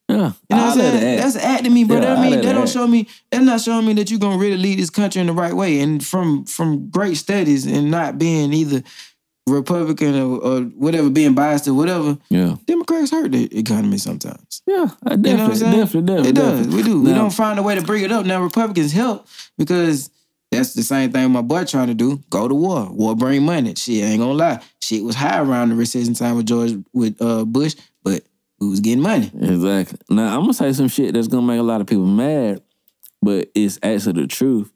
Yeah, 0.08 0.16
You 0.16 0.20
know 0.20 0.32
what 0.56 0.72
I'm 0.72 0.78
saying? 0.78 1.18
it. 1.18 1.22
That's 1.22 1.34
an 1.36 1.40
act 1.40 1.64
to 1.64 1.70
me, 1.70 1.84
but 1.84 1.94
Yeah, 1.94 2.00
that 2.00 2.16
I'll 2.18 2.22
mean 2.22 2.40
that 2.42 2.52
don't 2.52 2.68
show 2.68 2.86
me 2.86 3.08
that's 3.30 3.44
not 3.44 3.60
showing 3.60 3.86
me 3.86 3.94
that 3.94 4.10
you're 4.10 4.20
gonna 4.20 4.36
really 4.38 4.58
lead 4.58 4.78
this 4.78 4.90
country 4.90 5.20
in 5.20 5.26
the 5.28 5.32
right 5.32 5.54
way. 5.54 5.80
And 5.80 6.04
from 6.04 6.44
from 6.44 6.88
great 6.90 7.16
studies 7.16 7.66
and 7.66 7.90
not 7.90 8.18
being 8.18 8.52
either 8.52 8.82
Republican 9.46 10.14
or, 10.14 10.38
or 10.38 10.60
whatever, 10.62 11.10
being 11.10 11.34
biased 11.34 11.68
or 11.68 11.74
whatever, 11.74 12.16
yeah. 12.30 12.56
Democrats 12.66 13.10
hurt 13.10 13.32
the 13.32 13.58
economy 13.58 13.98
sometimes. 13.98 14.62
Yeah, 14.66 14.74
I 14.76 14.76
You 14.76 14.86
know 14.86 14.88
what 14.88 15.14
I'm 15.14 15.20
definitely, 15.22 15.56
saying? 15.58 15.72
definitely, 15.72 16.02
definitely. 16.02 16.28
It 16.30 16.34
does. 16.34 16.58
definitely. 16.58 16.76
We 16.76 16.82
do. 16.82 17.02
We 17.02 17.12
don't 17.12 17.30
find 17.30 17.58
a 17.58 17.62
way 17.62 17.74
to 17.74 17.82
bring 17.82 18.04
it 18.04 18.12
up. 18.12 18.24
Now 18.24 18.42
Republicans 18.42 18.92
help 18.92 19.26
because 19.58 20.10
that's 20.50 20.72
the 20.74 20.82
same 20.82 21.12
thing 21.12 21.30
my 21.30 21.42
boy 21.42 21.64
trying 21.64 21.88
to 21.88 21.94
do. 21.94 22.22
Go 22.30 22.48
to 22.48 22.54
war. 22.54 22.88
War 22.90 23.14
bring 23.14 23.42
money. 23.44 23.74
Shit, 23.74 24.04
I 24.04 24.08
ain't 24.08 24.20
gonna 24.20 24.32
lie. 24.32 24.60
Shit 24.80 25.04
was 25.04 25.14
high 25.16 25.40
around 25.40 25.70
the 25.70 25.74
recession 25.74 26.14
time 26.14 26.36
with 26.36 26.46
George 26.46 26.72
with 26.94 27.20
uh 27.20 27.44
Bush, 27.44 27.74
was 28.60 28.80
getting 28.80 29.02
money. 29.02 29.30
Exactly. 29.34 29.98
Now 30.10 30.34
I'm 30.34 30.42
gonna 30.42 30.54
say 30.54 30.72
some 30.72 30.88
shit 30.88 31.14
that's 31.14 31.28
gonna 31.28 31.46
make 31.46 31.58
a 31.60 31.62
lot 31.62 31.80
of 31.80 31.86
people 31.86 32.06
mad, 32.06 32.62
but 33.22 33.50
it's 33.54 33.78
actually 33.82 34.22
the 34.22 34.26
truth. 34.26 34.70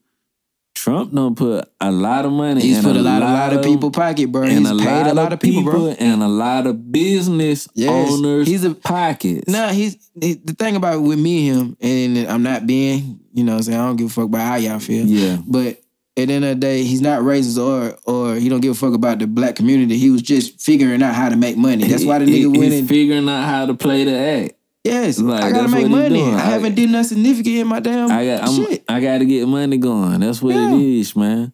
Trump 0.75 1.13
don't 1.13 1.35
put 1.37 1.69
a 1.81 1.91
lot 1.91 2.25
of 2.25 2.31
money. 2.31 2.61
He's 2.61 2.79
in 2.79 2.85
put 2.85 2.95
a 2.97 3.03
lot, 3.03 3.21
lot 3.21 3.53
of 3.53 3.65
people 3.65 3.91
pocket, 3.91 4.31
bro. 4.31 4.43
and 4.45 4.53
He's 4.61 4.71
a 4.71 4.77
paid 4.77 4.85
lot 4.85 5.07
a 5.09 5.15
lot 5.15 5.33
of 5.33 5.41
people, 5.41 5.65
bro. 5.65 5.89
and 5.99 6.23
a 6.23 6.29
lot 6.29 6.69
of 6.69 6.93
business 6.93 7.67
Yes. 7.75 8.13
owners. 8.13 8.47
He's 8.47 8.63
a- 8.65 8.75
pockets. 8.75 9.49
Nah, 9.51 9.71
he's 9.71 9.97
he- 10.21 10.35
the 10.35 10.53
thing 10.53 10.77
about 10.77 10.95
it 10.97 11.01
with 11.01 11.19
me 11.19 11.49
and 11.49 11.61
him, 11.61 11.77
and 11.81 12.29
I'm 12.29 12.45
not 12.45 12.65
being, 12.67 13.19
you 13.35 13.43
know, 13.43 13.57
I'm 13.57 13.63
saying 13.63 13.77
I 13.79 13.87
don't 13.87 13.97
give 13.97 14.07
a 14.07 14.11
fuck 14.11 14.27
about 14.27 14.47
how 14.47 14.55
y'all 14.57 14.79
feel. 14.79 15.05
Yeah. 15.05 15.39
But 15.45 15.81
at 16.19 16.29
the 16.29 16.35
end 16.35 16.45
of 16.45 16.51
the 16.51 16.55
day, 16.57 16.83
he's 16.83 17.01
not 17.01 17.23
racist 17.23 17.59
or 17.63 17.97
or 18.13 18.35
he 18.35 18.49
don't 18.49 18.61
give 18.61 18.73
a 18.73 18.75
fuck 18.75 18.95
about 18.95 19.19
the 19.21 19.27
black 19.27 19.57
community. 19.57 19.97
He 19.97 20.11
was 20.11 20.23
just 20.23 20.61
figuring 20.61 21.03
out 21.03 21.15
how 21.15 21.29
to 21.29 21.37
make 21.37 21.57
money. 21.57 21.85
That's 21.85 22.05
why 22.05 22.19
the 22.19 22.25
He- 22.27 22.33
nigga 22.45 22.53
he- 22.55 22.59
went 22.61 22.73
he's 22.73 22.81
in. 22.83 22.87
figuring 22.89 23.29
out 23.29 23.45
how 23.45 23.67
to 23.67 23.75
play 23.75 24.05
the 24.05 24.17
act. 24.17 24.55
Yes, 24.85 25.19
Like, 25.19 25.43
I 25.45 25.51
gotta 25.53 25.69
make 25.69 25.89
money. 25.89 26.23
I, 26.23 26.35
I- 26.35 26.39
haven't 26.41 26.75
did 26.75 26.91
nothing 26.91 27.17
significant 27.19 27.57
in 27.57 27.67
my 27.67 27.81
damn 27.81 28.11
I 28.11 28.25
got. 28.25 28.43
I'm, 28.49 28.55
shit. 28.55 28.85
I 28.89 29.01
got 29.01 29.19
to 29.19 29.27
get 29.27 29.47
money 29.47 29.77
going. 29.77 30.21
That's 30.21 30.41
what 30.41 30.55
Yeah. 30.55 30.73
it 30.75 30.81
is, 30.81 31.15
man. 31.15 31.53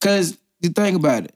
Cause 0.00 0.36
you 0.60 0.70
think 0.70 0.96
about 0.96 1.24
it, 1.24 1.34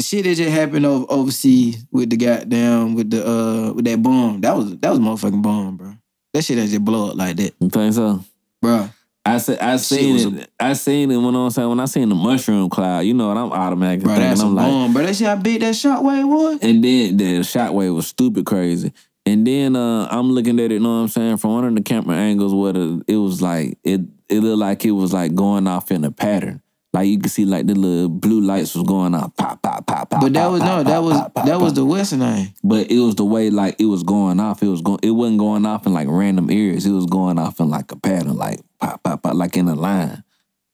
shit 0.00 0.24
that 0.24 0.34
just 0.36 0.50
happened 0.50 0.86
over 0.86 1.04
overseas 1.08 1.84
with 1.90 2.10
the 2.10 2.16
goddamn 2.16 2.94
with 2.94 3.10
the 3.10 3.26
uh 3.26 3.72
with 3.72 3.84
that 3.86 4.00
bomb. 4.02 4.40
That 4.42 4.56
was 4.56 4.76
that 4.78 4.90
was 4.90 4.98
a 4.98 5.02
motherfucking 5.02 5.42
bomb, 5.42 5.76
bro. 5.78 5.94
That 6.32 6.42
shit 6.44 6.58
ain't 6.58 6.70
just 6.70 6.84
blow 6.84 7.10
up 7.10 7.16
like 7.16 7.36
that, 7.36 7.54
You 7.58 7.68
think 7.70 7.94
so? 7.94 8.22
bro. 8.62 8.88
I 9.26 9.38
said 9.38 9.58
I 9.58 9.76
seen 9.76 10.38
it. 10.38 10.50
I 10.58 10.72
seen 10.74 11.10
it 11.10 11.16
when 11.16 11.34
I'm 11.34 11.50
saying 11.50 11.68
when 11.68 11.80
I 11.80 11.86
seen 11.86 12.08
the 12.08 12.14
mushroom 12.14 12.70
cloud. 12.70 13.00
You 13.00 13.14
know 13.14 13.28
what 13.28 13.36
I'm 13.36 13.52
automatically 13.52 14.04
Bro, 14.04 14.16
thinking. 14.16 14.40
a 14.40 14.46
I'm 14.46 14.54
like, 14.54 14.66
bomb, 14.66 14.92
bro. 14.92 15.02
That 15.04 15.16
shit 15.16 15.26
how 15.26 15.36
big 15.36 15.60
that 15.62 15.74
shot 15.74 16.02
shockwave 16.02 16.28
was. 16.28 16.58
And 16.62 16.84
then 16.84 17.16
the 17.16 17.42
shot 17.42 17.72
shockwave 17.72 17.94
was 17.94 18.06
stupid 18.06 18.46
crazy. 18.46 18.92
And 19.24 19.44
then 19.44 19.74
uh, 19.74 20.06
I'm 20.08 20.30
looking 20.30 20.60
at 20.60 20.66
it, 20.66 20.74
you 20.74 20.78
know 20.78 20.98
what 20.98 21.02
I'm 21.02 21.08
saying, 21.08 21.38
from 21.38 21.54
one 21.54 21.64
of 21.64 21.74
the 21.74 21.82
camera 21.82 22.14
angles 22.16 22.54
where 22.54 22.72
the, 22.72 23.02
it 23.08 23.16
was 23.16 23.42
like 23.42 23.78
it 23.82 24.02
it 24.28 24.40
looked 24.40 24.60
like 24.60 24.84
it 24.84 24.92
was 24.92 25.12
like 25.12 25.34
going 25.34 25.66
off 25.66 25.90
in 25.90 26.04
a 26.04 26.12
pattern. 26.12 26.62
Like 26.96 27.08
you 27.08 27.18
could 27.18 27.30
see 27.30 27.44
like 27.44 27.66
the 27.66 27.74
little 27.74 28.08
blue 28.08 28.40
lights 28.40 28.74
was 28.74 28.84
going 28.84 29.14
off, 29.14 29.36
pop, 29.36 29.60
pop, 29.60 29.86
pop, 29.86 30.08
pop. 30.08 30.20
But 30.22 30.32
that 30.32 30.44
pop, 30.44 30.52
was 30.52 30.60
no, 30.62 30.66
pop, 30.66 30.86
that 30.86 31.02
was 31.02 31.44
that 31.46 31.60
was 31.60 31.74
the 31.74 31.84
Western 31.84 32.20
name. 32.20 32.54
But 32.64 32.90
it 32.90 32.98
was 33.00 33.16
the 33.16 33.24
way 33.26 33.50
like 33.50 33.78
it 33.78 33.84
was 33.84 34.02
going 34.02 34.40
off. 34.40 34.62
It 34.62 34.68
was 34.68 34.80
going. 34.80 35.00
It 35.02 35.10
wasn't 35.10 35.38
going 35.38 35.66
off 35.66 35.84
in 35.84 35.92
like 35.92 36.08
random 36.08 36.48
areas. 36.48 36.86
It 36.86 36.92
was 36.92 37.04
going 37.04 37.38
off 37.38 37.60
in 37.60 37.68
like 37.68 37.92
a 37.92 37.96
pattern, 37.96 38.38
like 38.38 38.60
pop, 38.80 39.02
pop, 39.02 39.22
pop, 39.22 39.34
like 39.34 39.58
in 39.58 39.68
a 39.68 39.74
line. 39.74 40.24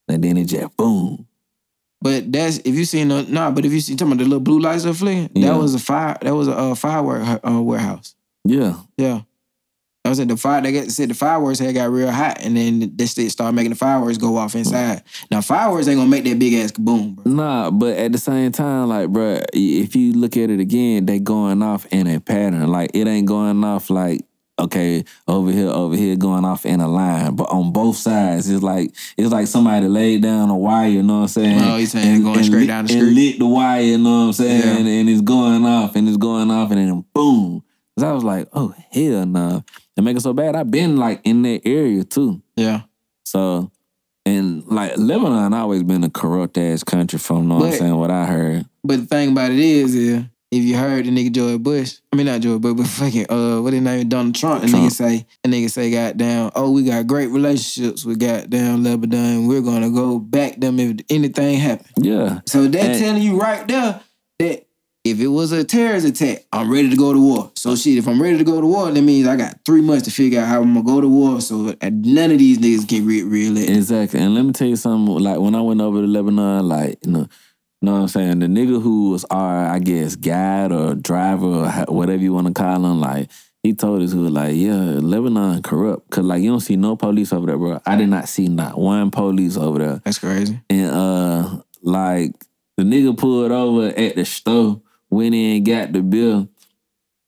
And 0.07 0.23
then 0.23 0.37
it 0.37 0.45
just 0.45 0.77
boom. 0.77 1.27
But 1.99 2.31
that's 2.31 2.59
if 2.59 2.73
you 2.73 2.85
seen 2.85 3.09
the 3.09 3.23
nah. 3.23 3.51
But 3.51 3.65
if 3.65 3.73
you 3.73 3.81
see 3.81 3.97
talking 3.97 4.13
about 4.13 4.19
the 4.19 4.29
little 4.29 4.39
blue 4.39 4.61
lights 4.61 4.83
that 4.83 4.93
flicking, 4.93 5.29
Yeah. 5.33 5.49
that 5.49 5.57
was 5.57 5.75
a 5.75 5.79
fire. 5.79 6.17
That 6.21 6.35
was 6.35 6.47
a 6.47 6.55
uh, 6.55 6.75
firework 6.75 7.41
uh, 7.45 7.61
warehouse. 7.61 8.15
Yeah. 8.45 8.75
Yeah. 8.95 9.23
I 10.05 10.09
was 10.09 10.19
at 10.19 10.27
the 10.27 10.35
fire. 10.35 10.61
They 10.61 10.89
said 10.89 11.09
the 11.09 11.13
fireworks 11.13 11.59
had 11.59 11.73
got 11.75 11.89
real 11.89 12.11
hot, 12.11 12.37
and 12.41 12.57
then 12.57 12.91
they 12.95 13.05
st- 13.05 13.31
started 13.31 13.55
making 13.55 13.69
the 13.71 13.77
fireworks 13.77 14.17
go 14.17 14.35
off 14.35 14.53
inside. 14.53 15.01
Now 15.31 15.39
fireworks 15.39 15.87
ain't 15.87 15.97
gonna 15.97 16.09
make 16.09 16.25
that 16.25 16.37
big 16.39 16.53
ass 16.55 16.73
kaboom, 16.73 17.15
bro. 17.15 17.31
Nah, 17.31 17.71
but 17.71 17.95
at 17.97 18.11
the 18.11 18.17
same 18.17 18.51
time, 18.51 18.89
like, 18.89 19.07
bruh, 19.09 19.45
if 19.53 19.95
you 19.95 20.11
look 20.13 20.35
at 20.35 20.49
it 20.49 20.59
again, 20.59 21.05
they 21.05 21.19
going 21.19 21.63
off 21.63 21.85
in 21.91 22.07
a 22.07 22.19
pattern. 22.19 22.67
Like, 22.67 22.91
it 22.93 23.07
ain't 23.07 23.27
going 23.27 23.63
off 23.63 23.89
like, 23.89 24.25
okay, 24.59 25.05
over 25.25 25.49
here, 25.51 25.69
over 25.69 25.95
here, 25.95 26.17
going 26.17 26.43
off 26.43 26.65
in 26.65 26.81
a 26.81 26.87
line. 26.89 27.37
But 27.37 27.45
on 27.49 27.71
both 27.71 27.95
sides, 27.95 28.49
it's 28.49 28.61
like 28.61 28.93
it's 29.15 29.31
like 29.31 29.47
somebody 29.47 29.87
laid 29.87 30.21
down 30.21 30.49
a 30.49 30.57
wire, 30.57 30.89
you 30.89 31.01
know 31.01 31.15
what 31.15 31.21
I'm 31.21 31.27
saying? 31.29 31.61
Oh, 31.61 31.77
you 31.77 31.85
saying 31.85 32.15
it's 32.15 32.23
going 32.25 32.43
straight 32.43 32.59
lit, 32.59 32.67
down 32.67 32.85
the 32.87 32.93
And 32.93 33.01
street? 33.03 33.15
lit 33.15 33.39
the 33.39 33.47
wire, 33.47 33.81
you 33.81 33.97
know 33.99 34.09
what 34.19 34.25
I'm 34.25 34.33
saying? 34.33 34.61
Yeah. 34.63 34.77
And, 34.79 34.87
and 34.89 35.09
it's 35.09 35.21
going 35.21 35.65
off, 35.65 35.95
and 35.95 36.09
it's 36.09 36.17
going 36.17 36.51
off, 36.51 36.71
and 36.71 36.79
then 36.79 37.05
boom. 37.13 37.63
Cause 37.97 38.03
I 38.03 38.11
was 38.11 38.23
like, 38.23 38.47
oh, 38.53 38.73
hell 38.91 39.25
nah. 39.27 39.61
It 39.95 40.01
make 40.01 40.17
it 40.17 40.21
so 40.21 40.33
bad. 40.33 40.55
I've 40.55 40.71
been 40.71 40.97
like 40.97 41.21
in 41.23 41.41
that 41.43 41.61
area 41.65 42.03
too. 42.03 42.41
Yeah. 42.55 42.81
So, 43.25 43.71
and 44.25 44.65
like 44.67 44.93
Lebanon 44.97 45.53
always 45.53 45.83
been 45.83 46.03
a 46.03 46.09
corrupt 46.09 46.57
ass 46.57 46.83
country 46.83 47.19
from 47.19 47.47
know 47.47 47.57
what 47.57 47.73
I'm 47.73 47.77
saying, 47.79 47.95
what 47.95 48.11
I 48.11 48.25
heard. 48.25 48.65
But 48.83 48.99
the 49.01 49.05
thing 49.05 49.31
about 49.31 49.51
it 49.51 49.59
is, 49.59 49.93
is 49.95 50.23
if 50.51 50.63
you 50.63 50.75
heard 50.77 51.05
the 51.05 51.09
nigga 51.11 51.31
George 51.31 51.61
Bush, 51.61 51.97
I 52.11 52.15
mean 52.15 52.25
not 52.27 52.41
George 52.41 52.61
Bush, 52.61 52.75
but 52.77 52.87
fucking 52.87 53.25
uh, 53.29 53.61
what 53.61 53.73
his 53.73 53.81
name, 53.81 54.07
Donald 54.09 54.35
Trump, 54.35 54.61
Trump. 54.67 54.75
nigga 54.85 54.91
say, 54.91 55.25
the 55.43 55.49
nigga 55.49 55.69
say, 55.69 55.91
goddamn, 55.91 56.51
oh, 56.55 56.71
we 56.71 56.83
got 56.83 57.05
great 57.07 57.27
relationships 57.29 58.05
with 58.05 58.19
goddamn 58.19 58.83
Lebanon. 58.83 59.47
We're 59.47 59.61
gonna 59.61 59.89
go 59.89 60.19
back 60.19 60.59
them 60.59 60.79
if 60.79 61.01
anything 61.09 61.57
happen. 61.59 61.85
Yeah. 61.97 62.41
So 62.47 62.67
that's 62.67 62.85
And- 62.85 62.99
telling 62.99 63.21
you 63.23 63.39
right 63.39 63.67
there 63.67 64.01
that 64.39 64.65
if 65.03 65.19
it 65.19 65.27
was 65.27 65.51
a 65.51 65.63
terrorist 65.63 66.07
attack, 66.07 66.45
I'm 66.53 66.71
ready 66.71 66.89
to 66.89 66.95
go 66.95 67.11
to 67.11 67.19
war. 67.19 67.51
So 67.55 67.75
shit, 67.75 67.97
if 67.97 68.07
I'm 68.07 68.21
ready 68.21 68.37
to 68.37 68.43
go 68.43 68.61
to 68.61 68.67
war, 68.67 68.89
that 68.89 69.01
means 69.01 69.27
I 69.27 69.35
got 69.35 69.59
three 69.65 69.81
months 69.81 70.05
to 70.05 70.11
figure 70.11 70.39
out 70.39 70.47
how 70.47 70.61
I'm 70.61 70.73
gonna 70.73 70.85
go 70.85 71.01
to 71.01 71.07
war. 71.07 71.41
So 71.41 71.75
none 71.81 72.31
of 72.31 72.39
these 72.39 72.57
niggas 72.57 72.87
can 72.87 73.05
re-. 73.05 73.67
Exactly. 73.67 74.19
And 74.19 74.33
let 74.33 74.45
me 74.45 74.53
tell 74.53 74.67
you 74.67 74.77
something. 74.77 75.15
Like 75.17 75.39
when 75.39 75.55
I 75.55 75.61
went 75.61 75.81
over 75.81 76.01
to 76.01 76.07
Lebanon, 76.07 76.67
like 76.67 76.99
you 77.05 77.11
know, 77.11 77.27
know 77.83 77.93
what 77.93 77.99
I'm 77.99 78.07
saying. 78.07 78.39
The 78.39 78.47
nigga 78.47 78.81
who 78.81 79.11
was 79.11 79.25
our, 79.25 79.67
I 79.67 79.79
guess, 79.79 80.15
guide 80.15 80.71
or 80.71 80.95
driver 80.95 81.45
or 81.45 81.69
whatever 81.93 82.21
you 82.21 82.33
want 82.33 82.47
to 82.47 82.53
call 82.53 82.85
him, 82.85 83.01
like 83.01 83.29
he 83.61 83.73
told 83.73 84.01
us 84.01 84.13
who 84.13 84.21
was 84.21 84.31
like, 84.31 84.55
yeah, 84.55 84.73
Lebanon 84.73 85.61
corrupt. 85.61 86.09
Cause 86.09 86.23
like 86.23 86.41
you 86.41 86.49
don't 86.49 86.61
see 86.61 86.77
no 86.77 86.95
police 86.95 87.33
over 87.33 87.45
there, 87.45 87.57
bro. 87.57 87.81
I 87.85 87.97
did 87.97 88.07
not 88.07 88.29
see 88.29 88.47
not 88.47 88.79
one 88.79 89.11
police 89.11 89.57
over 89.57 89.79
there. 89.79 90.01
That's 90.05 90.19
crazy. 90.19 90.61
And 90.69 90.91
uh, 90.91 91.61
like 91.81 92.31
the 92.77 92.83
nigga 92.83 93.17
pulled 93.17 93.51
over 93.51 93.87
at 93.87 94.15
the 94.15 94.25
store, 94.25 94.81
went 95.13 95.35
in, 95.35 95.63
got 95.63 95.93
the 95.93 96.01
bill, 96.01 96.49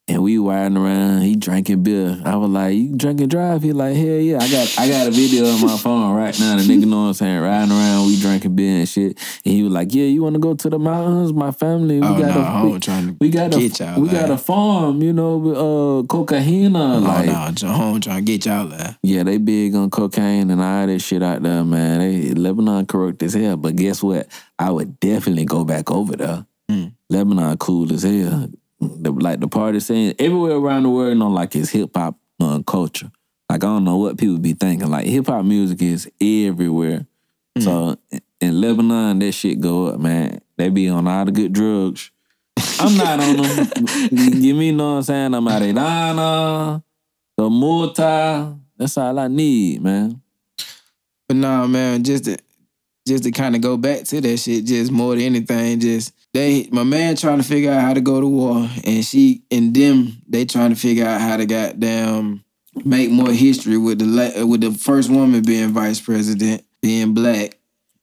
and 0.08 0.22
we 0.22 0.38
riding 0.38 0.78
around. 0.78 1.22
He 1.22 1.36
drinking 1.36 1.82
beer. 1.82 2.22
I 2.24 2.36
was 2.36 2.50
like, 2.52 2.76
"You 2.76 2.96
drinking 2.96 3.30
drive?" 3.30 3.64
He 3.64 3.74
like, 3.74 3.96
"Hell 3.96 4.06
yeah!" 4.06 4.38
I 4.40 4.48
got 4.52 4.76
I 4.78 4.88
got 4.88 5.08
a 5.08 5.12
video 5.12 5.48
on 5.48 5.62
my 5.62 5.78
phone 5.78 6.16
right 6.16 6.40
now. 6.40 6.58
The 6.58 6.62
nigga 6.64 6.86
know 6.86 7.02
what 7.02 7.08
I'm 7.08 7.14
saying, 7.16 7.40
riding 7.40 7.72
around, 7.72 8.06
we 8.06 8.20
drinking 8.20 8.56
beer 8.56 8.80
and 8.82 8.88
shit. 8.88 9.18
And 9.44 9.54
he 9.56 9.64
was 9.64 9.74
like, 9.74 9.96
"Yeah, 9.96 10.04
you 10.06 10.22
want 10.22 10.36
to 10.36 10.40
go 10.40 10.54
to 10.54 10.70
the 10.70 10.78
mountains? 10.78 11.34
My 11.34 11.50
family, 11.50 12.00
we 12.00 12.06
Oh, 12.08 12.20
got 12.20 12.36
no, 12.36 12.68
a 12.70 12.70
we, 12.74 12.80
trying 12.80 13.08
to 13.08 13.18
we 13.20 13.30
got 13.32 13.50
get 13.50 13.80
a 13.80 13.84
y'all, 13.84 14.00
we 14.02 14.10
got 14.10 14.30
a 14.30 14.38
farm, 14.38 15.02
you 15.02 15.12
know, 15.12 15.38
with, 15.38 15.58
uh, 15.58 16.04
cocaine. 16.08 16.74
like, 16.74 17.28
oh 17.28 17.46
no, 17.48 17.52
John 17.52 17.74
home 17.74 18.00
trying 18.02 18.24
to 18.26 18.32
get 18.32 18.46
y'all 18.46 18.68
there. 18.68 18.98
yeah, 19.02 19.24
they 19.24 19.40
big 19.40 19.74
on 19.74 19.90
cocaine 19.90 20.52
and 20.52 20.62
all 20.62 20.86
that 20.86 21.00
shit 21.00 21.24
out 21.24 21.42
there, 21.42 21.64
man. 21.64 22.00
They 22.02 22.32
Lebanon 22.36 22.86
corrupt 22.86 23.24
as 23.24 23.34
hell. 23.34 23.58
But 23.58 23.76
guess 23.76 24.04
what? 24.04 24.28
I 24.60 24.70
would 24.70 25.00
definitely 25.00 25.46
go 25.46 25.66
back 25.66 25.90
over 25.90 26.16
there. 26.16 26.46
Mm. 26.70 26.94
Lebanon 27.10 27.58
cool 27.58 27.92
as 27.94 28.04
hell. 28.04 28.50
The, 28.80 29.12
like 29.12 29.40
the 29.40 29.48
party 29.48 29.80
scene 29.80 30.14
everywhere 30.20 30.54
around 30.54 30.84
the 30.84 30.90
world, 30.90 31.10
you 31.10 31.16
know, 31.16 31.30
like 31.30 31.56
it's 31.56 31.70
hip 31.70 31.92
hop 31.96 32.18
uh, 32.40 32.62
culture. 32.66 33.12
Like 33.50 33.64
I 33.64 33.68
don't 33.68 33.84
know 33.84 33.98
what 33.98 34.18
people 34.18 34.38
be 34.38 34.54
thinking. 34.54 34.90
Like 34.90 35.06
hip 35.06 35.28
hop 35.28 35.46
music 35.46 35.82
is 35.82 36.10
everywhere. 36.20 37.06
So 37.60 37.96
in- 38.42 38.62
Lebanon, 38.62 39.20
that 39.20 39.32
shit 39.32 39.62
go 39.62 39.88
up, 39.88 40.00
man. 40.00 40.42
They 40.58 40.70
be 40.70 40.90
on 40.90 41.08
all 41.08 41.26
the 41.26 41.32
good 41.32 41.54
drugs. 41.54 42.12
I'm 42.80 42.98
not 42.98 43.20
on 43.20 43.38
them. 43.38 43.86
Give 44.42 44.56
me 44.56 44.72
know 44.72 44.92
what 44.92 44.98
I'm 44.98 45.04
saying? 45.04 45.34
I'm 45.34 45.48
Adana, 45.48 46.84
the 47.38 47.44
Multa. 47.50 48.60
That's 48.78 48.98
all 48.98 49.18
I 49.18 49.28
need, 49.28 49.82
man. 49.82 50.22
But 51.28 51.38
nah, 51.38 51.66
man, 51.66 52.04
just 52.04 52.26
to 52.26 52.38
just 53.08 53.24
to 53.24 53.32
kind 53.32 53.56
of 53.56 53.62
go 53.62 53.78
back 53.78 54.04
to 54.06 54.22
that 54.22 54.38
shit, 54.38 54.66
just 54.66 54.92
more 54.92 55.16
than 55.16 55.24
anything, 55.24 55.80
just 55.80 56.14
they 56.36 56.68
my 56.72 56.84
man 56.84 57.16
trying 57.16 57.38
to 57.38 57.44
figure 57.44 57.72
out 57.72 57.82
how 57.82 57.94
to 57.94 58.02
go 58.02 58.20
to 58.20 58.28
war, 58.28 58.70
and 58.84 59.04
she 59.04 59.44
and 59.50 59.74
them 59.74 60.22
they 60.28 60.46
trying 60.46 60.72
to 60.72 60.76
figure 60.76 61.06
out 61.06 61.22
how 61.22 61.38
to 61.38 61.46
goddamn 61.46 62.44
make 62.84 63.10
more 63.10 63.32
history 63.32 63.78
with 63.78 64.00
the 64.00 64.46
with 64.46 64.62
the 64.62 64.72
first 64.72 65.10
woman 65.10 65.42
being 65.42 65.70
vice 65.70 66.00
president, 66.00 66.64
being 66.82 67.14
black, 67.14 67.58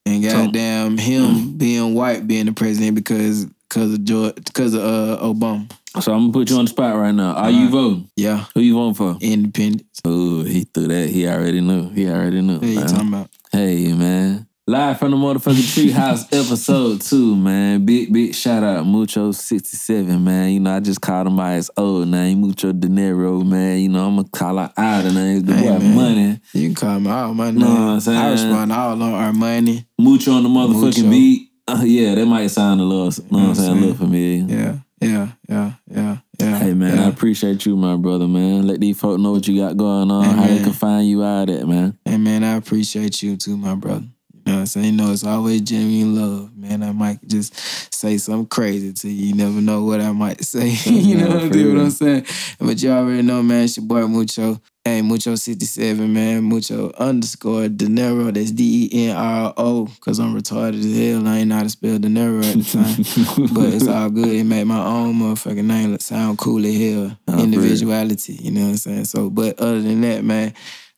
and 0.07 0.23
goddamn 0.23 0.99
him 0.99 1.25
mm. 1.25 1.59
being 1.59 1.95
white 1.95 2.27
being 2.27 2.47
the 2.47 2.53
president 2.53 2.95
because 2.95 3.47
because 3.69 3.93
of 3.95 4.05
George 4.05 4.35
because 4.37 4.75
of 4.75 4.83
uh, 4.83 5.19
Obama. 5.23 5.71
So 6.01 6.13
I'm 6.13 6.23
gonna 6.23 6.33
put 6.33 6.49
you 6.49 6.57
on 6.57 6.65
the 6.65 6.71
spot 6.71 6.97
right 6.97 7.15
now. 7.15 7.35
Are 7.35 7.51
you 7.51 7.67
uh-huh. 7.67 7.71
voting? 7.71 8.11
Yeah, 8.17 8.47
Who 8.55 8.61
you 8.61 8.75
voting 8.75 8.95
for? 8.95 9.19
independence. 9.21 10.01
Oh, 10.05 10.43
he 10.43 10.65
threw 10.65 10.89
that. 10.89 11.11
He 11.11 11.29
already 11.29 11.61
knew. 11.61 11.91
He 11.91 12.09
already 12.09 12.41
knew. 12.41 12.59
What 12.59 12.67
you 12.67 12.77
man. 12.77 12.87
talking 12.87 13.09
about? 13.09 13.31
Hey 13.53 13.93
man. 13.93 14.47
Live 14.73 15.01
from 15.01 15.11
the 15.11 15.19
motherfucking 15.19 15.93
treehouse 15.93 16.25
episode 16.33 17.03
two, 17.03 17.37
man. 17.37 17.85
Big, 17.85 18.11
big 18.11 18.35
shout 18.35 18.63
out 18.63 18.87
Mucho67, 18.87 20.19
man. 20.23 20.49
You 20.51 20.61
know, 20.61 20.75
I 20.75 20.81
just 20.81 21.03
called 21.03 21.27
him 21.27 21.37
by 21.37 21.57
his 21.57 21.71
old 21.77 22.09
name, 22.09 22.41
Mucho 22.41 22.73
De 22.73 22.89
Niro, 22.89 23.45
man. 23.47 23.81
You 23.81 23.91
know, 23.91 24.07
I'm 24.07 24.17
gonna 24.17 24.29
call 24.31 24.57
her 24.57 24.73
out 24.75 24.79
all 24.79 25.03
the 25.03 25.13
names. 25.13 25.43
The 25.43 25.53
Hey, 25.53 25.69
boy 25.69 25.79
man. 25.79 25.95
money. 25.95 26.41
You 26.55 26.69
can 26.69 26.75
call 26.75 27.01
me 27.01 27.11
all 27.11 27.35
my 27.35 27.51
name. 27.51 27.59
Know 27.61 27.67
what 27.69 27.81
I'm 27.81 28.01
saying? 28.01 28.19
I 28.19 28.31
respond 28.31 28.73
all 28.73 29.03
on 29.03 29.13
our 29.13 29.33
money. 29.35 29.87
Mucho 29.99 30.33
on 30.33 30.43
the 30.43 30.49
motherfucking 30.49 30.81
Mucho. 31.05 31.11
beat. 31.11 31.51
Uh, 31.69 31.83
yeah, 31.85 32.15
that 32.15 32.25
might 32.25 32.47
sound 32.47 32.81
a 32.81 32.85
little, 32.85 33.13
you 33.13 33.31
know 33.31 33.49
what 33.49 33.49
I'm 33.51 33.55
saying, 33.55 33.71
a 33.73 33.75
little 33.75 33.95
familiar. 33.95 34.47
Yeah, 34.57 34.79
yeah, 35.03 35.29
yeah, 35.51 35.73
yeah, 35.91 36.17
yeah. 36.41 36.59
Hey 36.59 36.73
man, 36.73 36.99
I 36.99 37.09
appreciate 37.09 37.67
you, 37.67 37.77
my 37.77 37.97
brother, 37.97 38.27
man. 38.27 38.67
Let 38.67 38.81
these 38.81 38.99
folk 38.99 39.21
know 39.21 39.33
what 39.33 39.47
you 39.47 39.61
got 39.61 39.77
going 39.77 40.11
on, 40.11 40.25
Hey, 40.25 40.31
how 40.35 40.47
they 40.47 40.65
can 40.65 40.73
find 40.73 41.07
you 41.07 41.23
out 41.23 41.51
at, 41.51 41.69
man. 41.69 41.99
Hey 42.07 42.17
man, 42.17 42.43
I 42.43 42.55
appreciate 42.55 43.23
you 43.23 43.37
too, 43.37 43.59
my 43.59 43.75
brother. 43.75 44.07
Know 44.53 44.59
what 44.59 44.61
I'm 44.61 44.67
saying? 44.67 44.87
You 44.87 44.93
know 44.93 45.13
it's 45.13 45.25
always 45.25 45.63
genuine 45.63 46.15
love, 46.15 46.55
man. 46.55 46.83
I 46.83 46.93
might 46.93 47.27
just 47.27 47.57
say 47.95 48.19
something 48.19 48.49
crazy 48.49 48.93
to 48.93 49.09
you. 49.09 49.29
You 49.29 49.35
never 49.35 49.63
know 49.63 49.83
what 49.83 50.03
I 50.03 50.13
might 50.13 50.45
say. 50.45 50.69
you 50.91 51.17
know 51.17 51.29
what, 51.39 51.45
what. 51.45 51.55
I'm 51.55 51.91
saying? 51.91 52.27
But 52.59 52.83
you 52.83 52.91
already 52.91 53.23
know, 53.23 53.43
man, 53.43 53.65
it's 53.65 53.79
your 53.79 53.87
boy 53.87 54.07
Mucho. 54.07 54.61
Hey, 54.85 55.01
Mucho67, 55.01 56.07
man. 56.07 56.43
Mucho 56.43 56.93
underscore 56.99 57.69
De 57.69 57.87
Niro. 57.87 58.35
That's 58.35 58.51
D-E-N-R-O. 58.51 59.89
Cause 60.03 60.21
I'm 60.21 60.39
retarded 60.39 60.81
as 60.81 60.99
hell. 60.99 61.27
I 61.27 61.39
ain't 61.39 61.49
know 61.49 61.57
how 61.57 61.63
to 61.63 61.71
spell 61.71 61.99
De 61.99 62.09
Niro 62.09 62.45
at 62.45 62.59
the 62.59 63.47
time. 63.47 63.55
but 63.55 63.73
it's 63.73 63.89
all 63.89 64.11
good. 64.11 64.29
It 64.29 64.45
made 64.45 64.65
my 64.65 64.85
own 64.85 65.15
motherfucking 65.15 65.65
name 65.65 65.99
sound 65.99 66.37
cool 66.37 66.67
as 66.67 66.77
hell. 66.77 67.05
Nah, 67.05 67.17
for 67.27 67.33
real. 67.33 67.41
Individuality, 67.45 68.35
you 68.35 68.51
know 68.51 68.65
what 68.65 68.69
I'm 68.69 68.77
saying? 68.77 69.05
So, 69.07 69.31
but 69.31 69.59
other 69.59 69.81
than 69.81 70.03
that, 70.03 70.25
man, 70.25 70.53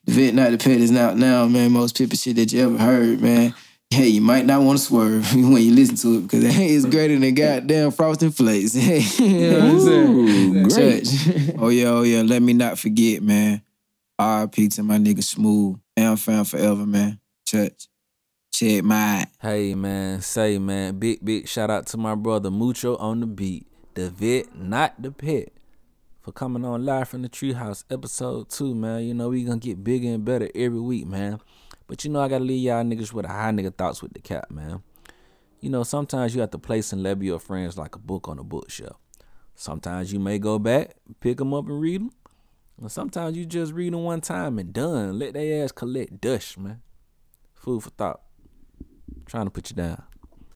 the 0.05 0.12
vet 0.12 0.35
not 0.35 0.51
the 0.51 0.59
pet 0.59 0.81
is 0.81 0.95
out 0.95 1.17
now, 1.17 1.47
man. 1.47 1.73
Most 1.73 1.97
people 1.97 2.17
shit 2.17 2.37
that 2.37 2.53
you 2.53 2.62
ever 2.62 2.79
heard, 2.79 3.21
man. 3.21 3.55
Hey, 3.90 4.09
you 4.09 4.21
might 4.21 4.45
not 4.45 4.62
want 4.62 4.79
to 4.79 4.85
swerve 4.85 5.35
when 5.35 5.62
you 5.62 5.73
listen 5.73 5.97
to 5.97 6.19
it 6.19 6.23
because 6.23 6.45
hey, 6.53 6.75
it's 6.75 6.85
greater 6.87 7.19
than 7.19 7.35
goddamn 7.35 7.93
frosting 7.93 8.31
flakes. 8.31 8.75
Hey, 8.75 9.01
you 9.01 9.51
know 9.51 9.59
what 9.61 9.69
I'm 9.69 9.81
saying? 9.81 10.09
Ooh, 10.11 10.69
great. 10.69 11.05
Church. 11.05 11.55
Oh 11.59 11.69
yeah, 11.69 11.88
oh 11.88 12.03
yeah. 12.03 12.23
Let 12.23 12.43
me 12.43 12.53
not 12.53 12.79
forget, 12.79 13.23
man. 13.23 13.62
R.I.P. 14.19 14.69
to 14.69 14.83
my 14.83 14.99
nigga 14.99 15.23
Smooth. 15.23 15.79
I'm 15.97 16.17
fan 16.17 16.45
forever, 16.45 16.85
man. 16.87 17.21
Church. 17.47 17.88
Check 18.55 18.85
my 18.85 19.27
Hey 19.43 19.75
man, 19.75 20.21
say 20.21 20.59
man, 20.59 21.01
big 21.01 21.25
big 21.25 21.49
shout 21.49 21.71
out 21.71 21.87
to 21.88 21.97
my 21.97 22.14
brother 22.14 22.53
Mucho 22.53 22.97
on 22.99 23.19
the 23.19 23.27
beat, 23.27 23.67
the 23.95 24.11
vet, 24.11 24.57
not 24.57 24.95
the 25.03 25.11
pet, 25.11 25.49
for 26.25 26.33
coming 26.33 26.65
on 26.65 26.87
live 26.87 27.07
from 27.07 27.21
the 27.21 27.29
treehouse 27.29 27.85
episode 27.91 28.49
two, 28.49 28.75
man. 28.75 29.03
You 29.05 29.13
know 29.13 29.29
we 29.29 29.45
gonna 29.45 29.59
get 29.59 29.85
bigger 29.85 30.09
and 30.09 30.25
better 30.25 30.49
every 30.55 30.81
week, 30.81 31.07
man. 31.07 31.39
But 31.87 32.03
you 32.03 32.11
know 32.11 32.23
I 32.23 32.29
gotta 32.29 32.45
leave 32.45 32.63
y'all 32.63 32.83
niggas 32.83 33.13
with 33.13 33.27
a 33.27 33.29
high 33.29 33.51
nigga 33.51 33.77
thoughts 33.77 34.03
with 34.03 34.15
the 34.15 34.21
cap, 34.21 34.51
man. 34.51 34.83
You 35.61 35.69
know 35.69 35.83
sometimes 35.83 36.35
you 36.35 36.41
have 36.41 36.51
to 36.53 36.59
place 36.59 36.95
and 36.95 37.03
label 37.03 37.25
your 37.25 37.39
friends 37.39 37.77
like 37.77 37.95
a 37.95 37.99
book 37.99 38.27
on 38.27 38.39
a 38.39 38.43
bookshelf. 38.43 38.97
Sometimes 39.55 40.15
you 40.15 40.19
may 40.19 40.39
go 40.39 40.59
back, 40.59 40.95
pick 41.21 41.37
them 41.37 41.53
up 41.53 41.69
and 41.69 41.79
read 41.79 42.01
them. 42.01 42.11
And 42.81 42.91
sometimes 42.91 43.37
you 43.37 43.45
just 43.45 43.75
read 43.75 43.93
them 43.93 44.03
one 44.03 44.23
time 44.23 44.59
and 44.59 44.73
done. 44.73 45.19
Let 45.19 45.35
their 45.35 45.63
ass 45.63 45.73
collect 45.73 46.23
dust, 46.23 46.59
man. 46.59 46.81
Food 47.53 47.83
for 47.83 47.91
thought. 47.91 48.23
Trying 49.27 49.45
to 49.45 49.51
put 49.51 49.69
you 49.69 49.77
down. 49.77 50.03